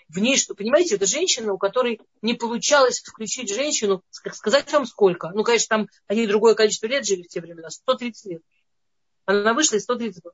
[0.09, 5.29] В ней, что, понимаете, это женщина, у которой не получалось включить женщину, сказать вам сколько.
[5.29, 8.41] Ну, конечно, там они другое количество лет жили в те времена, 130 лет.
[9.25, 10.33] Она вышла и 130 лет.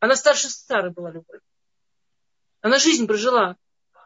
[0.00, 1.38] Она старше старой была любой.
[2.60, 3.56] Она жизнь прожила.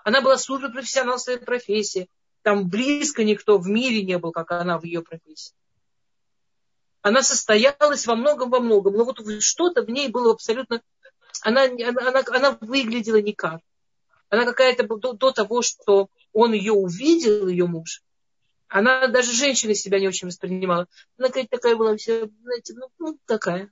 [0.04, 2.10] Она была суперпрофессионал в своей профессии.
[2.42, 5.54] Там близко никто в мире не был, как она в ее профессии
[7.02, 10.82] она состоялась во многом, во многом, но вот что-то в ней было абсолютно,
[11.42, 13.60] она, она, она, выглядела никак.
[14.30, 18.02] Она какая-то до, до того, что он ее увидел, ее муж,
[18.68, 20.86] она даже женщина себя не очень воспринимала.
[21.16, 23.70] Она какая-то такая была вся, знаете, ну, ну такая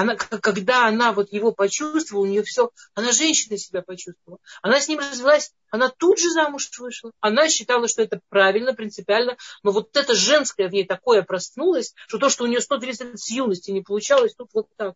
[0.00, 4.40] она, когда она вот его почувствовала, у нее все, она женщина себя почувствовала.
[4.62, 7.12] Она с ним развелась, она тут же замуж вышла.
[7.20, 12.18] Она считала, что это правильно, принципиально, но вот это женское в ней такое проснулось, что
[12.18, 14.94] то, что у нее 130 лет с юности не получалось, тут вот так.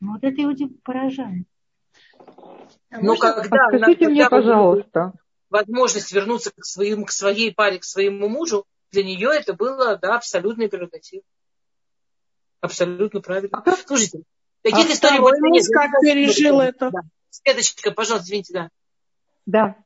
[0.00, 0.52] Ну, вот это его
[0.82, 1.46] поражает.
[2.90, 5.12] А но когда она, когда мне, пожалуйста.
[5.48, 10.16] возможность вернуться к, своим, к своей паре, к своему мужу, для нее это было да,
[10.16, 11.22] абсолютный прерогатив.
[12.60, 13.62] Абсолютно правильно.
[13.64, 14.20] А Слушайте,
[14.62, 15.64] таких а историй больше нет.
[15.72, 16.90] как пережил это?
[16.90, 17.00] Да.
[17.30, 18.70] Следочка, пожалуйста, извините, да.
[19.46, 19.76] Да.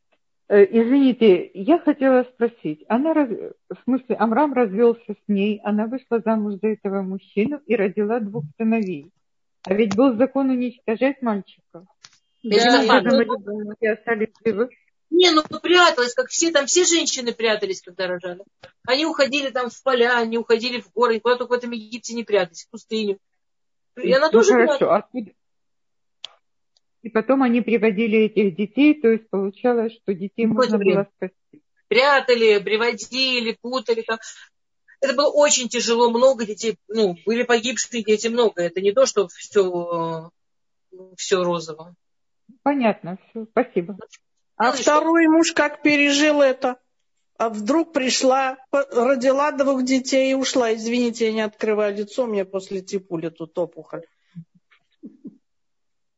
[0.48, 2.84] Э, извините, я хотела спросить.
[2.88, 3.28] Она, раз...
[3.28, 8.44] в смысле, Амрам развелся с ней, она вышла замуж за этого мужчину и родила двух
[8.56, 9.10] сыновей.
[9.64, 11.84] А ведь был закон уничтожать мальчиков.
[12.42, 13.92] Да, да, да.
[13.92, 14.70] остались живы.
[15.10, 18.44] Не, ну пряталась, как все, там все женщины прятались, когда рожали.
[18.86, 22.22] Они уходили там в поля, они уходили в горы, куда только в этом Египте не
[22.22, 23.18] прятались, в пустыню.
[23.96, 24.92] И она ну, тоже хорошо.
[24.92, 25.32] Откуда?
[27.02, 30.94] И потом они приводили этих детей, то есть получалось, что детей можно время.
[30.94, 31.62] было спасти.
[31.88, 34.18] Прятали, приводили, путали там.
[35.00, 38.62] Это было очень тяжело, много детей, ну, были погибшие дети много.
[38.62, 40.30] Это не то, что все,
[41.16, 41.94] все розово.
[42.62, 43.96] Понятно, все, спасибо.
[44.60, 46.76] А второй муж как пережил это?
[47.38, 50.74] А вдруг пришла, родила двух детей и ушла.
[50.74, 54.04] Извините, я не открываю лицо, мне после типули тут опухоль.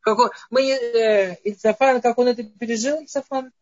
[0.00, 3.52] Какой, мы, э, Ицафан, как он это пережил, Ицафан?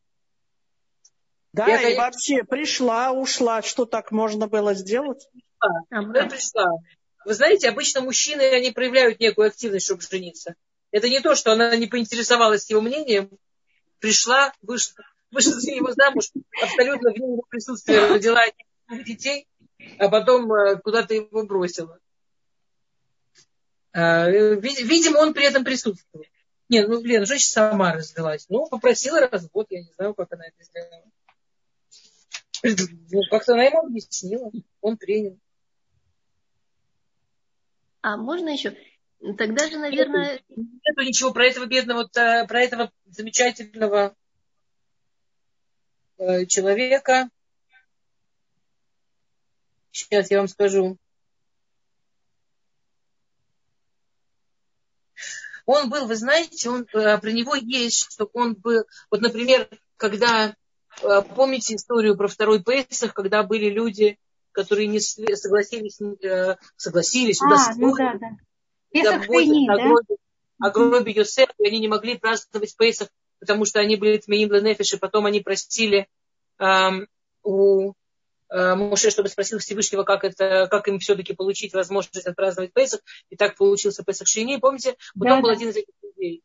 [1.52, 2.02] Да, я, и конечно...
[2.02, 3.61] вообще пришла, ушла.
[3.61, 5.28] Что так можно было сделать?
[5.90, 6.27] Пришла.
[6.27, 6.73] пришла.
[7.27, 10.55] Вы знаете, обычно мужчины, они проявляют некую активность, чтобы жениться.
[10.90, 13.31] Это не то, что она не поинтересовалась его мнением,
[14.01, 16.31] пришла, вышла, вышла за него замуж,
[16.62, 18.43] абсолютно в его присутствии родила
[19.05, 19.47] детей,
[19.98, 21.98] а потом э, куда-то его бросила.
[23.93, 26.24] А, видимо, он при этом присутствовал.
[26.68, 28.47] Нет, ну, блин, женщина сама развелась.
[28.48, 31.05] Ну, попросила развод, я не знаю, как она это сделала.
[33.10, 35.39] Ну, как-то она ему объяснила, он принял.
[38.02, 38.77] А можно еще?
[39.36, 40.40] Тогда же, наверное...
[40.48, 44.16] Нету ничего про этого бедного, э, про этого замечательного
[46.16, 47.28] э, человека.
[49.90, 50.97] Сейчас я вам скажу.
[55.66, 60.56] Он был, вы знаете, он, э, про него есть, что он был, вот, например, когда,
[61.36, 64.18] помните историю про второй Песах, когда были люди,
[64.52, 66.01] которые не согласились,
[66.76, 68.28] согласились, а, ну да, да
[68.91, 69.77] Песах Шейни, да?
[69.77, 70.17] Гробе,
[70.59, 73.09] о гробе и они не могли праздновать Песах,
[73.39, 76.09] потому что они были Тмеим Ленефиш, и потом они просили
[76.59, 77.09] эм,
[77.43, 77.95] у
[78.51, 83.01] э, Муше, чтобы спросил Всевышнего, как, это, как им все-таки получить возможность отпраздновать Песах.
[83.31, 84.57] И так получился Песах Шини.
[84.57, 84.97] Помните?
[85.19, 85.55] Потом да, был да.
[85.55, 86.43] один из этих людей.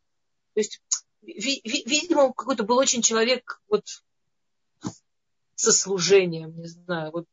[0.54, 0.80] То есть,
[1.22, 3.84] ви, ви, видимо, какой-то был очень человек вот
[5.54, 7.26] со служением, не знаю, вот,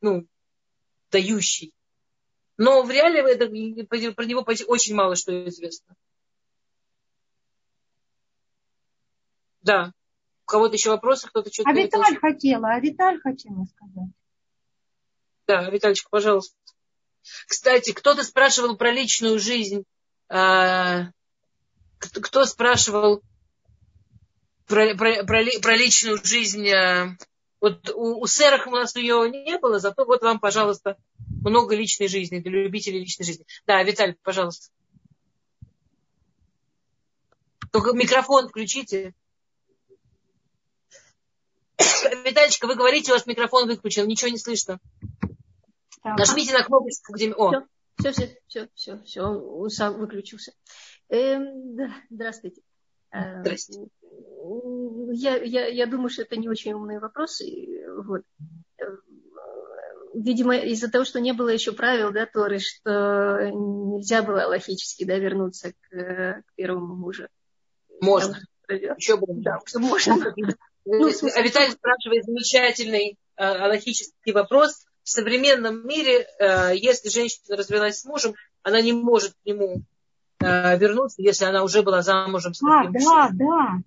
[0.00, 0.26] ну,
[1.10, 1.74] дающий.
[2.62, 3.46] Но в реале это,
[4.14, 5.96] про него очень мало что известно.
[9.62, 9.92] Да.
[10.44, 11.26] У кого-то еще вопросы?
[11.26, 11.70] Кто-то что-то...
[11.70, 14.10] А Виталь хотела, а Виталь хотела сказать.
[15.48, 16.56] Да, Витальчик, пожалуйста.
[17.48, 19.84] Кстати, кто-то спрашивал про личную жизнь.
[20.28, 21.06] А,
[21.98, 23.22] кто спрашивал
[24.68, 26.68] про, про, про, про личную жизнь?
[27.62, 30.96] Вот у, у Серах у нас ее не было, зато вот вам, пожалуйста,
[31.44, 33.46] много личной жизни, для любителей личной жизни.
[33.66, 34.72] Да, Виталь, пожалуйста.
[37.70, 39.14] Только микрофон включите.
[42.24, 44.80] Витальчика, вы говорите, у вас микрофон выключен, ничего не слышно.
[46.02, 46.18] Так.
[46.18, 47.32] Нажмите на кнопочку, где...
[47.32, 47.64] О.
[48.00, 50.52] Все, все, все, все, все, он сам выключился.
[51.10, 52.60] Эм, да, здравствуйте.
[53.12, 53.90] Э, здравствуйте.
[55.12, 57.44] Я, я, я думаю, что это не очень умные вопросы.
[58.04, 58.22] Вот.
[58.78, 58.84] Э,
[60.14, 65.16] видимо, из-за того, что не было еще правил, да, Торы, что нельзя было логически, да,
[65.18, 67.28] вернуться к, к первому мужу.
[68.00, 68.38] Можно.
[68.68, 69.34] Еще было.
[69.40, 70.34] Да, можно.
[70.84, 74.84] Ну, а Виталий спрашивает замечательный э, аллахический вопрос.
[75.04, 79.91] В современном мире, э, если женщина развелась с мужем, она не может к нему э,
[80.42, 83.82] вернуться, если она уже была замужем с другим а, да, да.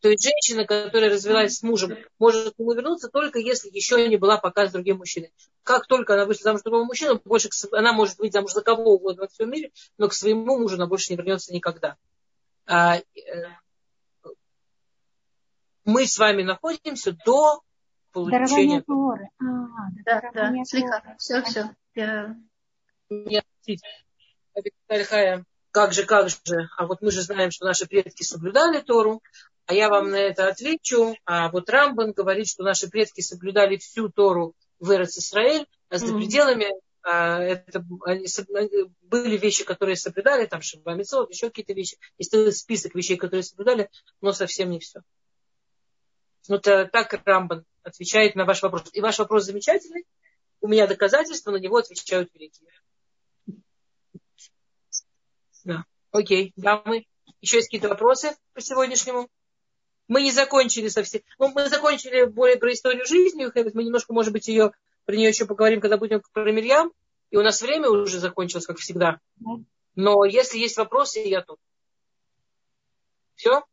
[0.00, 4.16] То есть женщина, которая развелась с мужем, может к нему вернуться только если еще не
[4.16, 5.32] была пока с другим мужчиной.
[5.62, 8.94] Как только она вышла замуж за другого мужчину, больше она может быть замуж за кого
[8.94, 11.96] угодно во всем мире, но к своему мужу она больше не вернется никогда.
[12.66, 12.98] А,
[15.84, 17.60] мы с вами находимся до
[18.12, 18.82] получения...
[18.82, 19.28] Торы.
[19.38, 19.44] А,
[20.04, 21.14] да, да, слегка.
[21.18, 21.70] Все, все.
[21.94, 22.36] Я...
[23.10, 23.44] Нет,
[25.74, 29.20] как же, как же, а вот мы же знаем, что наши предки соблюдали Тору,
[29.66, 31.16] а я вам на это отвечу.
[31.24, 36.68] А вот Рамбан говорит, что наши предки соблюдали всю Тору в Израиль, а за пределами
[37.02, 38.28] а, это они,
[39.02, 41.98] были вещи, которые соблюдали, там Шабамицов, еще какие-то вещи.
[42.18, 43.90] Есть список вещей, которые соблюдали,
[44.20, 45.00] но совсем не все.
[46.46, 48.90] Ну, это так Рамбан отвечает на ваш вопрос.
[48.92, 50.06] И ваш вопрос замечательный.
[50.60, 52.70] У меня доказательства, на него отвечают великие.
[55.64, 55.84] Да.
[56.12, 56.52] Окей.
[56.56, 57.06] Дамы,
[57.40, 59.28] еще есть какие-то вопросы по сегодняшнему?
[60.06, 61.22] Мы не закончили совсем.
[61.38, 63.50] Ну, мы закончили более про историю жизни.
[63.74, 64.72] Мы немножко, может быть, ее,
[65.06, 66.92] про нее еще поговорим, когда будем про Мирьям.
[67.30, 69.18] И у нас время уже закончилось, как всегда.
[69.96, 71.58] Но если есть вопросы, я тут.
[73.34, 73.64] Все?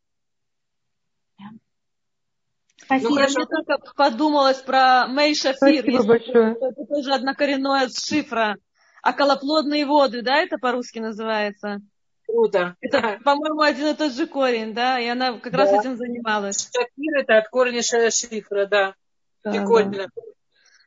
[2.77, 3.09] Спасибо.
[3.09, 3.39] Ну, хорошо.
[3.39, 5.84] Мне только подумалось про Мей Шафир.
[5.84, 6.55] Спасибо большое.
[6.59, 8.57] Это тоже однокоренное с шифра.
[9.02, 11.82] А колоплодные воды, да, это по-русски называется?
[12.26, 12.76] Круто.
[12.82, 15.60] Это, по-моему, один и тот же корень, да, и она как да.
[15.60, 16.69] раз этим занималась.
[16.73, 18.95] Шафир это от корня шифра, да.
[19.44, 19.91] да Прикольно.
[19.91, 20.22] Да.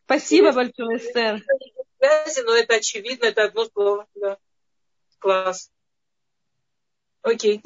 [0.04, 0.56] Спасибо Есть.
[0.56, 1.42] большое, Эстер.
[1.98, 4.38] Связи, но это очевидно, это одно слово, да.
[5.18, 5.70] Класс.
[7.22, 7.62] Окей.